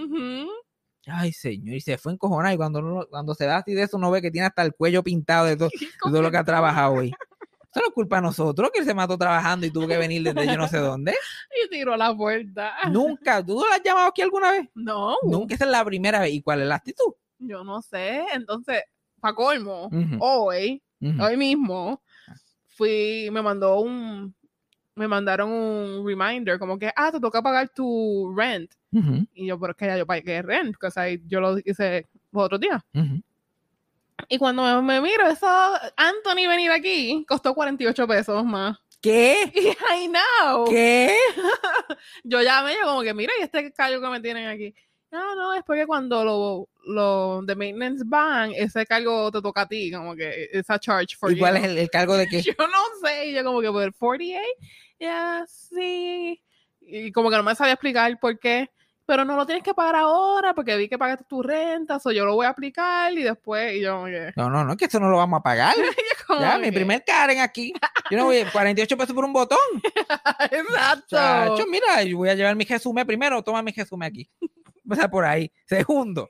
Ay, 1.09 1.33
señor, 1.33 1.77
y 1.77 1.81
se 1.81 1.97
fue 1.99 2.13
encojonado. 2.13 2.53
Y 2.55 2.57
cuando, 2.59 2.81
uno- 2.81 3.07
cuando 3.09 3.35
se 3.35 3.47
va 3.47 3.57
así 3.57 3.73
de 3.75 3.83
eso, 3.85 3.97
uno 3.97 4.11
ve 4.11 4.21
que 4.21 4.31
tiene 4.31 4.49
hasta 4.49 4.63
el 4.63 4.75
cuello 4.75 5.03
pintado 5.03 5.47
de 5.47 5.57
todo, 5.57 5.71
de 5.81 5.89
todo 6.03 6.21
lo 6.23 6.31
que 6.31 6.37
ha 6.37 6.45
trabajado 6.45 6.95
hoy. 6.95 7.09
Eso 7.09 7.81
no 7.81 7.87
es 7.89 7.95
culpa 7.95 8.17
de 8.17 8.23
nosotros, 8.23 8.71
que 8.73 8.81
él 8.81 8.87
se 8.87 8.95
mató 8.95 9.17
trabajando 9.17 9.67
y 9.67 9.71
tuvo 9.71 9.87
que 9.87 9.97
venir 9.99 10.23
desde 10.23 10.47
yo 10.47 10.57
no 10.59 10.67
sé 10.69 10.79
dónde. 10.79 11.15
Y 11.65 11.71
tiró 11.71 11.97
la 11.97 12.15
puerta. 12.15 12.75
Nunca. 12.91 13.43
¿Tú 13.45 13.55
no 13.59 13.67
lo 13.67 13.73
has 13.73 13.83
llamado 13.83 14.09
aquí 14.09 14.21
alguna 14.21 14.51
vez? 14.53 14.69
No. 14.75 15.17
Nunca. 15.23 15.55
Esa 15.55 15.65
es 15.65 15.71
la 15.71 15.83
primera 15.85 16.21
vez. 16.21 16.33
¿Y 16.35 16.43
cuál 16.43 16.61
es 16.61 16.67
la 16.69 16.75
actitud? 16.75 17.15
Yo 17.39 17.65
no 17.65 17.81
sé. 17.81 18.25
Entonces, 18.35 18.83
para 19.21 19.35
colmo, 19.35 19.89
hoy, 20.21 20.83
hoy 21.21 21.37
mismo, 21.39 22.03
fui, 22.77 23.29
me 23.33 23.43
mandó 23.43 23.81
un, 23.81 24.35
me 24.95 25.09
mandaron 25.09 25.51
un 25.51 26.07
reminder, 26.07 26.59
como 26.59 26.79
que, 26.79 26.93
ah, 26.95 27.11
te 27.11 27.19
toca 27.21 27.43
pagar 27.43 27.69
tu 27.71 28.33
rent. 28.37 28.71
Ujú, 28.93 29.27
Y 29.35 29.47
yo, 29.47 29.59
pero 29.59 29.73
es 29.73 29.77
que 29.77 29.87
ya 29.87 29.99
yo 29.99 30.07
pagué 30.07 30.43
rent, 30.43 30.77
porque 30.79 31.21
yo 31.27 31.41
lo 31.41 31.59
hice 31.59 32.07
los 32.33 32.45
otros 32.45 32.61
días. 32.61 32.83
ujú. 32.95 33.23
Y 34.29 34.39
cuando 34.39 34.63
me, 34.63 34.81
me 34.83 35.01
miro, 35.01 35.27
eso, 35.29 35.47
Anthony 35.97 36.49
venir 36.49 36.71
aquí, 36.71 37.25
costó 37.29 37.55
48 37.55 38.07
pesos 38.09 38.45
más. 38.45 38.79
¿Qué? 39.01 39.53
Y 39.55 39.69
I 39.69 40.09
know. 40.09 40.65
¿Qué? 40.71 41.15
Yo 42.25 42.41
llamé, 42.43 42.75
yo 42.75 42.87
como 42.87 43.03
que, 43.03 43.13
mira, 43.15 43.33
y 43.39 43.43
este 43.43 43.73
cargo 43.73 44.01
que 44.01 44.09
me 44.09 44.21
tienen 44.21 44.49
aquí. 44.49 44.75
No, 45.13 45.35
no, 45.35 45.55
es 45.55 45.63
porque 45.65 45.87
cuando 45.87 46.25
lo, 46.25 46.69
lo 46.85 47.43
de 47.43 47.55
maintenance 47.55 48.03
van, 48.07 48.53
ese 48.55 48.85
cargo 48.87 49.31
te 49.31 49.41
toca 49.41 49.63
a 49.63 49.69
ti, 49.69 49.91
como 49.93 50.15
que 50.17 50.49
esa 50.53 50.79
charge 50.79 51.17
for 51.17 51.33
¿Y 51.33 51.39
cuál 51.39 51.55
you. 51.55 51.59
es 51.61 51.65
el, 51.71 51.79
el 51.79 51.91
cargo 51.91 52.17
de 52.17 52.27
qué? 52.27 52.43
Yo 52.43 52.55
no 52.59 53.07
sé, 53.09 53.27
y 53.29 53.33
yo 53.35 53.45
como 53.45 53.61
que, 53.61 53.71
por 53.71 53.95
48, 53.95 54.43
ya, 54.99 55.45
sí. 55.49 56.43
Y 56.81 57.13
como 57.13 57.31
que 57.31 57.37
no 57.37 57.43
me 57.43 57.55
sabía 57.55 57.75
explicar 57.75 58.19
por 58.21 58.39
qué. 58.39 58.71
Pero 59.09 59.25
no 59.25 59.37
lo 59.37 59.47
tienes 59.47 59.63
que 59.63 59.73
pagar 59.73 59.95
ahora 59.95 60.53
porque 60.53 60.77
vi 60.77 60.89
que 60.89 60.99
pagaste 60.99 61.25
tu 61.29 61.41
renta, 61.41 62.01
o 62.05 62.11
yo 62.11 62.25
lo 62.25 62.35
voy 62.35 62.45
a 62.45 62.49
aplicar 62.49 63.13
y 63.13 63.23
después, 63.23 63.75
y 63.75 63.81
yo 63.83 63.93
como 63.95 64.07
que... 64.07 64.33
No, 64.35 64.51
no, 64.51 64.65
no, 64.65 64.73
es 64.73 64.77
que 64.79 64.87
eso 64.87 64.99
no 64.99 65.09
lo 65.09 65.19
vamos 65.19 65.39
a 65.39 65.43
pagar. 65.45 65.75
Ya, 66.41 66.59
mi 66.59 66.65
que- 66.65 66.73
primer 66.73 67.05
Karen 67.05 67.39
aquí. 67.39 67.73
Yo 68.11 68.17
no 68.19 68.25
voy 68.25 68.43
48 68.51 68.97
pesos 68.97 69.15
por 69.15 69.25
un 69.25 69.33
botón. 69.33 69.59
Exacto. 70.51 71.17
Chacho, 71.17 71.67
mira, 71.69 72.03
yo 72.03 72.17
voy 72.17 72.29
a 72.29 72.35
llevar 72.35 72.57
mi 72.57 72.65
resumen 72.65 73.07
primero, 73.07 73.43
toma 73.43 73.63
mi 73.63 73.71
resumen 73.71 74.09
aquí. 74.09 74.29
Sea, 74.95 75.09
por 75.09 75.25
ahí. 75.25 75.53
Segundo, 75.67 76.29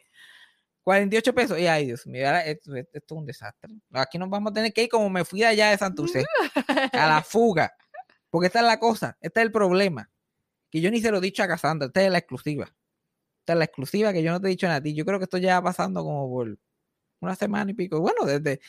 48 0.85 1.35
pesos. 1.35 1.59
Y 1.59 1.67
ay, 1.67 1.87
Dios 1.87 2.07
mío, 2.07 2.29
esto, 2.37 2.75
es 2.77 3.03
un 3.11 3.27
desastre. 3.27 3.75
Aquí 3.93 4.19
nos 4.19 4.31
vamos 4.31 4.53
a 4.53 4.55
tener 4.55 4.73
que 4.73 4.85
ir 4.85 4.89
como 4.89 5.11
me 5.11 5.25
fui 5.25 5.41
de 5.41 5.47
allá 5.47 5.71
de 5.71 5.79
Santurce, 5.79 6.25
a 6.93 7.09
la 7.09 7.23
fuga. 7.27 7.75
Porque 8.31 8.47
esta 8.47 8.61
es 8.61 8.67
la 8.67 8.79
cosa, 8.79 9.17
este 9.21 9.41
es 9.41 9.47
el 9.47 9.53
problema. 9.53 10.11
Que 10.71 10.81
yo 10.81 10.91
ni 10.91 11.01
se 11.01 11.11
lo 11.11 11.19
he 11.19 11.21
dicho 11.21 11.43
a 11.43 11.49
Cassandra, 11.49 11.87
esta 11.87 12.03
es 12.03 12.11
la 12.11 12.19
exclusiva. 12.19 12.65
Esta 13.41 13.53
es 13.53 13.59
la 13.59 13.65
exclusiva 13.65 14.13
que 14.13 14.23
yo 14.23 14.33
no 14.33 14.41
te 14.41 14.49
he 14.49 14.51
dicho 14.51 14.69
a 14.69 14.81
ti. 14.81 14.95
Yo 14.95 15.05
creo 15.05 15.19
que 15.19 15.25
esto 15.25 15.39
ya 15.39 15.61
va 15.61 15.71
pasando 15.71 16.03
como 16.03 16.29
por 16.29 16.59
una 17.21 17.35
semana 17.35 17.71
y 17.71 17.75
pico. 17.75 18.01
Bueno, 18.01 18.25
desde 18.25 18.61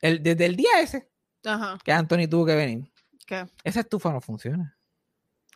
el, 0.00 0.22
desde 0.22 0.46
el 0.46 0.56
día 0.56 0.80
ese 0.80 1.08
Ajá. 1.44 1.78
que 1.84 1.92
Anthony 1.92 2.28
tuvo 2.28 2.46
que 2.46 2.56
venir. 2.56 2.92
¿Qué? 3.26 3.46
Esa 3.62 3.80
estufa 3.80 4.12
no 4.12 4.20
funciona. 4.20 4.76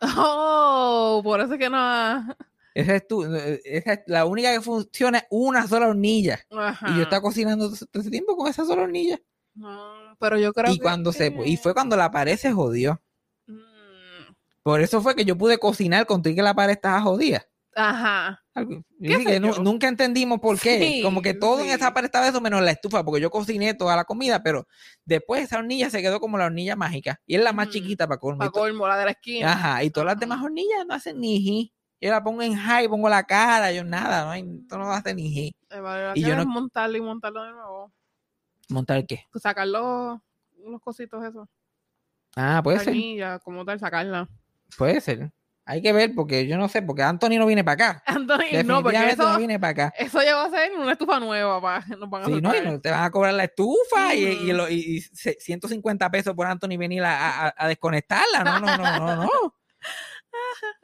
Oh, 0.01 1.21
por 1.23 1.39
eso 1.39 1.53
es 1.53 1.59
que 1.59 1.69
no... 1.69 2.35
Esa 2.73 2.95
es, 2.95 3.07
tu- 3.07 3.23
eh, 3.23 3.61
esa 3.65 3.93
es 3.93 3.99
la 4.07 4.25
única 4.25 4.51
que 4.51 4.61
funciona 4.61 5.19
es 5.19 5.25
una 5.29 5.67
sola 5.67 5.87
hornilla. 5.87 6.39
Ajá. 6.51 6.89
Y 6.91 6.95
yo 6.97 7.03
estaba 7.03 7.21
cocinando 7.21 7.69
todo 7.69 8.01
ese 8.01 8.09
tiempo 8.09 8.35
con 8.35 8.47
esa 8.47 8.65
sola 8.65 8.83
hornilla. 8.83 9.19
No, 9.55 10.15
pero 10.19 10.37
yo 10.39 10.51
creo 10.53 10.71
Y 10.71 10.77
que- 10.77 10.81
cuando 10.83 11.11
se 11.11 11.33
y 11.45 11.57
fue 11.57 11.73
cuando 11.73 11.95
la 11.95 12.09
pared 12.11 12.37
se 12.37 12.51
jodió. 12.51 13.01
Mm, 13.45 14.33
Por 14.63 14.81
eso 14.81 15.01
fue 15.01 15.15
que 15.15 15.25
yo 15.25 15.37
pude 15.37 15.57
cocinar 15.59 16.05
con 16.07 16.23
que 16.23 16.33
la 16.41 16.53
pared 16.55 16.73
estaba 16.73 17.01
jodida. 17.01 17.45
Ajá. 17.75 18.39
Nunca 19.61 19.87
entendimos 19.87 20.39
por 20.39 20.59
qué. 20.59 20.79
Sí, 20.79 21.01
Como 21.01 21.21
que 21.23 21.33
todo 21.33 21.61
en 21.63 21.69
esa 21.71 21.91
pared 21.93 22.05
estaba 22.05 22.27
eso 22.27 22.39
menos 22.39 22.61
la 22.61 22.71
estufa, 22.71 23.03
porque 23.03 23.19
yo 23.21 23.29
cociné 23.31 23.73
toda 23.73 23.95
la 23.95 24.03
comida, 24.05 24.43
pero 24.43 24.67
después 25.05 25.43
esa 25.43 25.57
hornilla 25.57 25.89
se 25.89 26.01
quedó 26.01 26.19
como 26.19 26.37
la 26.37 26.45
hornilla 26.45 26.75
mágica. 26.75 27.19
Y 27.25 27.35
es 27.35 27.43
la 27.43 27.51
más 27.51 27.67
Ujú. 27.67 27.73
chiquita 27.73 28.07
para 28.07 28.19
colmo. 28.19 28.39
Para 28.39 28.51
colmo, 28.51 28.87
la 28.87 28.97
de 28.97 29.05
la 29.05 29.11
esquina. 29.11 29.53
Ajá, 29.53 29.83
y 29.83 29.89
todas 29.89 30.05
las 30.05 30.19
demás 30.19 30.41
hornillas 30.43 30.85
no 30.87 30.93
hacen 30.93 31.19
ni. 31.19 31.73
Yo 32.03 32.11
la 32.11 32.21
pongo 32.21 32.41
en 32.41 32.53
high, 32.53 32.89
pongo 32.89 33.07
la 33.07 33.23
cara, 33.23 33.71
yo 33.71 33.83
nada, 33.85 34.25
no, 34.25 34.31
hay, 34.31 34.41
esto 34.61 34.77
no 34.77 34.91
hace 34.91 35.15
ni 35.15 35.29
ji. 35.29 35.55
Eh, 35.69 35.79
vale, 35.79 36.11
y 36.19 36.21
yo 36.21 36.35
no- 36.35 36.45
montarlo 36.45 36.97
y 36.97 37.01
montarlo 37.01 37.43
de 37.43 37.51
nuevo. 37.51 37.93
¿Montar 38.67 39.05
qué? 39.05 39.25
Pues 39.31 39.41
sacar 39.41 39.67
los, 39.67 40.19
los 40.65 40.81
cositos 40.81 41.23
esos. 41.23 41.47
Ah, 42.35 42.59
puede 42.61 42.79
ser. 42.79 42.87
Carnilla, 42.87 43.39
como 43.39 43.63
tal, 43.63 43.79
sacarla. 43.79 44.27
Puede 44.77 44.99
ser. 44.99 45.31
Hay 45.65 45.81
que 45.81 45.93
ver 45.93 46.13
porque 46.13 46.45
yo 46.45 46.57
no 46.57 46.67
sé, 46.67 46.81
porque 46.81 47.03
Anthony 47.03 47.37
no 47.39 47.45
viene 47.45 47.63
para 47.63 47.73
acá. 47.91 48.03
Anthony, 48.05 48.65
no, 48.65 48.83
porque 48.83 48.97
Definitivamente 48.97 49.15
no, 49.23 49.29
eso, 49.29 49.37
viene 49.37 49.59
para 49.61 49.71
acá. 49.71 49.93
eso 49.97 50.21
ya 50.21 50.35
va 50.35 50.45
a 50.45 50.49
ser 50.49 50.73
una 50.77 50.91
estufa 50.91 51.21
nueva, 51.21 51.61
pa. 51.61 51.85
Nos 51.97 52.09
van 52.09 52.23
a 52.23 52.25
Sí, 52.25 52.41
no, 52.41 52.53
y 52.53 52.61
no 52.65 52.81
te 52.81 52.91
van 52.91 53.03
a 53.05 53.11
cobrar 53.11 53.33
la 53.33 53.45
estufa 53.45 54.13
y, 54.13 54.23
y 54.25 54.47
Ujú. 54.49 54.53
lo- 54.57 54.69
y- 54.69 54.97
y 54.97 54.99
se- 55.01 55.37
150 55.39 56.11
pesos 56.11 56.33
por 56.35 56.47
Anthony 56.47 56.75
venir 56.77 57.01
a, 57.05 57.45
a- 57.47 57.53
a 57.57 57.67
desconectarla. 57.69 58.43
No, 58.43 58.59
no, 58.59 58.77
no, 58.77 58.99
no, 58.99 59.15
no. 59.23 59.29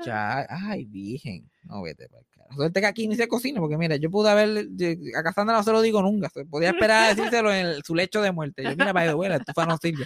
Ya, 0.05 0.45
ay, 0.49 0.85
virgen. 0.85 1.49
No, 1.63 1.81
vete 1.81 2.07
para 2.09 2.21
acá. 2.21 2.55
Suerte 2.55 2.79
que 2.81 2.85
aquí 2.87 3.07
ni 3.07 3.15
se 3.15 3.27
cocina, 3.27 3.59
porque 3.59 3.77
mira, 3.77 3.95
yo 3.97 4.09
pude 4.09 4.29
haber, 4.29 4.67
yo- 4.71 4.87
a 5.17 5.23
Cassandra 5.23 5.55
no 5.57 5.63
se 5.63 5.71
lo 5.71 5.81
digo 5.81 6.01
nunca. 6.01 6.29
Podía 6.49 6.69
esperar 6.69 7.03
a 7.05 7.15
decírselo 7.15 7.53
en 7.53 7.83
su 7.83 7.93
lecho 7.95 8.21
de 8.21 8.31
muerte. 8.31 8.63
Yo, 8.63 8.71
mira, 8.71 8.93
by 8.93 9.07
the 9.07 9.13
way, 9.13 9.29
la 9.29 9.35
estufa 9.37 9.65
no 9.65 9.77
sirve. 9.77 10.05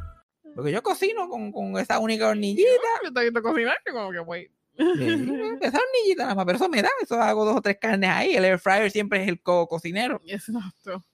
Porque 0.55 0.71
yo 0.71 0.83
cocino 0.83 1.29
con, 1.29 1.51
con 1.51 1.77
esa 1.77 1.99
única 1.99 2.27
hornillita. 2.27 2.69
Yo 3.03 3.13
te 3.13 3.23
visto 3.23 3.41
cocinar, 3.41 3.77
como 3.91 4.11
que, 4.11 4.19
wait. 4.19 4.51
Sí, 4.77 4.83
esa 5.61 5.79
hornillita 5.79 6.23
nada 6.23 6.35
más, 6.35 6.45
pero 6.45 6.55
eso 6.57 6.69
me 6.69 6.81
da. 6.81 6.89
Eso 7.01 7.21
hago 7.21 7.45
dos 7.45 7.57
o 7.57 7.61
tres 7.61 7.77
carnes 7.79 8.09
ahí. 8.09 8.35
El 8.35 8.45
air 8.45 8.59
fryer 8.59 8.91
siempre 8.91 9.23
es 9.23 9.29
el 9.29 9.41
co 9.41 9.67
cocinero. 9.67 10.21
Exacto. 10.25 11.05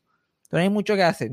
No 0.52 0.60
hay 0.60 0.70
mucho 0.70 0.96
que 0.96 1.04
hacer. 1.04 1.32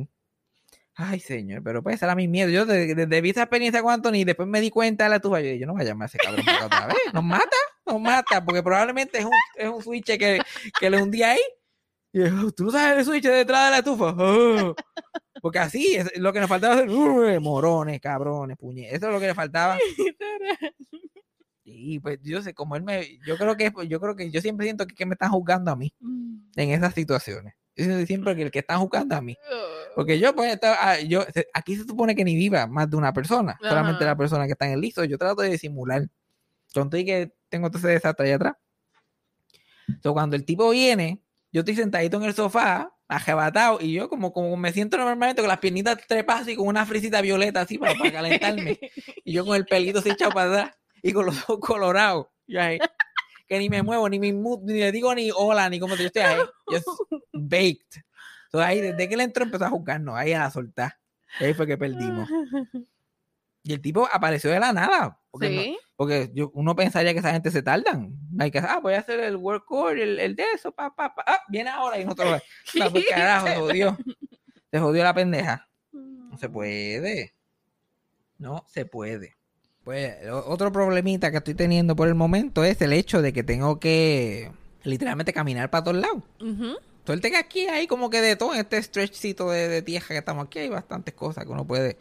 Ay, 0.96 1.18
señor, 1.18 1.62
pero 1.64 1.82
pues 1.82 2.00
era 2.02 2.14
mi 2.14 2.28
miedo. 2.28 2.50
Yo 2.50 2.66
desde, 2.66 2.94
desde 2.94 3.20
vi 3.20 3.30
esa 3.30 3.42
experiencia 3.42 3.82
con 3.82 3.92
Anthony 3.92 4.16
y 4.16 4.24
después 4.24 4.48
me 4.48 4.60
di 4.60 4.70
cuenta 4.70 5.04
de 5.04 5.10
la 5.10 5.20
tuya. 5.20 5.40
Yo, 5.40 5.46
dije, 5.46 5.58
yo 5.58 5.66
no 5.66 5.72
voy 5.72 5.82
a 5.82 5.86
llamar 5.86 6.06
a 6.06 6.06
ese 6.06 6.18
cabrón 6.18 6.44
otra 6.64 6.86
vez. 6.86 6.96
Nos 7.12 7.24
mata, 7.24 7.56
nos 7.84 8.00
mata, 8.00 8.44
porque 8.44 8.62
probablemente 8.62 9.18
es 9.18 9.24
un, 9.24 9.32
es 9.56 9.68
un 9.68 9.82
switch 9.82 10.06
que, 10.06 10.40
que 10.78 10.90
le 10.90 11.02
hundí 11.02 11.22
ahí. 11.22 11.40
Y 12.12 12.20
yo, 12.20 12.52
tú 12.52 12.64
no 12.64 12.70
sabes 12.70 12.98
el 12.98 13.04
switch 13.04 13.24
detrás 13.24 13.64
de 13.66 13.70
la 13.72 13.78
estufa. 13.78 14.14
Oh. 14.16 14.76
Porque 15.44 15.58
así 15.58 15.94
es 15.94 16.16
lo 16.18 16.32
que 16.32 16.40
nos 16.40 16.48
faltaba 16.48 16.76
hacer. 16.76 16.88
"Uh, 16.88 17.38
morones, 17.38 18.00
cabrones, 18.00 18.56
puñe. 18.56 18.86
Eso 18.88 19.08
es 19.08 19.12
lo 19.12 19.20
que 19.20 19.26
le 19.26 19.34
faltaba. 19.34 19.76
Y 21.66 21.98
pues 21.98 22.18
yo 22.22 22.42
sé, 22.42 22.54
como 22.54 22.76
él 22.76 22.82
me, 22.82 23.18
yo 23.26 23.36
creo 23.36 23.56
que, 23.56 23.72
yo 23.88 24.00
creo 24.00 24.14
que 24.16 24.30
yo 24.30 24.40
siempre 24.40 24.64
siento 24.66 24.86
que, 24.86 24.94
que 24.94 25.06
me 25.06 25.14
están 25.14 25.30
juzgando 25.30 25.70
a 25.70 25.76
mí 25.76 25.92
Mm. 26.00 26.50
en 26.56 26.70
esas 26.70 26.94
situaciones. 26.94 27.54
Yo 27.76 27.84
siento 27.84 28.06
siempre 28.06 28.34
que 28.36 28.42
el 28.42 28.50
que 28.50 28.60
están 28.60 28.78
juzgando 28.80 29.16
a 29.16 29.20
mí. 29.22 29.36
Porque 29.94 30.18
yo, 30.18 30.34
pues, 30.34 30.52
esta- 30.52 30.76
ah, 30.92 31.00
yo, 31.00 31.24
aquí 31.54 31.76
se 31.76 31.84
supone 31.84 32.14
que 32.14 32.24
ni 32.24 32.36
viva 32.36 32.66
más 32.66 32.88
de 32.90 32.96
una 32.96 33.12
persona, 33.12 33.58
solamente 33.60 34.04
Ajá. 34.04 34.12
la 34.12 34.16
persona 34.16 34.46
que 34.46 34.52
está 34.52 34.66
en 34.66 34.72
el 34.72 34.80
listo. 34.80 35.04
Yo 35.04 35.18
trato 35.18 35.42
de 35.42 35.50
disimular. 35.50 36.06
Con 36.72 36.88
todo 36.90 37.00
y 37.00 37.04
que 37.04 37.32
tengo 37.48 37.68
todo 37.70 37.78
ese 37.78 37.88
desastre 37.88 38.26
allá 38.26 38.36
atrás. 38.36 38.54
So, 40.02 40.12
cuando 40.12 40.36
el 40.36 40.44
tipo 40.44 40.70
viene, 40.70 41.22
yo 41.52 41.60
estoy 41.60 41.76
sentadito 41.76 42.16
en 42.18 42.24
el 42.24 42.34
sofá, 42.34 42.90
ajebatado, 43.16 43.78
y 43.80 43.92
yo 43.92 44.08
como, 44.08 44.32
como 44.32 44.56
me 44.56 44.72
siento 44.72 44.96
normalmente 44.96 45.42
con 45.42 45.48
las 45.48 45.58
piernitas 45.58 45.98
trepadas 46.06 46.48
y 46.48 46.56
con 46.56 46.66
una 46.66 46.84
frisita 46.86 47.20
violeta 47.20 47.62
así 47.62 47.78
para, 47.78 47.94
para 47.94 48.12
calentarme. 48.12 48.78
y 49.24 49.32
yo 49.32 49.44
con 49.44 49.56
el 49.56 49.66
pelito 49.66 49.98
así 50.00 50.10
echado 50.10 50.32
para 50.32 50.50
atrás 50.50 50.76
y 51.02 51.12
con 51.12 51.26
los 51.26 51.36
ojos 51.42 51.60
colorados. 51.60 52.26
Yo 52.46 52.60
ahí, 52.60 52.78
que 53.48 53.58
ni 53.58 53.68
me 53.68 53.82
muevo, 53.82 54.08
ni, 54.08 54.18
me 54.18 54.32
ni 54.32 54.78
le 54.80 54.92
digo 54.92 55.14
ni 55.14 55.30
hola, 55.34 55.68
ni 55.70 55.78
como 55.80 55.96
yo 55.96 56.06
estoy 56.06 56.22
ahí. 56.22 56.40
Yo 56.70 56.78
baked. 57.32 58.02
Entonces 58.46 58.68
ahí, 58.68 58.80
desde 58.80 59.08
que 59.08 59.14
él 59.14 59.20
entró, 59.20 59.44
empezó 59.44 59.64
a 59.64 59.70
jugarnos, 59.70 60.14
ahí 60.16 60.32
a 60.32 60.40
la 60.40 60.50
soltar. 60.50 60.96
Y 61.40 61.44
ahí 61.44 61.54
fue 61.54 61.66
que 61.66 61.76
perdimos. 61.78 62.28
Y 63.66 63.72
el 63.72 63.80
tipo 63.80 64.06
apareció 64.12 64.50
de 64.50 64.60
la 64.60 64.74
nada. 64.74 65.18
Porque, 65.30 65.48
no- 65.72 65.78
porque 65.96 66.30
yo, 66.34 66.50
uno 66.52 66.76
pensaría 66.76 67.14
que 67.14 67.20
esa 67.20 67.32
gente 67.32 67.50
se 67.50 67.62
tardan. 67.62 68.10
Hay 68.38 68.50
que, 68.50 68.58
ah, 68.58 68.80
voy 68.82 68.94
a 68.94 69.00
hacer 69.00 69.20
el 69.20 69.36
work 69.36 69.64
core, 69.64 70.02
el, 70.02 70.18
el 70.18 70.36
de 70.36 70.44
eso, 70.54 70.72
pa, 70.72 70.94
pa, 70.94 71.14
pa. 71.14 71.24
Ah, 71.26 71.40
viene 71.48 71.70
ahora 71.70 71.98
y 71.98 72.04
nosotros. 72.04 72.42
Ah, 72.80 72.88
pues, 72.90 73.04
carajo, 73.08 73.46
se 73.46 73.56
jodió. 73.56 73.98
Se 74.70 74.78
jodió 74.78 75.04
la 75.04 75.14
pendeja. 75.14 75.68
No 75.92 76.36
se 76.38 76.48
puede. 76.48 77.34
No 78.38 78.64
se 78.68 78.86
puede. 78.86 79.36
Pues 79.84 80.16
otro 80.30 80.72
problemita 80.72 81.30
que 81.30 81.36
estoy 81.36 81.54
teniendo 81.54 81.94
por 81.94 82.08
el 82.08 82.14
momento 82.14 82.64
es 82.64 82.80
el 82.80 82.92
hecho 82.92 83.20
de 83.20 83.32
que 83.32 83.44
tengo 83.44 83.78
que 83.78 84.50
literalmente 84.82 85.32
caminar 85.32 85.70
para 85.70 85.84
todos 85.84 85.98
lados. 85.98 86.22
Ujú. 86.40 86.76
Suerte 87.04 87.30
que 87.30 87.36
aquí 87.36 87.66
hay 87.66 87.86
como 87.86 88.08
que 88.08 88.22
de 88.22 88.34
todo 88.34 88.54
en 88.54 88.60
este 88.60 88.82
stretchcito 88.82 89.50
de, 89.50 89.68
de 89.68 89.82
tierra 89.82 90.08
que 90.08 90.18
estamos 90.18 90.46
aquí. 90.46 90.60
Hay 90.60 90.70
bastantes 90.70 91.12
cosas 91.14 91.44
que 91.44 91.50
uno 91.50 91.66
puede 91.66 91.98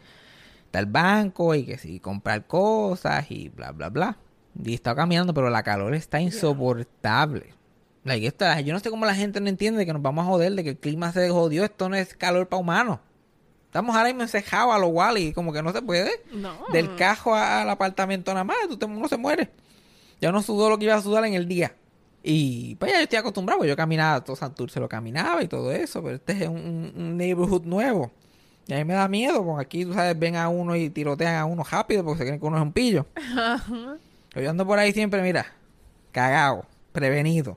estar 0.64 0.80
al 0.80 0.86
banco 0.86 1.54
y 1.54 1.66
que 1.66 1.76
sí, 1.76 2.00
comprar 2.00 2.46
cosas 2.46 3.30
y 3.30 3.50
bla, 3.50 3.72
bla, 3.72 3.90
bla. 3.90 4.16
Y 4.62 4.72
he 4.72 4.74
estado 4.74 4.96
caminando, 4.96 5.32
pero 5.34 5.50
la 5.50 5.62
calor 5.62 5.94
está 5.94 6.20
insoportable. 6.20 7.54
Like, 8.04 8.26
esta- 8.26 8.60
yo 8.60 8.72
no 8.74 8.80
sé 8.80 8.90
cómo 8.90 9.06
la 9.06 9.14
gente 9.14 9.40
no 9.40 9.48
entiende 9.48 9.84
que 9.86 9.92
nos 9.92 10.02
vamos 10.02 10.24
a 10.24 10.28
joder, 10.28 10.52
de 10.52 10.62
que 10.62 10.70
el 10.70 10.76
clima 10.78 11.10
se 11.12 11.28
jodió. 11.30 11.64
Esto 11.64 11.88
no 11.88 11.96
es 11.96 12.14
calor 12.14 12.46
para 12.48 12.60
humanos. 12.60 12.98
Estamos 13.66 13.96
ahora 13.96 14.08
mismo 14.08 14.22
encejados 14.22 14.74
a 14.74 14.78
los 14.78 14.90
Wally, 14.92 15.32
como 15.32 15.52
que 15.52 15.62
no 15.62 15.72
se 15.72 15.82
puede. 15.82 16.10
No. 16.32 16.52
Del 16.72 16.94
cajo 16.96 17.34
al 17.34 17.68
apartamento 17.68 18.32
nada 18.32 18.44
más, 18.44 18.56
tú 18.68 18.76
te- 18.76 18.86
uno 18.86 19.08
se 19.08 19.16
muere. 19.16 19.50
Ya 20.20 20.30
no 20.30 20.42
sudó 20.42 20.68
lo 20.70 20.78
que 20.78 20.84
iba 20.84 20.94
a 20.94 21.02
sudar 21.02 21.24
en 21.24 21.34
el 21.34 21.48
día. 21.48 21.74
Y 22.22 22.76
pues 22.76 22.92
ya 22.92 22.98
yo 22.98 23.02
estoy 23.02 23.18
acostumbrado, 23.18 23.58
pues 23.58 23.68
yo 23.68 23.76
caminaba, 23.76 24.22
todo 24.22 24.36
Santurce 24.36 24.80
lo 24.80 24.88
caminaba 24.88 25.42
y 25.42 25.48
todo 25.48 25.72
eso, 25.72 26.02
pero 26.02 26.14
este 26.16 26.44
es 26.44 26.48
un, 26.48 27.16
neighborhood 27.18 27.64
nuevo. 27.64 28.12
Y 28.66 28.72
a 28.72 28.76
mí 28.78 28.84
me 28.84 28.94
da 28.94 29.08
miedo, 29.08 29.44
porque 29.44 29.62
aquí, 29.62 29.84
tú 29.84 29.92
sabes, 29.92 30.18
ven 30.18 30.36
a 30.36 30.48
uno 30.48 30.74
y 30.76 30.88
tirotean 30.88 31.34
a 31.34 31.44
uno 31.44 31.64
rápido 31.70 32.02
porque 32.04 32.18
se 32.20 32.24
creen 32.24 32.40
que 32.40 32.46
uno 32.46 32.56
es 32.56 32.62
un 32.62 32.72
pillo. 32.72 33.06
Yo 34.34 34.50
ando 34.50 34.66
por 34.66 34.78
ahí 34.78 34.92
siempre, 34.92 35.22
mira, 35.22 35.46
cagado, 36.12 36.66
prevenido. 36.92 37.56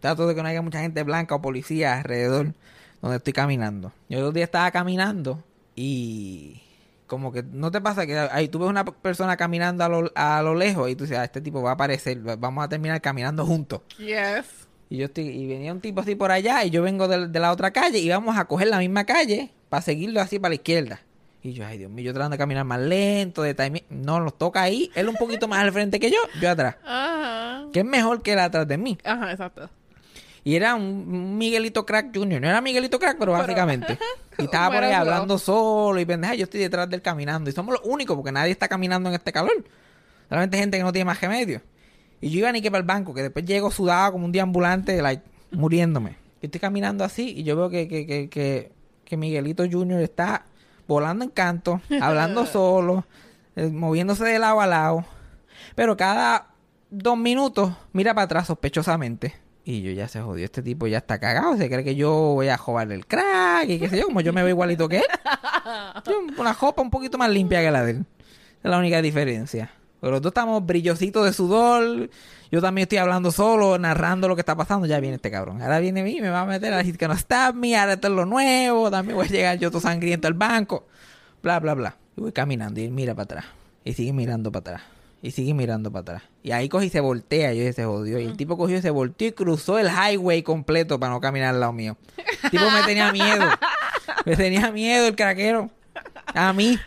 Trato 0.00 0.26
de 0.26 0.34
que 0.34 0.42
no 0.42 0.48
haya 0.48 0.62
mucha 0.62 0.80
gente 0.80 1.02
blanca 1.02 1.34
o 1.34 1.42
policía 1.42 1.98
alrededor 1.98 2.52
donde 3.00 3.16
estoy 3.18 3.32
caminando. 3.32 3.92
Yo 4.08 4.18
otro 4.18 4.32
día 4.32 4.44
estaba 4.44 4.70
caminando 4.70 5.42
y 5.76 6.60
como 7.06 7.32
que 7.32 7.42
no 7.42 7.70
te 7.70 7.80
pasa 7.80 8.06
que 8.06 8.18
ahí 8.18 8.48
tú 8.48 8.58
ves 8.58 8.68
una 8.68 8.84
persona 8.84 9.36
caminando 9.36 9.84
a 9.84 9.88
lo, 9.88 10.12
a 10.14 10.42
lo 10.42 10.54
lejos 10.54 10.90
y 10.90 10.96
tú 10.96 11.04
dices, 11.04 11.18
ah, 11.18 11.24
este 11.24 11.40
tipo 11.40 11.62
va 11.62 11.70
a 11.70 11.74
aparecer, 11.74 12.26
va- 12.26 12.36
vamos 12.36 12.64
a 12.64 12.68
terminar 12.68 13.00
caminando 13.00 13.44
juntos. 13.46 13.82
Yes. 13.98 14.66
Y 14.90 14.98
yo 14.98 15.06
estoy, 15.06 15.28
y 15.28 15.46
venía 15.46 15.72
un 15.72 15.80
tipo 15.80 16.00
así 16.00 16.14
por 16.14 16.30
allá 16.30 16.64
y 16.64 16.70
yo 16.70 16.82
vengo 16.82 17.08
de, 17.08 17.28
de 17.28 17.40
la 17.40 17.52
otra 17.52 17.70
calle 17.72 17.98
y 17.98 18.08
vamos 18.08 18.36
a 18.38 18.44
coger 18.46 18.68
la 18.68 18.78
misma 18.78 19.04
calle 19.04 19.50
para 19.68 19.82
seguirlo 19.82 20.20
así 20.20 20.38
para 20.38 20.50
la 20.50 20.54
izquierda. 20.56 21.00
Y 21.44 21.52
yo, 21.52 21.66
ay 21.66 21.76
Dios 21.76 21.90
mío, 21.90 22.06
yo 22.06 22.14
tratando 22.14 22.34
de 22.34 22.38
caminar 22.38 22.64
más 22.64 22.80
lento, 22.80 23.42
de 23.42 23.52
timing. 23.52 23.82
No, 23.90 24.18
nos 24.18 24.38
toca 24.38 24.62
ahí. 24.62 24.90
Él 24.94 25.10
un 25.10 25.14
poquito 25.14 25.46
más 25.46 25.60
al 25.60 25.72
frente 25.72 26.00
que 26.00 26.10
yo, 26.10 26.16
yo 26.40 26.48
atrás. 26.50 26.76
Ajá. 26.82 27.66
Que 27.70 27.80
es 27.80 27.84
mejor 27.84 28.22
que 28.22 28.32
él 28.32 28.38
atrás 28.38 28.66
de 28.66 28.78
mí. 28.78 28.96
Ajá, 29.04 29.30
exacto. 29.30 29.68
Y 30.42 30.56
era 30.56 30.74
un 30.74 31.36
Miguelito 31.36 31.84
Crack 31.84 32.16
Jr. 32.16 32.40
No 32.40 32.48
era 32.48 32.62
Miguelito 32.62 32.98
Crack, 32.98 33.18
pero 33.18 33.32
básicamente. 33.32 33.98
Y 34.36 34.46
estaba 34.46 34.74
por 34.74 34.82
ahí 34.82 34.92
hablando 34.92 35.38
solo 35.38 36.00
y 36.00 36.04
pendeja. 36.04 36.34
Yo 36.34 36.44
estoy 36.44 36.58
detrás 36.58 36.90
de 36.90 36.96
él 36.96 37.02
caminando. 37.02 37.48
Y 37.48 37.52
somos 37.52 37.74
los 37.74 37.82
únicos 37.84 38.16
porque 38.16 38.32
nadie 38.32 38.50
está 38.50 38.66
caminando 38.66 39.08
en 39.08 39.14
este 39.14 39.30
calor. 39.30 39.64
Solamente 40.28 40.58
gente 40.58 40.76
que 40.76 40.82
no 40.82 40.90
tiene 40.90 41.04
más 41.04 41.20
remedio. 41.20 41.60
Y 42.20 42.30
yo 42.30 42.40
iba 42.40 42.50
ni 42.50 42.60
que 42.60 42.68
para 42.68 42.80
el 42.80 42.86
banco, 42.86 43.14
que 43.14 43.22
después 43.22 43.44
llego 43.44 43.70
sudado 43.70 44.10
como 44.10 44.24
un 44.24 44.32
deambulante, 44.32 45.00
like, 45.00 45.22
muriéndome. 45.52 46.16
Y 46.42 46.46
estoy 46.46 46.60
caminando 46.60 47.04
así 47.04 47.34
y 47.36 47.44
yo 47.44 47.54
veo 47.54 47.70
que, 47.70 47.86
que, 47.86 48.06
que, 48.06 48.28
que, 48.28 48.72
que 49.04 49.16
Miguelito 49.16 49.62
Jr. 49.70 50.00
está 50.00 50.46
volando 50.86 51.24
en 51.24 51.30
canto, 51.30 51.80
hablando 52.00 52.46
solo, 52.46 53.06
eh, 53.56 53.68
moviéndose 53.68 54.24
de 54.24 54.38
lado 54.38 54.60
a 54.60 54.66
lado. 54.66 55.04
Pero 55.74 55.96
cada 55.96 56.48
dos 56.90 57.16
minutos 57.16 57.72
mira 57.92 58.14
para 58.14 58.24
atrás 58.24 58.46
sospechosamente. 58.46 59.34
Y 59.66 59.80
yo 59.80 59.92
ya 59.92 60.08
se 60.08 60.20
jodió, 60.20 60.44
este 60.44 60.62
tipo 60.62 60.86
ya 60.86 60.98
está 60.98 61.18
cagado, 61.18 61.56
se 61.56 61.70
cree 61.70 61.82
que 61.82 61.94
yo 61.94 62.12
voy 62.12 62.48
a 62.48 62.58
jobarle 62.58 62.96
el 62.96 63.06
crack 63.06 63.66
y 63.68 63.78
qué 63.78 63.88
sé 63.88 63.98
yo, 63.98 64.04
como 64.06 64.20
yo 64.20 64.34
me 64.34 64.42
veo 64.42 64.50
igualito 64.50 64.88
que 64.88 64.98
él. 64.98 65.04
Yo, 66.06 66.20
una 66.36 66.52
jopa 66.52 66.82
un 66.82 66.90
poquito 66.90 67.16
más 67.16 67.30
limpia 67.30 67.62
que 67.62 67.70
la 67.70 67.82
de 67.82 67.92
él. 67.92 68.06
Es 68.62 68.70
la 68.70 68.76
única 68.76 69.00
diferencia. 69.00 69.70
Pero 70.04 70.16
los 70.16 70.20
dos 70.20 70.32
estamos 70.32 70.66
brillositos 70.66 71.24
de 71.24 71.32
sudor. 71.32 72.10
Yo 72.52 72.60
también 72.60 72.82
estoy 72.82 72.98
hablando 72.98 73.32
solo, 73.32 73.78
narrando 73.78 74.28
lo 74.28 74.36
que 74.36 74.42
está 74.42 74.54
pasando. 74.54 74.86
Ya 74.86 75.00
viene 75.00 75.16
este 75.16 75.30
cabrón. 75.30 75.62
Ahora 75.62 75.78
viene 75.78 76.02
a 76.02 76.04
mí, 76.04 76.20
me 76.20 76.28
va 76.28 76.42
a 76.42 76.44
meter 76.44 76.74
a 76.74 76.76
decir 76.76 76.98
que 76.98 77.08
no 77.08 77.14
está 77.14 77.54
me, 77.54 77.74
ahora 77.74 77.94
esto 77.94 78.08
es 78.08 78.12
lo 78.12 78.26
nuevo. 78.26 78.90
También 78.90 79.16
voy 79.16 79.24
a 79.24 79.30
llegar 79.30 79.58
yo 79.58 79.70
todo 79.70 79.80
sangriento 79.80 80.28
al 80.28 80.34
banco. 80.34 80.86
Bla, 81.42 81.58
bla, 81.58 81.72
bla. 81.72 81.96
Y 82.18 82.20
voy 82.20 82.32
caminando 82.32 82.80
y 82.80 82.84
él 82.84 82.90
mira 82.90 83.14
para 83.14 83.24
atrás. 83.24 83.44
Y 83.82 83.94
sigue 83.94 84.12
mirando 84.12 84.52
para 84.52 84.60
atrás. 84.74 84.82
Y 85.22 85.30
sigue 85.30 85.54
mirando 85.54 85.90
para 85.90 86.02
atrás. 86.02 86.22
Y 86.42 86.50
ahí 86.50 86.68
coge 86.68 86.84
y 86.84 86.90
se 86.90 87.00
voltea. 87.00 87.54
Y 87.54 87.56
yo 87.56 87.60
dije, 87.62 87.72
se 87.72 87.84
jodió. 87.86 88.18
Y 88.18 88.26
el 88.26 88.36
tipo 88.36 88.58
cogió 88.58 88.76
y 88.76 88.82
se 88.82 88.90
volteó 88.90 89.28
y 89.28 89.32
cruzó 89.32 89.78
el 89.78 89.88
highway 89.88 90.42
completo 90.42 91.00
para 91.00 91.14
no 91.14 91.20
caminar 91.22 91.54
al 91.54 91.60
lado 91.60 91.72
mío. 91.72 91.96
El 92.42 92.50
tipo 92.50 92.70
me 92.70 92.82
tenía 92.82 93.10
miedo. 93.10 93.46
Me 94.26 94.36
tenía 94.36 94.70
miedo 94.70 95.06
el 95.06 95.16
craquero. 95.16 95.70
A 96.34 96.52
mí. 96.52 96.78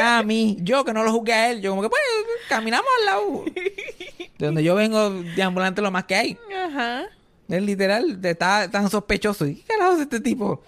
A 0.00 0.22
mí. 0.22 0.56
Yo 0.60 0.84
que 0.84 0.92
no 0.92 1.04
lo 1.04 1.12
juzgué 1.12 1.32
a 1.32 1.50
él. 1.50 1.60
Yo 1.60 1.70
como 1.70 1.82
que 1.82 1.88
pues 1.88 2.02
caminamos 2.48 2.88
al 2.98 3.06
lado. 3.06 3.44
De 4.38 4.46
donde 4.46 4.64
yo 4.64 4.74
vengo 4.74 5.10
de 5.10 5.42
ambulante 5.42 5.82
lo 5.82 5.90
más 5.90 6.04
que 6.04 6.14
hay. 6.14 6.38
Ajá. 6.66 7.04
Es 7.48 7.62
literal. 7.62 8.18
Está 8.22 8.70
tan 8.70 8.90
sospechoso. 8.90 9.46
¿Y 9.46 9.56
qué 9.56 9.64
carajo 9.64 9.94
es 9.94 10.00
este 10.00 10.20
tipo? 10.20 10.62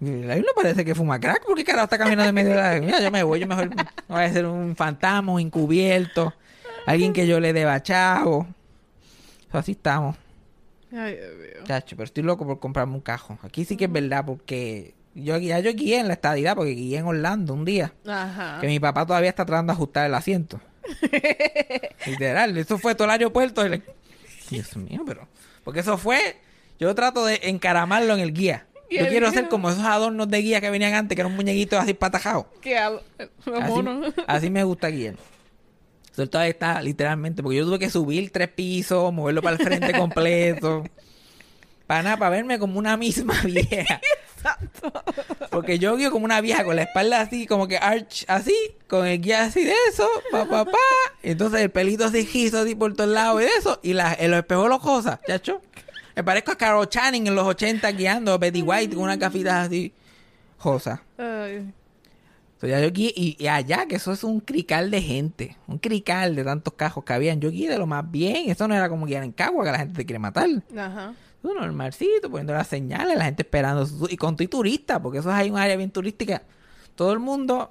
A 0.00 0.04
mí 0.04 0.40
no 0.40 0.52
parece 0.54 0.84
que 0.84 0.94
fuma 0.94 1.20
crack. 1.20 1.44
¿Por 1.44 1.56
qué 1.56 1.64
carajo 1.64 1.84
está 1.84 1.98
caminando 1.98 2.28
en 2.28 2.34
medio 2.34 2.50
de 2.50 2.56
la... 2.56 2.80
Mira, 2.80 3.00
yo 3.00 3.10
me 3.10 3.22
voy. 3.22 3.40
Yo 3.40 3.46
mejor 3.46 3.70
voy 4.08 4.22
a 4.22 4.32
ser 4.32 4.46
un 4.46 4.74
fantasma, 4.76 5.32
un 5.32 5.40
encubierto. 5.40 6.32
Alguien 6.86 7.12
que 7.12 7.26
yo 7.26 7.40
le 7.40 7.52
deba 7.52 7.82
chavo. 7.82 8.46
Así 9.52 9.72
estamos. 9.72 10.16
Ay, 10.92 11.16
Dios 11.16 11.36
mío. 11.36 11.64
Chacho, 11.64 11.96
pero 11.96 12.04
estoy 12.04 12.22
loco 12.22 12.46
por 12.46 12.58
comprarme 12.58 12.94
un 12.94 13.00
cajo. 13.00 13.38
Aquí 13.42 13.64
sí 13.64 13.76
que 13.76 13.84
es 13.84 13.92
verdad, 13.92 14.24
porque 14.24 14.94
yo 15.14 15.36
ya 15.38 15.58
yo 15.60 15.72
guié 15.74 15.98
en 16.00 16.08
la 16.08 16.14
estadidad, 16.14 16.54
porque 16.56 16.72
guié 16.72 16.98
en 16.98 17.06
Orlando 17.06 17.54
un 17.54 17.64
día. 17.64 17.92
Ajá. 18.06 18.58
Que 18.60 18.66
mi 18.66 18.78
papá 18.80 19.06
todavía 19.06 19.30
está 19.30 19.44
tratando 19.44 19.72
de 19.72 19.74
ajustar 19.76 20.06
el 20.06 20.14
asiento. 20.14 20.60
Literal, 22.06 22.56
eso 22.56 22.78
fue 22.78 22.94
todo 22.94 23.04
el 23.06 23.10
aeropuerto. 23.10 23.66
le- 23.68 23.82
Dios 24.50 24.76
mío, 24.76 25.02
pero. 25.06 25.28
Porque 25.64 25.80
eso 25.80 25.98
fue. 25.98 26.36
Yo 26.78 26.94
trato 26.94 27.24
de 27.26 27.40
encaramarlo 27.44 28.14
en 28.14 28.20
el 28.20 28.32
guía. 28.32 28.66
Yo 28.90 29.06
quiero 29.08 29.28
guía- 29.30 29.40
ser 29.40 29.48
como 29.48 29.70
esos 29.70 29.84
adornos 29.84 30.28
de 30.28 30.38
guía 30.38 30.60
que 30.60 30.70
venían 30.70 30.94
antes, 30.94 31.14
que 31.14 31.22
eran 31.22 31.36
muñequitos 31.36 31.78
así 31.78 31.94
patajados. 31.94 32.46
Que 32.60 32.76
al- 32.78 33.02
Así, 33.62 34.14
así 34.26 34.50
me 34.50 34.64
gusta 34.64 34.88
guiar. 34.88 35.14
Eso 36.12 36.26
todavía 36.28 36.50
está 36.50 36.82
literalmente, 36.82 37.42
porque 37.42 37.58
yo 37.58 37.64
tuve 37.66 37.78
que 37.78 37.88
subir 37.90 38.30
tres 38.32 38.48
pisos, 38.48 39.12
moverlo 39.12 39.42
para 39.42 39.56
el 39.56 39.62
frente 39.62 39.92
completo. 39.98 40.82
Para 41.86 42.02
nada, 42.02 42.16
para 42.16 42.30
verme 42.30 42.58
como 42.58 42.78
una 42.78 42.96
misma 42.96 43.34
vieja. 43.44 44.00
Porque 45.50 45.78
yo 45.78 45.96
guío 45.96 46.10
como 46.10 46.24
una 46.24 46.40
vieja 46.40 46.64
con 46.64 46.76
la 46.76 46.82
espalda 46.82 47.20
así, 47.20 47.46
como 47.46 47.68
que 47.68 47.76
arch 47.76 48.24
así, 48.28 48.56
con 48.88 49.06
el 49.06 49.20
guía 49.20 49.44
así 49.44 49.64
de 49.64 49.74
eso, 49.88 50.08
pa, 50.30 50.48
pa, 50.48 50.64
pa. 50.64 50.78
Entonces 51.22 51.60
el 51.60 51.70
pelito 51.70 52.04
así 52.04 52.24
gizo 52.26 52.58
así 52.58 52.74
por 52.74 52.94
todos 52.94 53.10
lados 53.10 53.40
y 53.42 53.44
de 53.44 53.50
eso. 53.58 53.80
Y 53.82 53.92
la, 53.92 54.16
los 54.20 54.38
espejuelos 54.38 54.80
cosas, 54.80 55.18
chacho. 55.26 55.60
Me 56.16 56.24
parezco 56.24 56.52
a 56.52 56.56
Carol 56.56 56.88
Channing 56.88 57.26
en 57.28 57.34
los 57.34 57.46
80 57.46 57.90
guiando, 57.92 58.38
Betty 58.38 58.62
White 58.62 58.94
con 58.94 59.04
unas 59.04 59.18
gafitas 59.18 59.66
así, 59.66 59.92
josa. 60.58 61.02
Ay. 61.16 61.72
Entonces 62.54 62.78
ya 62.78 62.80
yo 62.86 62.92
guié, 62.92 63.12
y, 63.16 63.36
y 63.42 63.48
allá, 63.48 63.86
que 63.86 63.96
eso 63.96 64.12
es 64.12 64.22
un 64.22 64.40
crical 64.40 64.90
de 64.90 65.00
gente, 65.00 65.56
un 65.66 65.78
crical 65.78 66.36
de 66.36 66.44
tantos 66.44 66.74
cajos 66.74 67.04
que 67.04 67.14
habían. 67.14 67.40
Yo 67.40 67.50
guié 67.50 67.70
de 67.70 67.78
lo 67.78 67.86
más 67.86 68.10
bien, 68.10 68.50
eso 68.50 68.68
no 68.68 68.74
era 68.74 68.90
como 68.90 69.06
guiar 69.06 69.22
en 69.22 69.32
Cagua, 69.32 69.64
que 69.64 69.72
la 69.72 69.78
gente 69.78 69.94
te 69.94 70.04
quiere 70.04 70.18
matar. 70.18 70.46
Ajá. 70.76 71.14
Tú 71.42 71.54
normalcito, 71.54 72.30
poniendo 72.30 72.52
las 72.52 72.66
señales, 72.66 73.16
la 73.16 73.24
gente 73.24 73.42
esperando. 73.42 73.86
Y 74.08 74.16
con 74.16 74.36
tu 74.36 74.46
turista, 74.46 75.00
porque 75.00 75.18
eso 75.18 75.30
es 75.30 75.36
ahí 75.36 75.50
un 75.50 75.56
área 75.56 75.76
bien 75.76 75.90
turística. 75.90 76.42
Todo 76.94 77.12
el 77.12 77.18
mundo 77.18 77.70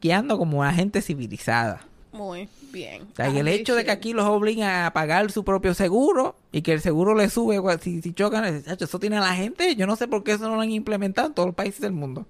guiando 0.00 0.38
como 0.38 0.60
una 0.60 0.72
gente 0.72 1.02
civilizada. 1.02 1.86
Muy 2.12 2.48
bien. 2.72 3.02
O 3.12 3.16
sea, 3.16 3.28
y 3.28 3.38
el 3.38 3.48
Así 3.48 3.56
hecho 3.56 3.74
de 3.74 3.84
que 3.84 3.90
aquí 3.90 4.14
los 4.14 4.24
obligan 4.26 4.86
a 4.86 4.92
pagar 4.92 5.30
su 5.30 5.44
propio 5.44 5.74
seguro 5.74 6.36
y 6.50 6.62
que 6.62 6.72
el 6.72 6.80
seguro 6.80 7.14
le 7.14 7.28
sube 7.28 7.60
si, 7.78 8.00
si 8.00 8.14
chocan, 8.14 8.44
eso 8.44 8.98
tiene 8.98 9.18
a 9.18 9.20
la 9.20 9.34
gente. 9.34 9.76
Yo 9.76 9.86
no 9.86 9.96
sé 9.96 10.08
por 10.08 10.24
qué 10.24 10.32
eso 10.32 10.48
no 10.48 10.56
lo 10.56 10.62
han 10.62 10.70
implementado 10.70 11.28
en 11.28 11.34
todos 11.34 11.48
los 11.48 11.54
países 11.54 11.80
del 11.82 11.92
mundo. 11.92 12.26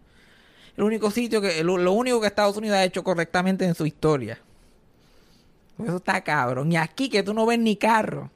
el 0.77 0.83
único 0.83 1.13
sitio 1.13 1.41
que, 1.41 1.63
lo, 1.63 1.79
lo 1.79 1.93
único 1.93 2.21
que 2.21 2.27
Estados 2.27 2.57
Unidos 2.57 2.77
ha 2.77 2.85
hecho 2.85 3.05
correctamente 3.05 3.65
en 3.65 3.77
su 3.77 3.87
historia. 3.87 4.41
Eso 5.85 5.97
está 5.97 6.21
cabrón. 6.23 6.73
Y 6.73 6.77
aquí 6.77 7.09
que 7.09 7.23
tú 7.23 7.35
no 7.35 7.47
ves 7.47 7.59
ni 7.59 7.77
carro. 7.77 8.31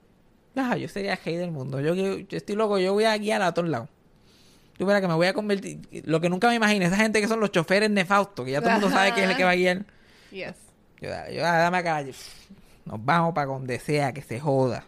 Ah, 0.57 0.77
yo 0.77 0.89
sería 0.89 1.13
el 1.13 1.19
rey 1.25 1.37
del 1.37 1.51
mundo. 1.51 1.81
Yo, 1.81 1.95
yo, 1.95 2.19
yo 2.19 2.37
estoy 2.37 2.57
loco, 2.57 2.79
yo 2.79 2.93
voy 2.93 3.05
a 3.05 3.17
guiar 3.17 3.43
a 3.43 3.53
todos 3.55 3.69
lados. 3.69 3.89
Tú 4.77 4.87
verás 4.87 5.03
que 5.03 5.09
me 5.09 5.15
voy 5.15 5.27
a 5.27 5.35
convertir. 5.35 5.81
Lo 6.05 6.21
que 6.21 6.31
nunca 6.31 6.49
me 6.49 6.55
imaginé, 6.55 6.87
esa 6.87 6.97
gente 6.97 7.21
que 7.21 7.29
son 7.29 7.39
los 7.39 7.53
choferes 7.53 7.91
nefastos, 7.91 8.45
que 8.45 8.53
ya 8.53 8.61
todo 8.61 8.71
el 8.71 8.81
mundo 8.81 8.91
sabe 8.91 9.13
que 9.13 9.23
es 9.23 9.31
el 9.31 9.37
que 9.37 9.45
va 9.45 9.51
a 9.51 9.55
guiar. 9.55 9.85
Yes. 10.31 10.55
Yo, 11.01 11.09
yo 11.33 11.45
ah, 11.45 11.59
dame 11.59 11.79
acá. 11.79 12.03
Nos 12.87 13.05
vamos 13.05 13.35
para 13.35 13.47
donde 13.47 13.79
sea, 13.79 14.13
que 14.13 14.23
se 14.23 14.41
joda. 14.41 14.87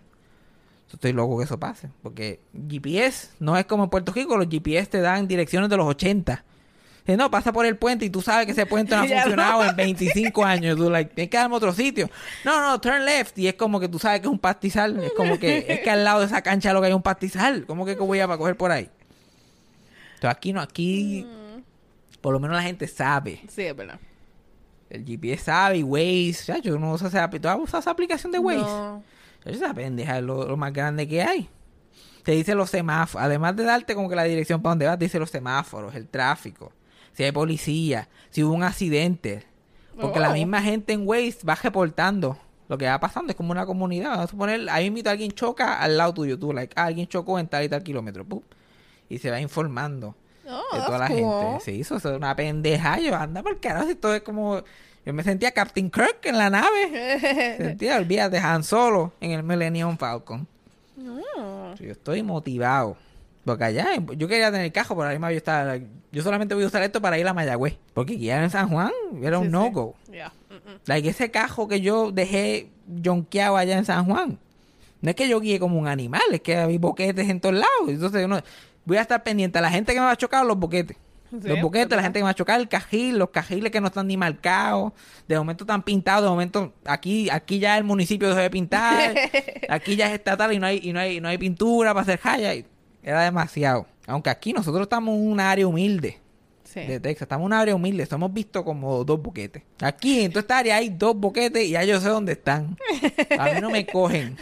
Yo 0.88 0.94
estoy 0.94 1.12
loco 1.12 1.38
que 1.38 1.44
eso 1.44 1.58
pase. 1.58 1.90
Porque 2.02 2.40
GPS 2.68 3.30
no 3.38 3.56
es 3.56 3.66
como 3.66 3.84
en 3.84 3.90
Puerto 3.90 4.12
Rico, 4.12 4.36
los 4.36 4.48
GPS 4.48 4.86
te 4.86 5.00
dan 5.00 5.28
direcciones 5.28 5.68
de 5.68 5.76
los 5.76 5.86
80. 5.86 6.44
Dice, 7.04 7.16
no, 7.16 7.30
pasa 7.30 7.52
por 7.52 7.66
el 7.66 7.76
puente 7.76 8.04
y 8.04 8.10
tú 8.10 8.22
sabes 8.22 8.46
que 8.46 8.52
ese 8.52 8.64
puente 8.64 8.94
no 8.94 9.02
ha 9.02 9.06
funcionado 9.08 9.64
en 9.64 9.74
25 9.74 10.44
años. 10.44 10.76
Tú, 10.76 10.88
like, 10.88 11.12
tienes 11.14 11.30
que 11.30 11.36
darme 11.36 11.56
otro 11.56 11.72
sitio. 11.72 12.08
No, 12.44 12.60
no, 12.60 12.80
turn 12.80 13.04
left. 13.04 13.36
Y 13.38 13.48
es 13.48 13.54
como 13.54 13.80
que 13.80 13.88
tú 13.88 13.98
sabes 13.98 14.20
que 14.20 14.26
es 14.26 14.32
un 14.32 14.38
pastizal. 14.38 15.02
Es 15.02 15.12
como 15.16 15.38
que 15.38 15.66
es 15.68 15.80
que 15.80 15.90
al 15.90 16.04
lado 16.04 16.20
de 16.20 16.26
esa 16.26 16.42
cancha 16.42 16.72
lo 16.72 16.80
que 16.80 16.86
hay 16.86 16.92
un 16.92 17.02
pastizal. 17.02 17.66
¿Cómo 17.66 17.84
que 17.84 17.94
voy 17.96 18.20
a 18.20 18.26
para 18.26 18.38
coger 18.38 18.56
por 18.56 18.70
ahí? 18.70 18.88
Entonces 20.14 20.36
aquí 20.36 20.52
no, 20.52 20.60
aquí 20.60 21.26
por 22.20 22.32
lo 22.32 22.38
menos 22.38 22.56
la 22.56 22.62
gente 22.62 22.86
sabe. 22.86 23.40
Sí, 23.48 23.62
es 23.62 23.76
verdad. 23.76 23.98
El 24.88 25.04
GPS 25.04 25.44
sabe 25.44 25.78
y 25.78 25.82
Waze. 25.82 26.44
Ya, 26.46 26.58
yo 26.58 26.78
no 26.78 26.92
uso 26.92 27.08
esa, 27.08 27.28
¿tú 27.28 27.48
has 27.48 27.58
usado 27.58 27.80
esa 27.80 27.90
aplicación 27.90 28.30
de 28.30 28.38
Waze? 28.38 28.60
No. 28.60 29.02
Esa 29.44 29.74
pendeja 29.74 30.18
es 30.18 30.22
lo, 30.22 30.46
lo 30.46 30.56
más 30.56 30.72
grande 30.72 31.08
que 31.08 31.20
hay. 31.20 31.48
Te 32.22 32.32
dice 32.32 32.54
los 32.54 32.70
semáforos. 32.70 33.24
Además 33.24 33.56
de 33.56 33.64
darte 33.64 33.96
como 33.96 34.08
que 34.08 34.14
la 34.14 34.22
dirección 34.22 34.62
para 34.62 34.72
donde 34.72 34.86
vas, 34.86 34.98
te 34.98 35.06
dice 35.06 35.18
los 35.18 35.30
semáforos, 35.30 35.94
el 35.96 36.06
tráfico. 36.06 36.72
Si 37.12 37.22
hay 37.24 37.32
policía, 37.32 38.08
si 38.30 38.42
hubo 38.42 38.54
un 38.54 38.62
accidente. 38.62 39.44
Porque 40.00 40.18
la 40.20 40.30
Oh. 40.30 40.34
misma 40.34 40.62
gente 40.62 40.92
en 40.94 41.06
Waze 41.06 41.38
va 41.46 41.54
reportando 41.54 42.38
lo 42.68 42.78
que 42.78 42.86
va 42.86 42.98
pasando. 42.98 43.30
Es 43.30 43.36
como 43.36 43.50
una 43.52 43.66
comunidad. 43.66 44.10
Vamos 44.10 44.24
a 44.24 44.28
suponer, 44.28 44.68
ahí 44.70 44.90
mismo 44.90 45.10
alguien 45.10 45.30
choca 45.32 45.78
al 45.80 45.98
lado 45.98 46.14
tuyo. 46.14 46.38
Tú, 46.38 46.52
like, 46.52 46.72
ah, 46.76 46.84
alguien 46.86 47.06
chocó 47.06 47.38
en 47.38 47.46
tal 47.46 47.64
y 47.64 47.68
tal 47.68 47.82
kilómetro. 47.82 48.24
pum, 48.24 48.40
y 49.08 49.18
se 49.18 49.30
va 49.30 49.40
informando 49.40 50.14
Oh, 50.48 50.62
de 50.76 50.80
toda 50.82 50.98
la 50.98 51.08
cool. 51.08 51.18
gente. 51.18 51.60
Sí, 51.64 51.80
eso 51.82 51.96
es 51.96 52.04
una 52.06 52.34
pendeja. 52.34 52.98
Yo, 52.98 53.14
anda 53.14 53.42
por 53.42 53.60
carajo. 53.60 53.86
Si 53.88 53.94
todo 53.94 54.14
es 54.14 54.22
como... 54.22 54.62
Yo 55.04 55.12
me 55.12 55.22
sentía 55.24 55.50
Captain 55.52 55.90
Kirk 55.90 56.18
en 56.24 56.38
la 56.38 56.48
nave. 56.48 57.18
Sentía, 57.58 57.96
olvídate, 57.96 58.38
Han 58.38 58.62
Solo 58.64 59.12
en 59.20 59.32
el 59.32 59.42
Millennium 59.42 59.96
Falcon. 59.98 60.46
No. 60.96 61.74
Yo 61.74 61.90
estoy 61.92 62.22
motivado. 62.22 62.96
Porque 63.44 63.64
allá, 63.64 63.88
yo 64.16 64.28
quería 64.28 64.52
tener 64.52 64.70
cajo, 64.72 64.94
pero 64.94 65.08
además 65.08 65.32
yo 65.32 65.36
estaba, 65.38 65.76
yo 66.12 66.22
solamente 66.22 66.54
voy 66.54 66.62
a 66.62 66.68
usar 66.68 66.82
esto 66.82 67.00
para 67.02 67.18
ir 67.18 67.26
a 67.26 67.34
Mayagüez. 67.34 67.76
Porque 67.92 68.14
aquí 68.14 68.30
en 68.30 68.50
San 68.50 68.68
Juan 68.68 68.92
era 69.20 69.38
un 69.38 69.46
Sí, 69.46 69.48
sí. 69.48 69.52
no-go. 69.52 69.96
Yeah. 70.12 70.32
Mm-mm. 70.50 70.78
Like, 70.86 71.08
ese 71.08 71.30
cajo 71.30 71.66
que 71.66 71.80
yo 71.80 72.12
dejé 72.12 72.68
jonqueado 73.04 73.56
allá 73.56 73.76
en 73.78 73.84
San 73.84 74.04
Juan. 74.06 74.38
No 75.00 75.10
es 75.10 75.16
que 75.16 75.28
yo 75.28 75.40
guíe 75.40 75.58
como 75.58 75.78
un 75.80 75.88
animal, 75.88 76.22
es 76.30 76.40
que 76.40 76.56
hay 76.56 76.78
boquetes 76.78 77.28
en 77.28 77.40
todos 77.40 77.56
lados. 77.56 77.88
Entonces 77.88 78.24
uno, 78.24 78.40
voy 78.84 78.96
a 78.98 79.00
estar 79.00 79.20
pendiente 79.24 79.58
a 79.58 79.62
la 79.62 79.70
gente 79.70 79.92
que 79.92 79.98
me 79.98 80.06
va 80.06 80.12
a 80.12 80.16
chocar 80.16 80.46
los 80.46 80.56
boquetes. 80.56 80.96
Sí, 81.32 81.48
los 81.48 81.60
boquetes, 81.62 81.96
la 81.96 82.02
gente 82.02 82.18
que 82.18 82.22
me 82.22 82.26
va 82.26 82.30
a 82.30 82.34
chocar, 82.34 82.60
el 82.60 82.68
cajil, 82.68 83.18
los 83.18 83.30
cajiles 83.30 83.72
que 83.72 83.80
no 83.80 83.86
están 83.88 84.06
ni 84.06 84.16
marcados. 84.18 84.92
De 85.26 85.36
momento 85.38 85.64
están 85.64 85.82
pintados, 85.82 86.22
de 86.24 86.28
momento 86.28 86.74
aquí 86.84 87.30
aquí 87.30 87.58
ya 87.58 87.78
el 87.78 87.84
municipio 87.84 88.28
dejó 88.28 88.40
de 88.40 88.50
pintar. 88.50 89.14
aquí 89.68 89.96
ya 89.96 90.06
es 90.08 90.12
estatal 90.12 90.52
y 90.52 90.58
no 90.60 90.66
hay 90.66 90.78
y 90.82 90.92
no 90.92 91.00
hay, 91.00 91.20
no 91.20 91.28
hay 91.28 91.38
pintura 91.38 91.92
para 91.94 92.02
hacer 92.02 92.18
jaya. 92.20 92.54
y 92.54 92.66
Era 93.02 93.22
demasiado. 93.22 93.86
Aunque 94.06 94.30
aquí 94.30 94.52
nosotros 94.52 94.82
estamos 94.82 95.14
en 95.14 95.26
un 95.28 95.40
área 95.40 95.66
humilde 95.66 96.18
Sí. 96.64 96.80
de 96.80 97.00
Texas. 97.00 97.22
Estamos 97.22 97.42
en 97.42 97.46
un 97.46 97.52
área 97.52 97.74
humilde. 97.74 98.06
Somos 98.06 98.32
visto 98.32 98.64
como 98.64 99.04
dos 99.04 99.20
boquetes. 99.20 99.62
Aquí, 99.82 100.22
en 100.22 100.30
toda 100.30 100.40
esta 100.40 100.58
área, 100.58 100.76
hay 100.76 100.88
dos 100.88 101.14
boquetes 101.16 101.64
y 101.64 101.70
ya 101.70 101.84
yo 101.84 102.00
sé 102.00 102.08
dónde 102.08 102.32
están. 102.32 102.78
A 103.38 103.46
mí 103.46 103.60
no 103.60 103.68
me 103.70 103.84
cogen. 103.86 104.36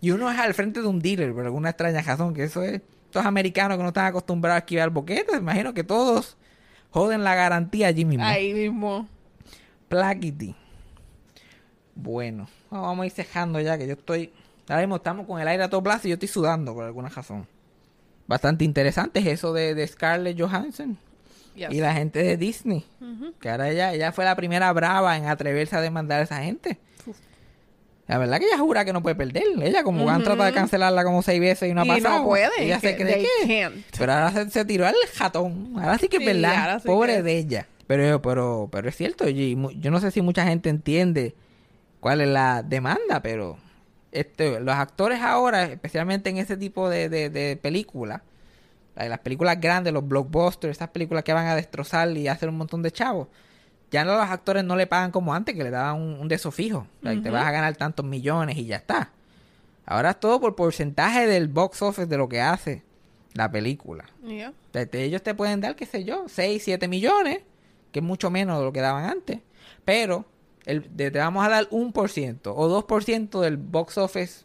Y 0.00 0.10
uno 0.12 0.30
es 0.30 0.38
al 0.38 0.54
frente 0.54 0.80
de 0.80 0.86
un 0.86 0.98
dealer, 1.00 1.34
por 1.34 1.44
alguna 1.44 1.70
extraña 1.70 2.00
razón, 2.02 2.32
que 2.32 2.44
eso 2.44 2.62
es... 2.62 2.80
Estos 3.06 3.24
americanos 3.24 3.76
que 3.76 3.82
no 3.82 3.88
están 3.88 4.06
acostumbrados 4.06 4.56
a 4.56 4.58
esquivar 4.58 4.90
boquetes, 4.90 5.38
imagino 5.38 5.72
que 5.72 5.84
todos 5.84 6.36
joden 6.90 7.24
la 7.24 7.34
garantía 7.34 7.86
allí 7.88 8.04
mismo. 8.04 8.24
Ahí 8.24 8.52
mismo. 8.52 9.08
Plaquiti. 9.88 10.54
Bueno, 11.94 12.48
vamos 12.70 13.04
a 13.04 13.06
ir 13.06 13.12
cejando 13.12 13.60
ya, 13.60 13.78
que 13.78 13.86
yo 13.86 13.94
estoy... 13.94 14.32
Ahora 14.68 14.82
mismo 14.82 14.96
estamos 14.96 15.26
con 15.26 15.40
el 15.40 15.48
aire 15.48 15.62
a 15.62 15.70
todo 15.70 15.82
plazo 15.82 16.08
y 16.08 16.10
yo 16.10 16.14
estoy 16.14 16.28
sudando 16.28 16.74
por 16.74 16.84
alguna 16.84 17.08
razón. 17.08 17.46
Bastante 18.26 18.64
interesante 18.64 19.20
es 19.20 19.26
eso 19.26 19.52
de, 19.52 19.74
de 19.74 19.86
Scarlett 19.86 20.40
Johansson. 20.40 20.98
Yes. 21.54 21.68
Y 21.72 21.80
la 21.80 21.94
gente 21.94 22.22
de 22.22 22.36
Disney. 22.36 22.84
Que 23.40 23.48
ahora 23.50 23.70
ella, 23.70 23.94
ella 23.94 24.12
fue 24.12 24.24
la 24.24 24.36
primera 24.36 24.72
brava 24.72 25.16
en 25.16 25.26
atreverse 25.26 25.74
a 25.76 25.80
demandar 25.80 26.20
a 26.20 26.24
esa 26.24 26.42
gente. 26.42 26.78
La 28.08 28.18
verdad 28.18 28.38
que 28.38 28.46
ella 28.46 28.58
jura 28.58 28.84
que 28.84 28.92
no 28.92 29.02
puede 29.02 29.16
perder. 29.16 29.42
Ella 29.62 29.82
como 29.82 30.08
han 30.08 30.22
tratado 30.22 30.44
de 30.44 30.52
cancelarla 30.52 31.02
como 31.02 31.22
seis 31.22 31.40
veces 31.40 31.68
y 31.70 31.74
no 31.74 31.80
ha 31.80 31.84
Y 31.84 31.88
pasado. 31.88 32.18
no 32.20 32.24
puede, 32.26 32.50
Ella 32.58 32.78
se 32.78 32.96
cree 32.96 33.24
que... 33.42 33.46
can't. 33.62 33.84
Pero 33.98 34.12
ahora 34.12 34.30
se, 34.32 34.50
se 34.50 34.64
tiró 34.64 34.86
al 34.86 34.94
jatón. 35.14 35.72
Ahora 35.76 35.98
sí 35.98 36.08
que 36.08 36.18
es 36.18 36.22
Sí, 36.22 36.26
verdad. 36.26 36.80
sí 36.80 36.86
Pobre 36.86 37.16
que- 37.16 37.22
de 37.22 37.38
ella. 37.38 37.66
Pero, 37.88 38.20
pero, 38.22 38.68
pero 38.70 38.88
es 38.88 38.96
cierto. 38.96 39.28
y 39.28 39.56
mu- 39.56 39.70
yo 39.72 39.90
no 39.90 40.00
sé 40.00 40.10
si 40.12 40.20
mucha 40.22 40.44
gente 40.44 40.68
entiende 40.68 41.34
cuál 42.00 42.20
es 42.20 42.28
la 42.28 42.62
demanda, 42.62 43.22
pero 43.22 43.58
este, 44.20 44.60
los 44.60 44.74
actores 44.74 45.20
ahora, 45.20 45.64
especialmente 45.64 46.30
en 46.30 46.38
ese 46.38 46.56
tipo 46.56 46.88
de, 46.88 47.08
de, 47.08 47.30
de 47.30 47.56
películas, 47.56 48.22
las 48.94 49.18
películas 49.20 49.60
grandes, 49.60 49.92
los 49.92 50.06
blockbusters, 50.06 50.76
esas 50.76 50.88
películas 50.88 51.22
que 51.24 51.32
van 51.32 51.46
a 51.46 51.54
destrozar 51.54 52.08
y 52.16 52.28
hacer 52.28 52.48
un 52.48 52.56
montón 52.56 52.82
de 52.82 52.90
chavos, 52.90 53.28
ya 53.90 54.04
no 54.04 54.16
los 54.16 54.28
actores 54.28 54.64
no 54.64 54.74
le 54.74 54.86
pagan 54.86 55.10
como 55.10 55.34
antes, 55.34 55.54
que 55.54 55.62
le 55.62 55.70
daban 55.70 56.00
un, 56.00 56.14
un 56.20 56.28
de 56.28 56.34
esos 56.36 56.54
fijo. 56.54 56.86
Like, 57.02 57.22
Te 57.22 57.30
vas 57.30 57.46
a 57.46 57.50
ganar 57.50 57.76
tantos 57.76 58.04
millones 58.06 58.56
y 58.56 58.64
ya 58.66 58.76
está. 58.76 59.10
Ahora 59.84 60.10
es 60.10 60.20
todo 60.20 60.40
por 60.40 60.56
porcentaje 60.56 61.26
del 61.26 61.48
box 61.48 61.82
office 61.82 62.06
de 62.06 62.16
lo 62.16 62.28
que 62.28 62.40
hace 62.40 62.82
la 63.34 63.50
película. 63.50 64.06
Yeah. 64.26 64.52
Te- 64.72 64.88
ellos 65.04 65.22
te 65.22 65.34
pueden 65.34 65.60
dar, 65.60 65.76
qué 65.76 65.86
sé 65.86 66.02
yo, 66.04 66.24
6, 66.26 66.62
7 66.64 66.88
millones, 66.88 67.40
que 67.92 68.00
es 68.00 68.04
mucho 68.04 68.30
menos 68.30 68.58
de 68.58 68.64
lo 68.64 68.72
que 68.72 68.80
daban 68.80 69.04
antes. 69.04 69.40
Pero 69.84 70.24
el, 70.66 70.82
te 70.82 71.10
vamos 71.10 71.46
a 71.46 71.48
dar 71.48 71.68
un 71.70 71.92
por 71.92 72.10
ciento 72.10 72.54
o 72.54 72.82
2% 72.86 73.40
del 73.40 73.56
box 73.56 73.96
office 73.98 74.44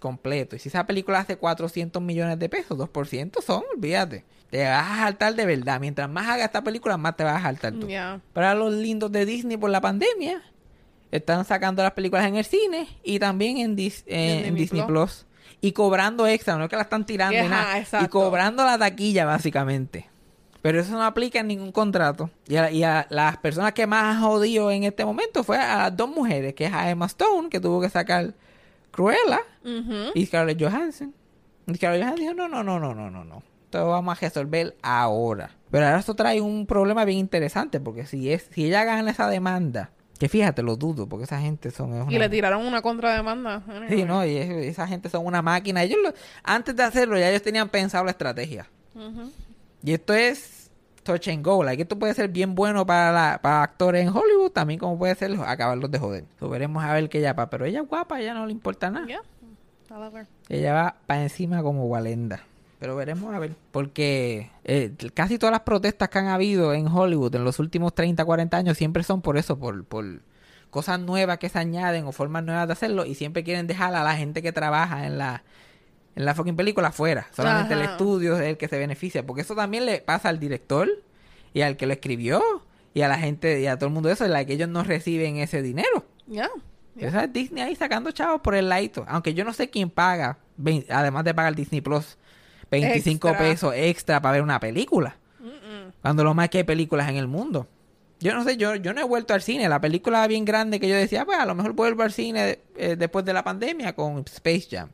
completo. 0.00 0.56
Y 0.56 0.58
si 0.58 0.68
esa 0.68 0.86
película 0.86 1.20
hace 1.20 1.36
400 1.36 2.02
millones 2.02 2.38
de 2.38 2.48
pesos, 2.48 2.78
2% 2.78 3.42
son, 3.42 3.62
olvídate. 3.74 4.24
Te 4.50 4.64
vas 4.68 4.90
a 4.90 4.96
saltar 5.04 5.34
de 5.34 5.46
verdad. 5.46 5.80
Mientras 5.80 6.10
más 6.10 6.28
haga 6.28 6.44
esta 6.44 6.62
película, 6.62 6.96
más 6.98 7.16
te 7.16 7.24
vas 7.24 7.38
a 7.38 7.42
saltar 7.42 7.72
tú. 7.72 7.88
Yeah. 7.88 8.20
Para 8.32 8.54
los 8.54 8.72
lindos 8.74 9.10
de 9.10 9.24
Disney 9.24 9.56
por 9.56 9.70
la 9.70 9.80
pandemia, 9.80 10.42
están 11.10 11.44
sacando 11.44 11.82
las 11.82 11.92
películas 11.92 12.26
en 12.26 12.36
el 12.36 12.44
cine 12.44 12.88
y 13.02 13.18
también 13.18 13.58
en, 13.58 13.76
Dis- 13.76 14.04
Disney 14.04 14.44
en 14.44 14.54
Disney 14.54 14.82
Plus. 14.82 15.24
Plus. 15.24 15.26
Y 15.62 15.72
cobrando 15.72 16.26
extra, 16.26 16.56
no 16.56 16.64
es 16.64 16.70
que 16.70 16.76
la 16.76 16.82
están 16.82 17.06
tirando 17.06 17.36
Ajá, 17.38 17.46
y 17.46 17.48
nada. 17.48 17.78
Y 17.78 17.80
exacto. 17.82 18.10
cobrando 18.10 18.64
la 18.64 18.76
taquilla, 18.78 19.24
básicamente. 19.24 20.10
Pero 20.62 20.80
eso 20.80 20.92
no 20.92 21.02
aplica 21.02 21.40
en 21.40 21.48
ningún 21.48 21.72
contrato. 21.72 22.30
Y 22.46 22.54
a, 22.56 22.70
y 22.70 22.84
a 22.84 23.06
las 23.10 23.36
personas 23.38 23.72
que 23.72 23.86
más 23.86 24.16
han 24.16 24.22
jodido 24.22 24.70
en 24.70 24.84
este 24.84 25.04
momento 25.04 25.42
fue 25.44 25.58
a 25.58 25.76
las 25.78 25.96
dos 25.96 26.08
mujeres, 26.08 26.54
que 26.54 26.66
es 26.66 26.72
a 26.72 26.88
Emma 26.88 27.06
Stone, 27.06 27.48
que 27.48 27.58
tuvo 27.60 27.80
que 27.80 27.90
sacar 27.90 28.32
Cruella, 28.92 29.40
y 30.14 30.26
Scarlett 30.26 30.60
Johansson. 30.62 31.12
Y 31.66 31.74
Scarlett 31.74 32.02
Johansson 32.02 32.20
dijo, 32.20 32.34
no, 32.34 32.48
no, 32.48 32.62
no, 32.62 32.78
no, 32.78 32.94
no, 32.94 33.10
no, 33.10 33.24
no. 33.24 33.42
Esto 33.64 33.88
vamos 33.88 34.16
a 34.16 34.20
resolver 34.20 34.76
ahora. 34.82 35.50
Pero 35.70 35.86
ahora 35.86 35.98
esto 35.98 36.14
trae 36.14 36.40
un 36.40 36.66
problema 36.66 37.04
bien 37.04 37.18
interesante, 37.18 37.80
porque 37.80 38.04
si 38.06 38.30
es 38.30 38.46
si 38.52 38.66
ella 38.66 38.84
gana 38.84 39.10
esa 39.10 39.28
demanda, 39.28 39.90
que 40.18 40.28
fíjate, 40.28 40.62
lo 40.62 40.76
dudo, 40.76 41.08
porque 41.08 41.24
esa 41.24 41.40
gente 41.40 41.70
son... 41.70 41.94
es 41.94 42.04
Y 42.04 42.16
una- 42.16 42.18
le 42.18 42.28
tiraron 42.28 42.64
una 42.66 42.82
contrademanda. 42.82 43.62
Sí, 43.88 44.04
no, 44.04 44.24
y 44.26 44.36
es- 44.36 44.50
esa 44.66 44.86
gente 44.86 45.08
son 45.08 45.24
una 45.26 45.40
máquina. 45.42 45.82
Ellos 45.82 45.98
lo- 46.04 46.12
antes 46.44 46.76
de 46.76 46.82
hacerlo 46.82 47.18
ya 47.18 47.30
ellos 47.30 47.42
tenían 47.42 47.68
pensado 47.70 48.04
la 48.04 48.10
estrategia. 48.12 48.68
Y 49.82 49.92
esto 49.92 50.12
es 50.14 50.70
touch 51.02 51.28
and 51.28 51.44
go. 51.44 51.62
Like, 51.64 51.82
esto 51.82 51.98
puede 51.98 52.14
ser 52.14 52.28
bien 52.28 52.54
bueno 52.54 52.86
para, 52.86 53.12
la- 53.12 53.40
para 53.42 53.62
actores 53.62 54.02
en 54.06 54.08
Hollywood, 54.16 54.50
también 54.52 54.78
como 54.78 54.98
puede 54.98 55.14
ser 55.14 55.32
acabarlos 55.44 55.90
de 55.90 55.98
joder. 55.98 56.24
So, 56.38 56.48
veremos 56.48 56.84
a 56.84 56.92
ver 56.92 57.08
qué 57.08 57.18
ella 57.18 57.32
va. 57.32 57.50
Pero 57.50 57.64
ella 57.64 57.80
es 57.82 57.88
guapa, 57.88 58.20
ella 58.20 58.34
no 58.34 58.46
le 58.46 58.52
importa 58.52 58.90
nada. 58.90 59.06
Yeah. 59.06 59.22
I 59.90 59.94
love 59.94 60.14
her. 60.16 60.26
Ella 60.48 60.72
va 60.72 60.96
para 61.06 61.22
encima 61.22 61.62
como 61.62 61.84
Walenda. 61.86 62.40
Pero 62.78 62.96
veremos 62.96 63.34
a 63.34 63.38
ver. 63.38 63.54
Porque 63.70 64.50
eh, 64.64 64.92
casi 65.14 65.38
todas 65.38 65.52
las 65.52 65.60
protestas 65.62 66.08
que 66.08 66.18
han 66.18 66.28
habido 66.28 66.72
en 66.72 66.86
Hollywood 66.88 67.34
en 67.34 67.44
los 67.44 67.58
últimos 67.58 67.94
30, 67.94 68.24
40 68.24 68.56
años 68.56 68.76
siempre 68.78 69.02
son 69.02 69.20
por 69.22 69.36
eso, 69.36 69.58
por, 69.58 69.84
por 69.84 70.04
cosas 70.70 70.98
nuevas 70.98 71.38
que 71.38 71.48
se 71.48 71.58
añaden 71.58 72.06
o 72.06 72.12
formas 72.12 72.42
nuevas 72.44 72.66
de 72.66 72.72
hacerlo. 72.72 73.04
Y 73.04 73.14
siempre 73.14 73.44
quieren 73.44 73.66
dejar 73.66 73.94
a 73.94 74.02
la 74.02 74.16
gente 74.16 74.40
que 74.42 74.52
trabaja 74.52 75.06
en 75.06 75.18
la, 75.18 75.42
en 76.14 76.24
la 76.24 76.34
fucking 76.34 76.56
película 76.56 76.88
afuera. 76.88 77.28
Solamente 77.32 77.74
el 77.74 77.82
estudio 77.82 78.36
es 78.36 78.42
el 78.42 78.56
que 78.56 78.68
se 78.68 78.78
beneficia. 78.78 79.24
Porque 79.24 79.42
eso 79.42 79.54
también 79.54 79.86
le 79.86 80.00
pasa 80.00 80.28
al 80.28 80.38
director 80.38 80.88
y 81.54 81.62
al 81.62 81.76
que 81.76 81.86
lo 81.86 81.92
escribió 81.92 82.42
y 82.94 83.02
a 83.02 83.08
la 83.08 83.18
gente 83.18 83.60
y 83.60 83.66
a 83.66 83.76
todo 83.76 83.88
el 83.88 83.94
mundo 83.94 84.10
eso, 84.10 84.24
en 84.24 84.32
la 84.32 84.44
que 84.44 84.52
ellos 84.54 84.68
no 84.68 84.84
reciben 84.84 85.36
ese 85.38 85.62
dinero. 85.62 86.04
Yeah. 86.28 86.50
Esa 86.96 87.24
es 87.24 87.32
Disney 87.32 87.62
ahí 87.62 87.74
sacando 87.74 88.10
chavos 88.10 88.42
por 88.42 88.54
el 88.54 88.68
ladito. 88.68 89.04
Aunque 89.08 89.32
yo 89.34 89.44
no 89.44 89.52
sé 89.52 89.70
quién 89.70 89.88
paga, 89.88 90.38
además 90.90 91.24
de 91.24 91.34
pagar 91.34 91.54
Disney 91.54 91.80
Plus, 91.80 92.18
25 92.70 93.28
Extra. 93.28 93.46
pesos 93.46 93.74
extra 93.76 94.20
para 94.20 94.32
ver 94.32 94.42
una 94.42 94.60
película. 94.60 95.16
Cuando 96.02 96.24
lo 96.24 96.34
más 96.34 96.48
que 96.48 96.58
hay 96.58 96.64
películas 96.64 97.08
en 97.08 97.16
el 97.16 97.28
mundo. 97.28 97.66
Yo 98.20 98.34
no 98.34 98.44
sé, 98.44 98.56
yo, 98.56 98.76
yo 98.76 98.92
no 98.92 99.00
he 99.00 99.04
vuelto 99.04 99.34
al 99.34 99.42
cine. 99.42 99.68
La 99.68 99.80
película 99.80 100.26
bien 100.26 100.44
grande 100.44 100.78
que 100.78 100.88
yo 100.88 100.94
decía, 100.94 101.24
pues 101.24 101.38
a 101.38 101.46
lo 101.46 101.54
mejor 101.54 101.72
vuelvo 101.72 102.02
al 102.02 102.12
cine 102.12 102.60
eh, 102.76 102.96
después 102.96 103.24
de 103.24 103.32
la 103.32 103.42
pandemia 103.42 103.94
con 103.94 104.18
Space 104.20 104.68
Jam. 104.70 104.90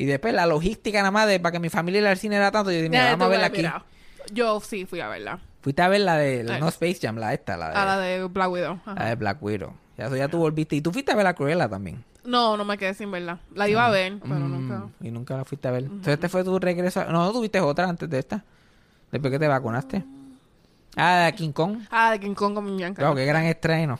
Y 0.00 0.06
después 0.06 0.32
la 0.32 0.46
logística 0.46 0.98
nada 0.98 1.10
más 1.10 1.28
de 1.28 1.38
para 1.40 1.52
que 1.52 1.58
mi 1.60 1.68
familia 1.68 2.00
iba 2.00 2.10
al 2.10 2.16
cine 2.16 2.36
era 2.36 2.50
tanto. 2.50 2.70
Yo 2.70 2.78
dije, 2.78 2.88
mira, 2.88 3.10
vamos 3.16 3.26
a 3.26 3.28
verla 3.28 3.46
aquí. 3.46 3.62
Yo 4.32 4.58
sí 4.60 4.86
fui 4.86 5.00
a 5.00 5.08
verla. 5.08 5.40
Fuiste 5.60 5.82
a 5.82 5.88
ver 5.88 6.00
la 6.00 6.16
de, 6.16 6.42
la- 6.42 6.54
Ay. 6.54 6.60
no 6.60 6.68
Space 6.68 6.98
Jam, 7.02 7.16
la 7.16 7.34
esta, 7.34 7.56
la 7.58 7.68
de, 7.68 7.76
A 7.76 7.84
la 7.84 7.98
de 7.98 8.24
Black 8.24 8.50
Widow. 8.50 8.80
Ajá. 8.86 8.94
la 8.94 9.04
de 9.10 9.14
Black 9.16 9.42
Widow. 9.42 9.74
Ya, 9.98 10.06
eso 10.06 10.16
ya 10.16 10.28
tú 10.28 10.38
volviste. 10.38 10.74
Y 10.76 10.80
tú 10.80 10.90
fuiste 10.90 11.12
a 11.12 11.16
ver 11.16 11.24
la 11.24 11.34
Cruella 11.34 11.68
también. 11.68 12.02
No, 12.24 12.56
no 12.56 12.64
me 12.64 12.78
quedé 12.78 12.94
sin 12.94 13.10
verla. 13.10 13.40
La 13.54 13.68
iba 13.68 13.84
a 13.86 13.90
ver, 13.90 14.18
pero 14.22 14.36
Mm, 14.36 14.50
nunca. 14.68 14.86
Y 15.02 15.10
nunca 15.10 15.36
la 15.36 15.44
fuiste 15.44 15.68
a 15.68 15.70
ver. 15.72 15.82
Entonces 15.82 16.14
este 16.14 16.28
fue 16.30 16.44
tu 16.44 16.58
regreso. 16.58 17.00
a- 17.00 17.04
No, 17.04 17.30
tuviste 17.32 17.60
otra 17.60 17.86
antes 17.86 18.08
de 18.08 18.18
esta. 18.20 18.42
Después 19.12 19.30
que 19.30 19.38
te 19.38 19.48
vacunaste. 19.48 20.02
Ah, 20.96 21.24
de 21.26 21.34
King 21.34 21.52
Kong. 21.52 21.78
Ah, 21.90 22.12
de 22.12 22.20
King 22.20 22.34
Kong 22.34 22.54
con 22.54 22.64
mi 22.64 22.74
Bianca. 22.76 23.00
Claro, 23.00 23.14
qué 23.14 23.26
gran 23.26 23.44
estreno. 23.44 23.98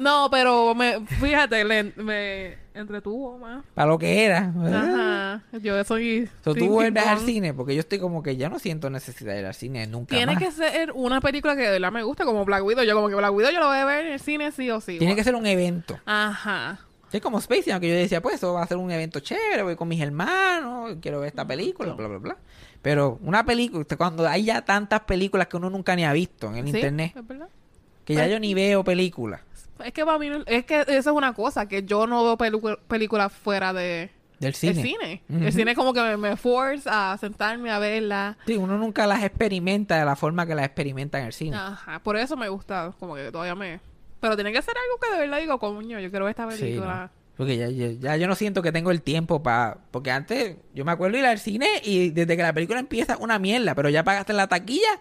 No, 0.00 0.28
pero 0.30 0.74
me, 0.74 1.04
fíjate, 1.06 1.64
le- 1.64 1.92
me 1.96 2.58
entretuvo 2.74 3.38
más. 3.38 3.62
Para 3.74 3.88
lo 3.90 3.98
que 3.98 4.24
era. 4.24 4.52
Ajá. 4.64 5.42
Yo 5.60 5.82
soy. 5.84 6.28
So, 6.42 6.54
tú 6.54 6.66
vuelves 6.68 7.06
al 7.06 7.18
cine 7.20 7.52
porque 7.54 7.74
yo 7.74 7.80
estoy 7.80 7.98
como 7.98 8.22
que 8.22 8.36
ya 8.36 8.48
no 8.48 8.58
siento 8.58 8.90
necesidad 8.90 9.34
de 9.34 9.40
ir 9.40 9.46
al 9.46 9.54
cine 9.54 9.86
nunca 9.86 10.16
Tiene 10.16 10.34
más. 10.34 10.42
que 10.42 10.50
ser 10.50 10.92
una 10.92 11.20
película 11.20 11.54
que 11.56 11.62
de 11.62 11.70
verdad 11.70 11.92
me 11.92 12.02
gusta, 12.02 12.24
como 12.24 12.44
Black 12.44 12.64
Widow. 12.64 12.84
Yo, 12.84 12.94
como 12.94 13.08
que 13.08 13.14
Black 13.14 13.32
Widow, 13.32 13.52
yo 13.52 13.60
lo 13.60 13.66
voy 13.66 13.76
a 13.78 13.84
ver 13.84 14.06
en 14.06 14.12
el 14.14 14.20
cine 14.20 14.50
sí 14.52 14.70
o 14.70 14.80
sí. 14.80 14.98
Tiene 14.98 15.14
que 15.14 15.24
ser 15.24 15.34
un 15.34 15.46
evento. 15.46 15.98
Ajá. 16.06 16.78
Es 17.12 17.20
como 17.20 17.38
Space 17.40 17.64
Jam, 17.70 17.80
que 17.80 17.88
yo 17.88 17.94
decía, 17.94 18.22
pues 18.22 18.36
eso 18.36 18.52
va 18.54 18.62
a 18.62 18.66
ser 18.68 18.76
un 18.76 18.88
evento 18.92 19.18
chévere, 19.18 19.64
voy 19.64 19.74
con 19.74 19.88
mis 19.88 20.00
hermanos, 20.00 20.96
quiero 21.02 21.18
ver 21.18 21.26
esta 21.28 21.44
película, 21.44 21.92
bla, 21.94 22.06
bla, 22.06 22.18
bla. 22.18 22.36
Pero 22.82 23.18
una 23.24 23.44
película, 23.44 23.84
cuando 23.98 24.28
hay 24.28 24.44
ya 24.44 24.62
tantas 24.64 25.00
películas 25.00 25.48
que 25.48 25.56
uno 25.56 25.68
nunca 25.70 25.96
ni 25.96 26.04
ha 26.04 26.12
visto 26.12 26.46
en 26.46 26.54
el 26.58 26.64
¿Sí? 26.70 26.76
internet, 26.76 27.12
¿Es 27.16 27.26
verdad? 27.26 27.48
que 28.04 28.14
ya 28.14 28.28
yo 28.28 28.38
ni 28.38 28.54
veo 28.54 28.84
películas 28.84 29.40
Es 29.84 29.92
que 29.92 30.04
para 30.04 30.18
mí, 30.18 30.28
es 30.46 30.64
que 30.64 30.80
eso 30.82 30.88
es 30.88 31.06
una 31.06 31.32
cosa, 31.32 31.66
que 31.68 31.82
yo 31.82 32.06
no 32.06 32.36
veo 32.36 32.76
películas 32.88 33.32
fuera 33.32 33.72
de 33.72 34.10
del 34.38 34.48
el 34.48 34.54
cine. 34.54 34.82
cine. 34.82 35.22
Ujú. 35.28 35.44
El 35.44 35.52
cine 35.52 35.74
como 35.74 35.92
que 35.92 36.00
me, 36.00 36.16
me 36.16 36.36
force 36.36 36.88
a 36.90 37.16
sentarme 37.20 37.70
a 37.70 37.78
verla. 37.78 38.38
Sí, 38.46 38.56
uno 38.56 38.78
nunca 38.78 39.06
las 39.06 39.22
experimenta 39.22 39.98
de 39.98 40.04
la 40.06 40.16
forma 40.16 40.46
que 40.46 40.54
las 40.54 40.64
experimenta 40.64 41.18
en 41.20 41.26
el 41.26 41.32
cine. 41.32 41.56
Ajá, 41.56 41.98
por 42.02 42.16
eso 42.16 42.36
me 42.36 42.48
gusta, 42.48 42.92
como 42.98 43.14
que 43.16 43.30
todavía 43.30 43.54
me... 43.54 43.80
Pero 44.20 44.36
tiene 44.36 44.52
que 44.52 44.62
ser 44.62 44.74
algo 44.76 44.98
que 45.00 45.12
de 45.14 45.18
verdad 45.20 45.40
digo, 45.40 45.58
coño, 45.58 45.98
yo 46.00 46.10
quiero 46.10 46.24
ver 46.24 46.30
esta 46.30 46.50
Sí, 46.50 46.58
película. 46.62 47.10
¿no? 47.14 47.20
Porque 47.36 47.56
ya, 47.56 47.68
ya, 47.70 47.88
ya 47.92 48.16
yo 48.16 48.28
no 48.28 48.34
siento 48.34 48.60
que 48.62 48.72
tengo 48.72 48.90
el 48.90 49.00
tiempo 49.02 49.42
para... 49.42 49.78
Porque 49.90 50.10
antes 50.10 50.56
yo 50.74 50.84
me 50.84 50.92
acuerdo 50.92 51.16
ir 51.18 51.24
al 51.26 51.38
cine 51.38 51.66
y 51.84 52.10
desde 52.10 52.36
que 52.36 52.42
la 52.42 52.52
película 52.52 52.80
empieza 52.80 53.16
una 53.18 53.38
mierda, 53.38 53.74
pero 53.74 53.88
ya 53.88 54.04
pagaste 54.04 54.32
la 54.34 54.46
taquilla 54.46 55.00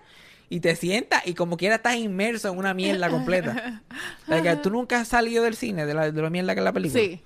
y 0.49 0.59
te 0.61 0.75
sientas 0.75 1.25
y 1.27 1.33
como 1.35 1.57
quiera 1.57 1.75
estás 1.75 1.95
inmerso 1.95 2.49
en 2.49 2.57
una 2.57 2.73
mierda 2.73 3.09
completa. 3.11 3.81
O 4.23 4.25
sea, 4.27 4.41
que 4.41 4.55
tú 4.57 4.69
nunca 4.71 4.99
has 5.01 5.07
salido 5.07 5.43
del 5.43 5.55
cine 5.55 5.85
de 5.85 5.93
la, 5.93 6.11
de 6.11 6.21
la 6.21 6.29
mierda 6.29 6.53
que 6.55 6.61
es 6.61 6.65
la 6.65 6.73
película. 6.73 7.01
Sí, 7.03 7.21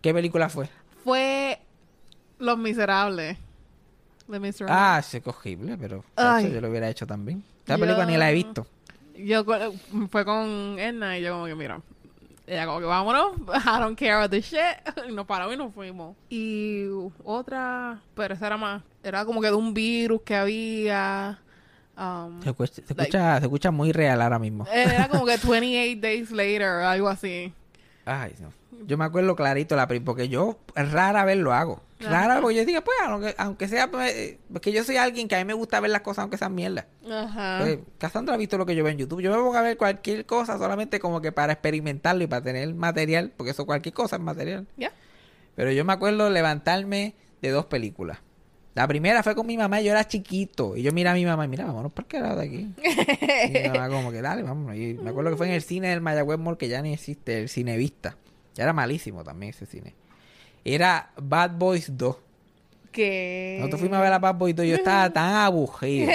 ¿Qué 0.00 0.12
película 0.14 0.48
fue? 0.48 0.68
fue 1.04 1.58
Los 2.38 2.58
Miserables. 2.58 3.36
Mr. 4.28 4.66
Ah, 4.68 5.02
es 5.02 5.20
cogible, 5.22 5.76
pero 5.76 6.04
eso 6.16 6.48
yo 6.48 6.60
lo 6.60 6.70
hubiera 6.70 6.88
hecho 6.88 7.06
también. 7.06 7.42
Esta 7.60 7.74
Yo- 7.76 7.80
película 7.80 8.06
ni 8.06 8.16
la 8.16 8.30
he 8.30 8.34
visto. 8.34 8.66
Yo 9.18 9.44
fue 10.10 10.24
con 10.24 10.78
Edna 10.78 11.18
y 11.18 11.22
yo 11.22 11.32
como 11.34 11.44
que, 11.46 11.54
mira, 11.54 11.80
ella 12.46 12.64
como 12.66 12.80
que 12.80 12.86
vámonos, 12.86 13.36
I 13.38 13.78
don't 13.80 13.98
care 13.98 14.12
about 14.12 14.30
this 14.30 14.46
shit. 14.46 14.58
Y 15.08 15.12
nos 15.12 15.26
paramos 15.26 15.54
y 15.54 15.58
nos 15.58 15.74
fuimos. 15.74 16.16
Y 16.30 16.86
otra, 17.24 18.00
pero 18.14 18.32
esa 18.34 18.46
era 18.46 18.56
más, 18.56 18.82
era 19.02 19.24
como 19.26 19.40
que 19.42 19.48
de 19.48 19.54
un 19.54 19.74
virus 19.74 20.22
que 20.22 20.34
había. 20.34 21.38
Um, 21.96 22.42
Se 22.42 22.50
escucha, 22.50 22.74
se 22.74 22.80
escucha, 22.82 23.38
se 23.38 23.44
escucha 23.44 23.70
muy 23.70 23.92
real 23.92 24.22
ahora 24.22 24.38
mismo. 24.38 24.66
era 24.72 25.08
como 25.08 25.24
que 25.26 25.36
28 25.48 26.00
days 26.00 26.30
later, 26.30 26.68
algo 26.68 27.08
así. 27.08 27.52
Ay, 28.04 28.34
no. 28.40 28.52
Yo 28.86 28.98
me 28.98 29.04
acuerdo 29.04 29.36
clarito 29.36 29.76
la 29.76 29.86
porque 29.86 30.28
yo 30.28 30.58
rara 30.74 31.24
vez 31.24 31.36
lo 31.38 31.52
hago. 31.52 31.82
Rara 32.00 32.40
porque 32.40 32.56
yo 32.56 32.64
digo, 32.64 32.80
pues, 32.82 32.96
aunque, 33.06 33.34
aunque 33.38 33.68
sea, 33.68 33.90
pues, 33.90 34.12
eh, 34.12 34.38
porque 34.52 34.72
yo 34.72 34.82
soy 34.82 34.96
alguien 34.96 35.28
que 35.28 35.36
a 35.36 35.38
mí 35.38 35.44
me 35.44 35.52
gusta 35.52 35.78
ver 35.78 35.90
las 35.90 36.02
cosas 36.02 36.22
aunque 36.22 36.36
sean 36.36 36.54
mierda. 36.54 36.86
Ajá. 37.08 37.58
Pues, 37.60 37.78
Cassandra 37.98 38.34
ha 38.34 38.38
visto 38.38 38.58
lo 38.58 38.66
que 38.66 38.74
yo 38.74 38.82
veo 38.82 38.92
en 38.92 38.98
YouTube. 38.98 39.20
Yo 39.20 39.30
me 39.30 39.36
pongo 39.36 39.54
a 39.54 39.62
ver 39.62 39.76
cualquier 39.76 40.26
cosa 40.26 40.58
solamente 40.58 40.98
como 40.98 41.20
que 41.20 41.30
para 41.30 41.52
experimentarlo 41.52 42.24
y 42.24 42.26
para 42.26 42.42
tener 42.42 42.74
material, 42.74 43.32
porque 43.36 43.52
eso 43.52 43.66
cualquier 43.66 43.94
cosa 43.94 44.16
es 44.16 44.22
material. 44.22 44.66
Ya. 44.76 44.92
Pero 45.54 45.70
yo 45.70 45.84
me 45.84 45.92
acuerdo 45.92 46.28
levantarme 46.28 47.14
de 47.40 47.50
dos 47.50 47.66
películas. 47.66 48.18
La 48.74 48.88
primera 48.88 49.22
fue 49.22 49.34
con 49.34 49.46
mi 49.46 49.56
mamá, 49.58 49.80
yo 49.82 49.90
era 49.92 50.06
chiquito. 50.06 50.76
Y 50.76 50.82
yo 50.82 50.92
miraba 50.92 51.12
a 51.12 51.16
mi 51.18 51.26
mamá 51.26 51.44
y 51.44 51.48
mira, 51.48 51.66
vámonos 51.66 51.92
para 51.92 52.06
el 52.06 52.10
carajo 52.10 52.36
de 52.36 52.46
aquí. 52.46 52.68
y 53.54 53.58
mi 53.68 53.68
mamá 53.78 53.88
como 53.94 54.10
que, 54.10 54.22
dale, 54.22 54.42
vámonos. 54.42 54.76
Y 54.76 54.94
me 54.94 55.10
acuerdo 55.10 55.30
que 55.30 55.36
fue 55.36 55.46
en 55.48 55.52
el 55.52 55.62
cine 55.62 55.88
del 55.88 56.00
Mayagüez 56.00 56.38
Mall, 56.38 56.56
que 56.56 56.68
ya 56.68 56.80
ni 56.80 56.92
existe, 56.94 57.38
el 57.42 57.48
Cinevista. 57.50 58.16
Ya 58.54 58.64
era 58.64 58.72
malísimo 58.72 59.22
también 59.24 59.50
ese 59.50 59.66
cine. 59.66 59.94
Era 60.64 61.10
Bad 61.20 61.52
Boys 61.58 61.96
2. 61.96 62.16
Que... 62.92 63.56
Nosotros 63.58 63.80
fuimos 63.80 63.98
a 63.98 64.02
ver 64.02 64.12
a 64.12 64.18
Bad 64.18 64.34
Boys 64.36 64.54
2 64.56 64.64
y 64.66 64.68
yo 64.70 64.76
estaba 64.76 65.10
tan 65.12 65.34
aburrido. 65.34 66.10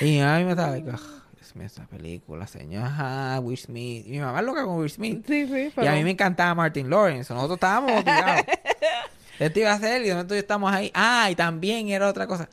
y 0.00 0.04
mi 0.04 0.18
mamá 0.20 0.38
me 0.40 0.50
estaba 0.50 0.70
like, 0.70 0.90
"Ah, 0.90 0.98
Dios 1.36 1.56
mío, 1.56 1.66
esa 1.66 1.86
película, 1.86 2.46
señor. 2.46 2.84
Ajá, 2.84 3.40
Will 3.40 3.56
Smith. 3.58 4.06
Y 4.06 4.10
mi 4.10 4.18
mamá 4.20 4.38
es 4.40 4.44
loca 4.46 4.64
con 4.64 4.76
Will 4.78 4.90
Smith. 4.90 5.24
Sí, 5.26 5.46
sí, 5.46 5.60
Y 5.66 5.70
pero... 5.74 5.90
a 5.90 5.94
mí 5.94 6.04
me 6.04 6.10
encantaba 6.12 6.54
Martin 6.54 6.88
Lawrence. 6.90 7.32
Nosotros 7.34 7.56
estábamos 7.56 7.92
motivados. 7.94 8.44
Esto 9.38 9.60
iba 9.60 9.72
a 9.72 9.78
ser 9.78 10.02
y 10.02 10.08
de 10.08 10.14
momento 10.14 10.34
estamos 10.34 10.72
ahí. 10.72 10.90
Ah, 10.94 11.28
y 11.30 11.34
también 11.34 11.88
era 11.88 12.08
otra 12.08 12.26
cosa. 12.26 12.48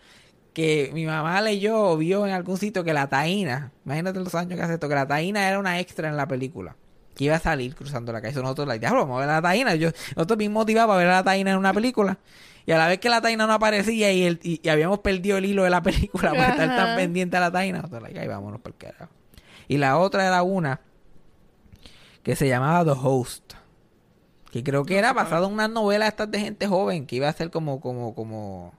Que 0.54 0.92
mi 0.94 1.06
mamá 1.06 1.42
leyó 1.42 1.80
o 1.80 1.98
vio 1.98 2.28
en 2.28 2.34
algún 2.34 2.58
sitio 2.58 2.84
que 2.84 2.94
la 2.94 3.08
taína, 3.08 3.72
imagínate 3.86 4.20
los 4.20 4.36
años 4.36 4.56
que 4.58 4.64
hace 4.64 4.76
esto, 4.76 4.88
que 4.88 4.96
la 4.96 5.08
taína 5.08 5.48
era 5.48 5.58
una 5.60 5.80
extra 5.80 6.10
en 6.10 6.18
la 6.18 6.28
película. 6.28 6.76
Que 7.16 7.26
iba 7.26 7.36
a 7.36 7.40
salir 7.40 7.76
cruzando 7.76 8.12
la 8.12 8.22
calle. 8.22 8.34
So, 8.34 8.42
nosotros, 8.42 8.68
like, 8.68 8.80
diablo, 8.80 9.02
vamos 9.02 9.18
a 9.18 9.20
ver 9.22 9.30
a 9.30 9.34
la 9.34 9.42
taína. 9.42 9.76
Yo, 9.76 9.90
nosotros 10.16 10.38
bien 10.38 10.52
motivados 10.52 10.90
para 10.90 10.98
ver 10.98 11.08
a 11.08 11.16
la 11.18 11.24
taína 11.24 11.52
en 11.52 11.58
una 11.58 11.74
película. 11.74 12.18
Y 12.66 12.72
a 12.72 12.78
la 12.78 12.88
vez 12.88 13.00
que 13.00 13.10
la 13.10 13.22
taína 13.22 13.46
no 13.46 13.54
aparecía 13.54 14.12
y, 14.12 14.24
el, 14.24 14.40
y, 14.42 14.60
y 14.64 14.70
habíamos 14.70 15.00
perdido 15.00 15.38
el 15.38 15.46
hilo 15.46 15.64
de 15.64 15.70
la 15.70 15.82
película 15.82 16.30
por 16.30 16.40
estar 16.40 16.76
tan 16.76 16.96
pendiente 16.96 17.38
a 17.38 17.40
la 17.40 17.52
taína, 17.52 17.80
nosotros, 17.80 18.04
like, 18.04 18.20
ay, 18.20 18.28
vámonos 18.28 18.62
por 18.62 18.72
el 18.72 18.78
carajo. 18.78 19.12
Y 19.68 19.78
la 19.78 19.98
otra 19.98 20.26
era 20.26 20.44
una 20.44 20.82
que 22.24 22.36
se 22.36 22.48
llamaba 22.48 22.86
The 22.86 23.00
Host. 23.02 23.54
Que 24.54 24.64
creo 24.64 24.86
que 24.86 24.99
era 24.99 25.14
basado 25.14 25.47
en 25.47 25.54
una 25.54 25.68
novela 25.68 26.08
estas 26.08 26.30
de 26.30 26.39
gente 26.39 26.68
joven, 26.68 27.08
que 27.08 27.16
iba 27.16 27.28
a 27.28 27.34
ser 27.34 27.49
como, 27.49 27.82
como, 27.82 28.14
como, 28.14 28.72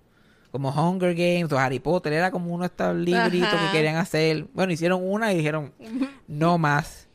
como 0.53 0.69
Hunger 0.71 1.17
Games 1.17 1.51
o 1.51 1.59
Harry 1.59 1.81
Potter. 1.81 2.13
Era 2.13 2.31
como 2.31 2.55
uno 2.55 2.63
de 2.63 2.69
estos 2.69 2.95
libritos 2.95 3.53
Ajá. 3.53 3.73
que 3.73 3.77
querían 3.77 3.97
hacer. 3.97 4.47
Bueno, 4.55 4.73
hicieron 4.73 5.01
una 5.03 5.33
y 5.33 5.37
dijeron, 5.39 5.73
no 6.29 6.59
más. 6.59 7.09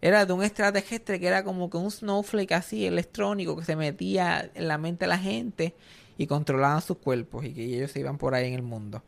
Era 0.00 0.24
de 0.24 0.32
un 0.32 0.42
extraterrestre 0.42 1.20
que 1.20 1.26
era 1.26 1.44
como 1.44 1.68
que 1.68 1.76
un 1.76 1.90
snowflake 1.90 2.52
así 2.52 2.86
electrónico 2.86 3.54
que 3.54 3.66
se 3.66 3.76
metía 3.76 4.50
en 4.54 4.66
la 4.66 4.78
mente 4.78 5.04
de 5.04 5.08
la 5.08 5.18
gente 5.18 5.74
y 6.16 6.26
controlaban 6.26 6.80
sus 6.80 6.96
cuerpos 6.96 7.44
y 7.44 7.52
que 7.52 7.64
ellos 7.64 7.90
se 7.90 8.00
iban 8.00 8.16
por 8.16 8.34
ahí 8.34 8.48
en 8.48 8.54
el 8.54 8.62
mundo. 8.62 9.02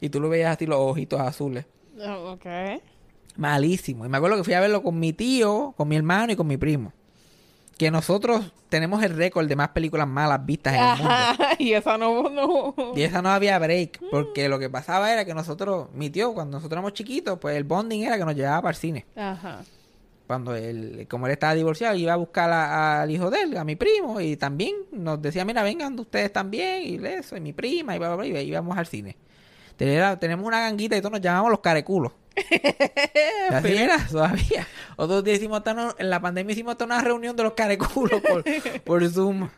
Y 0.00 0.08
tú 0.08 0.18
lo 0.18 0.30
veías 0.30 0.56
así 0.56 0.64
los 0.64 0.78
ojitos 0.78 1.20
azules. 1.20 1.66
Oh, 2.00 2.32
ok. 2.32 2.46
Malísimo. 3.36 4.06
Y 4.06 4.08
me 4.08 4.16
acuerdo 4.16 4.38
que 4.38 4.44
fui 4.44 4.54
a 4.54 4.60
verlo 4.60 4.82
con 4.82 4.98
mi 4.98 5.12
tío, 5.12 5.74
con 5.76 5.88
mi 5.88 5.96
hermano 5.96 6.32
y 6.32 6.36
con 6.36 6.46
mi 6.46 6.56
primo. 6.56 6.94
Que 7.78 7.90
nosotros 7.90 8.52
tenemos 8.70 9.02
el 9.02 9.14
récord 9.14 9.46
de 9.46 9.54
más 9.56 9.68
películas 9.68 10.08
malas 10.08 10.44
vistas 10.46 10.74
en 10.74 10.80
el 10.80 10.88
mundo. 10.96 11.10
Ajá, 11.10 11.36
y 11.58 11.72
esa 11.74 11.98
no, 11.98 12.30
no. 12.30 12.74
Y 12.96 13.02
esa 13.02 13.20
no 13.20 13.28
había 13.28 13.58
break. 13.58 14.00
Porque 14.10 14.48
lo 14.48 14.58
que 14.58 14.70
pasaba 14.70 15.12
era 15.12 15.24
que 15.26 15.34
nosotros, 15.34 15.88
mi 15.92 16.08
tío, 16.08 16.32
cuando 16.32 16.56
nosotros 16.56 16.76
éramos 16.76 16.94
chiquitos, 16.94 17.38
pues 17.38 17.54
el 17.56 17.64
bonding 17.64 18.02
era 18.04 18.16
que 18.16 18.24
nos 18.24 18.34
llevaba 18.34 18.62
para 18.62 18.70
el 18.70 18.76
cine. 18.76 19.04
Ajá. 19.14 19.60
Cuando 20.26 20.56
él, 20.56 21.06
como 21.08 21.26
él 21.26 21.32
estaba 21.32 21.54
divorciado, 21.54 21.94
iba 21.96 22.12
a 22.14 22.16
buscar 22.16 22.50
a- 22.50 23.02
al 23.02 23.10
hijo 23.10 23.30
de 23.30 23.42
él, 23.42 23.56
a 23.58 23.62
mi 23.64 23.76
primo, 23.76 24.20
y 24.20 24.36
también 24.36 24.74
nos 24.90 25.20
decía, 25.22 25.44
mira, 25.44 25.62
vengan 25.62 25.96
ustedes 26.00 26.32
también, 26.32 26.82
y 26.82 27.06
eso, 27.06 27.36
y 27.36 27.40
mi 27.40 27.52
prima, 27.52 27.94
y 27.94 27.98
bla, 28.00 28.08
bla, 28.16 28.16
bla, 28.26 28.40
y 28.40 28.48
íbamos 28.48 28.76
al 28.76 28.86
cine. 28.86 29.16
Tenía- 29.76 30.18
tenemos 30.18 30.44
una 30.44 30.60
ganguita 30.60 30.96
y 30.96 31.00
todos 31.00 31.12
nos 31.12 31.20
llamamos 31.20 31.50
los 31.50 31.60
careculos. 31.60 32.12
Así 33.50 33.76
era, 33.76 34.06
todavía. 34.06 34.66
Otros 34.96 35.24
días 35.24 35.38
hicimos 35.38 35.58
hasta 35.58 35.72
una- 35.72 35.94
en 35.98 36.10
la 36.10 36.20
pandemia 36.20 36.52
hicimos 36.52 36.72
hasta 36.72 36.84
una 36.84 37.00
reunión 37.00 37.36
de 37.36 37.42
los 37.42 37.52
careculos 37.54 38.20
por, 38.20 38.44
por 38.84 39.08
Zoom. 39.08 39.48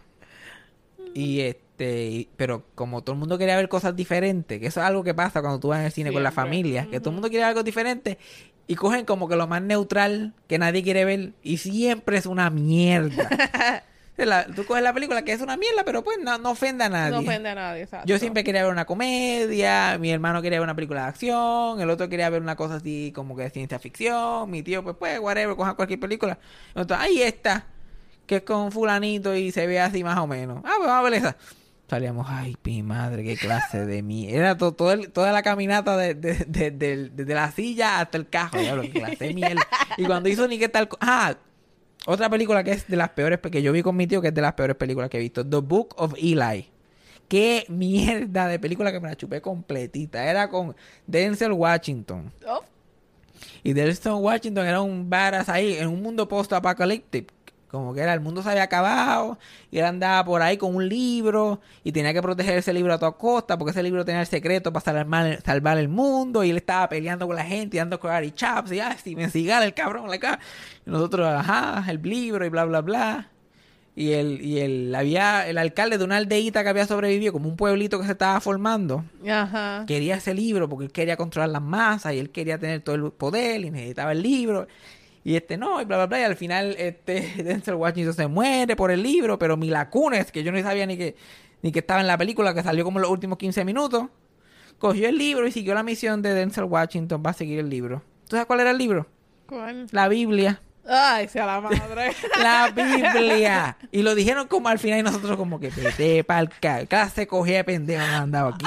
Y 1.15 1.41
este, 1.41 2.07
y- 2.07 2.29
pero 2.37 2.65
como 2.75 3.03
todo 3.03 3.15
el 3.15 3.19
mundo 3.21 3.39
quería 3.39 3.57
ver 3.57 3.69
cosas 3.69 3.97
diferentes, 3.97 4.61
que 4.61 4.67
eso 4.67 4.81
es 4.81 4.87
algo 4.87 5.03
que 5.03 5.15
pasa 5.15 5.41
cuando 5.41 5.59
tú 5.59 5.69
vas 5.69 5.85
al 5.85 5.93
cine 5.93 6.13
con 6.13 6.23
la 6.23 6.31
familia, 6.33 6.87
que 6.91 7.01
todo 7.01 7.11
el 7.11 7.15
mundo 7.15 7.29
quiere 7.29 7.43
ver 7.45 7.49
algo 7.51 7.63
diferente 7.63 8.19
y 8.67 8.75
cogen 8.75 9.05
como 9.07 9.29
que 9.29 9.37
lo 9.37 9.47
más 9.47 9.63
neutral 9.63 10.35
que 10.47 10.59
nadie 10.59 10.83
quiere 10.83 11.05
ver 11.05 11.33
y 11.43 11.57
siempre 11.59 12.19
es 12.19 12.27
una 12.27 12.51
mierda. 12.51 13.85
La- 14.27 14.47
tú 14.47 14.65
coges 14.67 14.83
la 14.83 14.93
película 14.93 15.23
que 15.23 15.33
es 15.33 15.41
una 15.41 15.57
mierda, 15.57 15.85
pero 15.85 16.03
pues 16.03 16.19
no, 16.23 16.39
no 16.39 16.51
ofende 16.51 16.85
a 16.85 16.89
nadie. 16.89 17.11
No 17.13 17.19
ofende 17.21 17.49
a 17.51 17.55
nadie, 17.55 17.83
exacto. 17.83 18.07
Yo 18.07 18.19
siempre 18.19 18.43
quería 18.45 18.63
ver 18.65 18.73
una 18.73 18.85
comedia, 18.85 19.97
mi 19.99 20.11
hermano 20.11 20.43
quería 20.43 20.59
ver 20.59 20.65
una 20.67 20.75
película 20.75 21.03
de 21.03 21.09
acción, 21.09 21.81
el 21.81 21.91
otro 21.91 22.09
quería 22.09 22.29
ver 22.31 22.43
una 22.43 22.57
cosa 22.57 22.77
así 22.77 23.13
como 23.15 23.37
que 23.37 23.43
de 23.45 23.51
ciencia 23.51 23.79
ficción, 23.79 24.51
mi 24.51 24.63
tío 24.63 24.83
pues 24.83 24.97
pues 24.99 25.19
whatever, 25.21 25.55
coja 25.57 25.75
cualquier 25.75 26.01
película. 26.01 26.39
Entonces, 26.75 26.97
ahí 26.99 27.23
está, 27.23 27.67
que 28.27 28.37
es 28.37 28.43
con 28.43 28.73
fulanito 28.73 29.35
y 29.37 29.53
se 29.53 29.67
ve 29.67 29.81
así 29.81 30.03
más 30.05 30.19
o 30.19 30.27
menos. 30.27 30.59
Ah, 30.65 30.75
pues 30.79 30.89
vamos 30.89 30.99
a 31.07 31.11
ver 31.11 31.15
esa. 31.15 31.37
salíamos, 31.89 32.27
ay, 32.29 32.55
mi 32.65 32.83
madre, 32.83 33.25
qué 33.25 33.37
clase 33.37 33.87
de 33.87 34.03
mí. 34.03 34.29
Era 34.29 34.57
to- 34.59 34.73
todo 34.73 34.93
el- 34.93 35.11
toda 35.11 35.33
la 35.33 35.43
caminata 35.43 35.97
de, 35.97 36.15
de- 36.15 36.45
de- 36.71 36.71
desde 37.11 37.35
la 37.35 37.51
silla 37.51 38.01
hasta 38.01 38.19
el 38.19 38.29
cajo, 38.29 38.59
diablo, 38.59 38.83
qué 38.83 38.91
clase 38.91 39.25
de 39.29 39.33
mierda. 39.35 39.63
Y 39.97 40.05
cuando 40.05 40.29
hizo 40.29 40.47
ni 40.49 40.59
qué 40.59 40.69
tal... 40.69 40.89
Ah, 41.01 41.35
otra 42.07 42.29
película 42.31 42.65
que 42.65 42.73
es 42.73 42.87
de 42.89 42.97
las 42.97 43.11
peores, 43.11 43.39
pe- 43.39 43.51
que 43.51 43.63
yo 43.63 43.73
vi 43.73 43.83
con 43.83 43.97
mi 43.97 44.07
tío, 44.07 44.21
que 44.23 44.29
es 44.29 44.35
de 44.35 44.41
las 44.43 44.55
peores 44.55 44.77
películas 44.77 45.11
que 45.11 45.19
he 45.19 45.21
visto. 45.21 45.45
The 45.47 45.59
Book 45.59 45.95
of 45.97 46.15
Eli. 46.17 46.69
Qué 47.29 47.67
mierda 47.69 48.47
de 48.47 48.59
película 48.59 48.91
que 48.91 49.01
me 49.01 49.09
la 49.09 49.17
chupé 49.17 49.41
completita. 49.43 50.25
Era 50.25 50.49
con 50.49 50.75
Denzel 51.07 51.53
Washington. 51.53 52.33
Oh, 52.47 52.63
Y 53.63 53.73
Denzel 53.75 54.13
Washington 54.15 54.67
era 54.67 54.81
un 54.81 55.11
badass 55.11 55.49
ahí 55.51 55.75
en 55.75 55.89
un 55.89 56.01
mundo 56.03 56.27
post-apocalíptico. 56.27 57.35
Como 57.71 57.93
que 57.93 58.01
era, 58.01 58.15
el 58.15 58.21
mundo 58.21 58.43
se 58.43 58.49
había 58.49 58.63
acabado 58.63 59.39
y 59.71 59.79
él 59.79 59.85
andaba 59.85 60.25
por 60.25 60.41
ahí 60.41 60.57
con 60.57 60.75
un 60.75 60.89
libro 60.89 61.61
y 61.85 61.93
tenía 61.93 62.15
que 62.15 62.23
proteger 62.23 62.57
ese 62.57 62.73
libro 62.73 62.95
a 62.95 62.99
toda 62.99 63.13
costa 63.13 63.59
porque 63.59 63.73
ese 63.73 63.83
libro 63.83 64.05
tenía 64.07 64.23
el 64.23 64.27
secreto 64.27 64.73
para 64.73 64.85
salvar, 64.85 65.43
salvar 65.45 65.77
el 65.77 65.89
mundo 65.89 66.43
y 66.45 66.51
él 66.51 66.57
estaba 66.57 66.89
peleando 66.89 67.27
con 67.27 67.37
la 67.37 67.45
gente 67.45 67.77
y 67.77 67.79
dando 67.79 68.01
karate 68.01 68.33
chops 68.33 68.73
y 68.73 68.81
ah, 68.81 68.97
Steven 68.99 69.31
Seagal, 69.31 69.65
el 69.65 69.75
cabrón, 69.75 70.09
la 70.09 70.19
ca- 70.19 70.39
y 70.87 70.91
nosotros, 70.91 71.27
ajá, 71.29 71.85
el 71.91 72.01
libro 72.03 72.47
y 72.47 72.49
bla, 72.49 72.65
bla, 72.65 72.81
bla. 72.81 73.29
Y 73.95 74.13
el, 74.13 74.41
y 74.41 74.61
el, 74.61 74.95
había 74.95 75.47
el 75.49 75.59
alcalde 75.59 75.99
de 75.99 76.05
una 76.05 76.19
aldeíta 76.19 76.63
que 76.63 76.69
había 76.69 76.87
sobrevivido, 76.87 77.33
como 77.33 77.49
un 77.49 77.57
pueblito 77.57 77.99
que 77.99 78.07
se 78.07 78.13
estaba 78.13 78.41
formando, 78.41 79.05
Ajá. 79.29 79.85
quería 79.89 80.15
ese 80.15 80.35
libro 80.35 80.69
porque 80.69 80.85
él 80.85 80.93
quería 80.93 81.17
controlar 81.17 81.51
las 81.51 81.63
masas 81.63 82.15
y 82.15 82.19
él 82.21 82.31
quería 82.31 82.59
tener 82.59 82.81
todo 82.81 82.95
el 82.95 83.11
poder 83.11 83.61
y 83.61 83.71
necesitaba 83.73 84.13
el 84.13 84.23
libro. 84.23 84.69
Y 85.29 85.37
este 85.37 85.59
no, 85.59 85.79
y 85.83 85.85
bla, 85.85 85.99
bla, 85.99 86.07
bla. 86.07 86.21
Y 86.21 86.23
al 86.23 86.37
final 86.37 86.75
este 86.79 87.21
Denzel 87.45 87.75
Washington 87.75 88.15
se 88.15 88.27
muere 88.29 88.77
por 88.77 88.91
el 88.91 89.03
libro, 89.03 89.39
pero 89.39 89.59
Mila 89.59 89.91
Kunis, 89.91 90.33
que 90.33 90.43
yo 90.43 90.51
no 90.51 90.63
sabía 90.63 90.87
ni 90.87 90.97
que, 90.97 91.17
ni 91.61 91.71
que 91.71 91.81
estaba 91.81 92.01
en 92.01 92.07
la 92.07 92.17
película, 92.17 92.55
que 92.55 92.63
salió 92.63 92.83
como 92.83 92.99
en 92.99 93.03
los 93.03 93.11
últimos 93.11 93.37
15 93.37 93.63
minutos, 93.67 94.07
cogió 94.79 95.07
el 95.07 95.19
libro 95.19 95.47
y 95.47 95.53
siguió 95.53 95.75
la 95.75 95.83
misión 95.83 96.23
de 96.23 96.33
Denzel 96.33 96.65
Washington 96.65 97.23
para 97.23 97.35
seguir 97.35 97.59
el 97.59 97.69
libro. 97.69 98.03
¿Tú 98.27 98.37
sabes 98.37 98.47
cuál 98.47 98.61
era 98.61 98.71
el 98.71 98.79
libro? 98.79 99.07
¿Cuál? 99.47 99.87
La 99.91 100.09
Biblia. 100.09 100.63
Ay, 100.89 101.29
sea 101.29 101.45
la 101.45 101.61
madre. 101.61 102.15
La 102.43 102.71
Biblia. 102.71 103.77
Y 103.93 104.01
lo 104.01 104.15
dijeron 104.15 104.49
como 104.49 104.71
al 104.71 104.79
final 104.79 105.01
y 105.01 105.03
nosotros 105.03 105.37
como 105.37 105.61
que 105.61 105.69
vete 105.69 106.25
pa'l 106.25 106.49
clase 106.89 107.27
cogía 107.27 107.59
de 107.59 107.65
pendejo 107.65 108.03
que 108.03 108.13
andaba 108.13 108.55
aquí. 108.55 108.65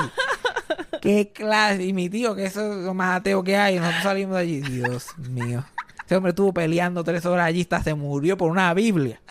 Qué 1.02 1.32
clase. 1.34 1.86
Y 1.86 1.94
mi 1.94 2.08
tío, 2.08 2.36
que 2.36 2.46
eso 2.46 2.72
es 2.72 2.86
lo 2.86 2.94
más 2.94 3.20
ateo 3.20 3.44
que 3.44 3.58
hay, 3.58 3.80
nosotros 3.80 4.04
salimos 4.04 4.36
de 4.36 4.42
allí. 4.42 4.62
Dios 4.62 5.18
mío. 5.18 5.66
Ese 6.12 6.18
hombre 6.18 6.32
estuvo 6.32 6.54
peleando 6.54 7.06
tres 7.06 7.26
horas 7.26 7.46
allí 7.46 7.62
hasta 7.62 7.82
se 7.84 7.94
murió 7.94 8.36
por 8.36 8.52
una 8.52 8.74
Biblia. 8.74 9.22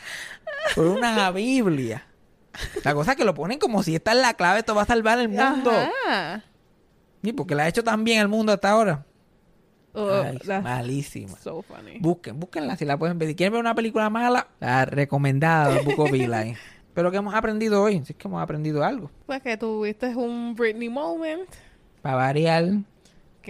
Por 0.74 0.86
una 0.86 1.30
Biblia. 1.32 2.06
La 2.82 2.94
cosa 2.94 3.10
es 3.10 3.18
que 3.18 3.24
lo 3.26 3.34
ponen 3.34 3.58
como 3.58 3.82
si 3.82 3.94
esta 3.94 4.12
es 4.12 4.16
la 4.16 4.32
clave, 4.32 4.60
esto 4.60 4.74
va 4.74 4.80
a 4.80 4.86
salvar 4.86 5.18
el 5.18 5.28
mundo. 5.28 5.70
Ajá. 5.70 6.42
Y 7.22 7.34
porque 7.34 7.54
la 7.54 7.64
ha 7.64 7.68
hecho 7.68 7.84
tan 7.84 8.02
bien 8.02 8.20
el 8.20 8.28
mundo 8.28 8.54
hasta 8.54 8.70
ahora. 8.70 9.04
Oh, 9.92 10.22
Ay, 10.24 10.38
malísima. 10.62 11.36
so 11.36 11.60
funny. 11.60 11.98
Busquen, 12.00 12.40
búsquenla 12.40 12.78
si 12.78 12.86
la 12.86 12.96
pueden 12.96 13.18
ver. 13.18 13.28
Si 13.28 13.34
quieren 13.34 13.52
ver 13.52 13.60
una 13.60 13.74
película 13.74 14.08
mala, 14.08 14.48
la 14.58 14.86
recomendada 14.86 15.74
de 15.74 15.82
Book 15.82 15.98
of. 15.98 16.10
Pero 16.94 17.10
que 17.10 17.18
hemos 17.18 17.34
aprendido 17.34 17.82
hoy, 17.82 18.02
si 18.06 18.14
es 18.14 18.18
que 18.18 18.26
hemos 18.26 18.42
aprendido 18.42 18.82
algo. 18.84 19.10
Pues 19.26 19.42
que 19.42 19.58
tuviste 19.58 20.16
un 20.16 20.54
Britney 20.54 20.88
moment 20.88 21.46
Para 22.00 22.16
variar, 22.16 22.64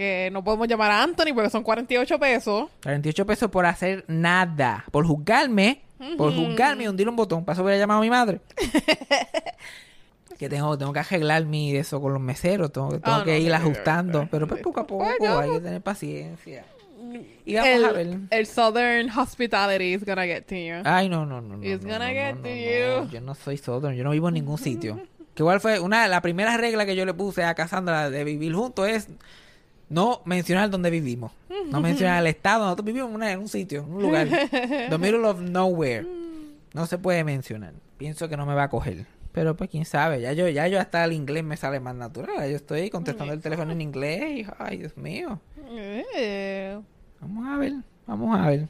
que 0.01 0.29
no 0.31 0.43
podemos 0.43 0.67
llamar 0.67 0.91
a 0.91 1.03
Anthony 1.03 1.33
porque 1.33 1.49
son 1.49 1.63
48 1.63 2.19
pesos. 2.19 2.69
48 2.83 3.25
pesos 3.25 3.49
por 3.51 3.65
hacer 3.65 4.03
nada. 4.07 4.83
Por 4.91 5.05
juzgarme, 5.05 5.81
por 6.17 6.33
juzgarme 6.33 6.83
y 6.85 6.87
hundir 6.87 7.07
un 7.07 7.15
botón. 7.15 7.45
Para 7.45 7.53
eso 7.53 7.63
hubiera 7.63 7.79
llamado 7.79 7.99
a 7.99 8.03
mi 8.03 8.09
madre. 8.09 8.41
que 10.37 10.49
tengo, 10.49 10.77
tengo 10.77 10.91
que 10.91 10.99
arreglar 10.99 11.45
mi 11.45 11.75
eso 11.75 12.01
con 12.01 12.13
los 12.13 12.21
meseros. 12.21 12.71
Tengo, 12.71 12.89
tengo 12.89 13.01
Ah, 13.05 13.21
que 13.23 13.31
no, 13.39 13.45
ir 13.45 13.53
ajustando. 13.53 14.27
Pero 14.31 14.47
pues 14.47 14.61
poco 14.61 14.79
a 14.79 14.87
poco 14.87 15.05
Bueno. 15.19 15.39
hay 15.39 15.51
que 15.51 15.59
tener 15.59 15.81
paciencia. 15.81 16.65
Y 17.45 17.55
vamos 17.55 17.69
el, 17.69 17.85
a 17.85 17.91
ver. 17.91 18.17
el 18.29 18.45
Southern 18.47 19.09
Hospitality 19.09 19.93
is 19.93 20.05
gonna 20.05 20.25
get 20.25 20.43
to 20.45 20.55
you. 20.55 20.75
Ay, 20.85 21.09
no, 21.09 21.25
no, 21.25 21.41
no. 21.41 21.57
no, 21.57 21.63
It's 21.63 21.83
no, 21.83 21.91
gonna 21.93 22.07
no, 22.07 22.13
get 22.13 22.35
no, 22.35 22.41
to 22.43 22.49
you. 22.49 23.11
Yo 23.11 23.21
no 23.21 23.35
soy 23.35 23.57
southern, 23.57 23.95
yo 23.95 24.03
no 24.03 24.11
vivo 24.11 24.27
en 24.29 24.35
ningún 24.35 24.57
sitio. 24.57 24.99
Que 25.33 25.43
igual 25.43 25.61
fue 25.61 25.79
una 25.79 26.09
la 26.09 26.21
primera 26.21 26.57
regla 26.57 26.85
que 26.85 26.93
yo 26.93 27.05
le 27.05 27.13
puse 27.13 27.45
a 27.45 27.55
Cassandra 27.55 28.09
de 28.09 28.25
vivir 28.25 28.53
juntos 28.53 28.85
es 28.89 29.07
no 29.91 30.21
mencionar 30.25 30.69
dónde 30.69 30.89
vivimos. 30.89 31.31
No 31.69 31.81
mencionar 31.81 32.21
el 32.21 32.27
estado. 32.27 32.63
Nosotros 32.63 32.85
vivimos 32.85 33.09
en, 33.09 33.15
una- 33.15 33.31
en 33.31 33.39
un 33.39 33.47
sitio, 33.49 33.81
en 33.83 33.93
un 33.93 34.01
lugar. 34.01 34.27
The 34.29 34.97
middle 34.97 35.25
of 35.27 35.39
nowhere. 35.41 36.07
No 36.73 36.85
se 36.87 36.97
puede 36.97 37.23
mencionar. 37.23 37.73
Pienso 37.97 38.27
que 38.29 38.37
no 38.37 38.45
me 38.45 38.53
va 38.55 38.63
a 38.63 38.69
coger. 38.69 39.05
Pero 39.33 39.55
pues 39.55 39.69
quién 39.69 39.85
sabe. 39.85 40.19
Ya 40.21 40.33
yo, 40.33 40.47
ya 40.49 40.67
yo 40.67 40.79
hasta 40.79 41.03
el 41.05 41.13
inglés 41.13 41.43
me 41.43 41.55
sale 41.55 41.79
más 41.79 41.95
natural. 41.95 42.49
Yo 42.49 42.55
estoy 42.55 42.89
contestando 42.89 43.33
el 43.33 43.41
teléfono 43.41 43.71
en 43.71 43.81
inglés 43.81 44.39
y 44.39 44.45
ay 44.57 44.77
Dios 44.77 44.97
mío. 44.97 45.39
Eh. 45.69 46.79
Vamos 47.21 47.47
a 47.47 47.57
ver. 47.57 47.73
Vamos 48.07 48.37
a 48.39 48.47
ver. 48.49 48.67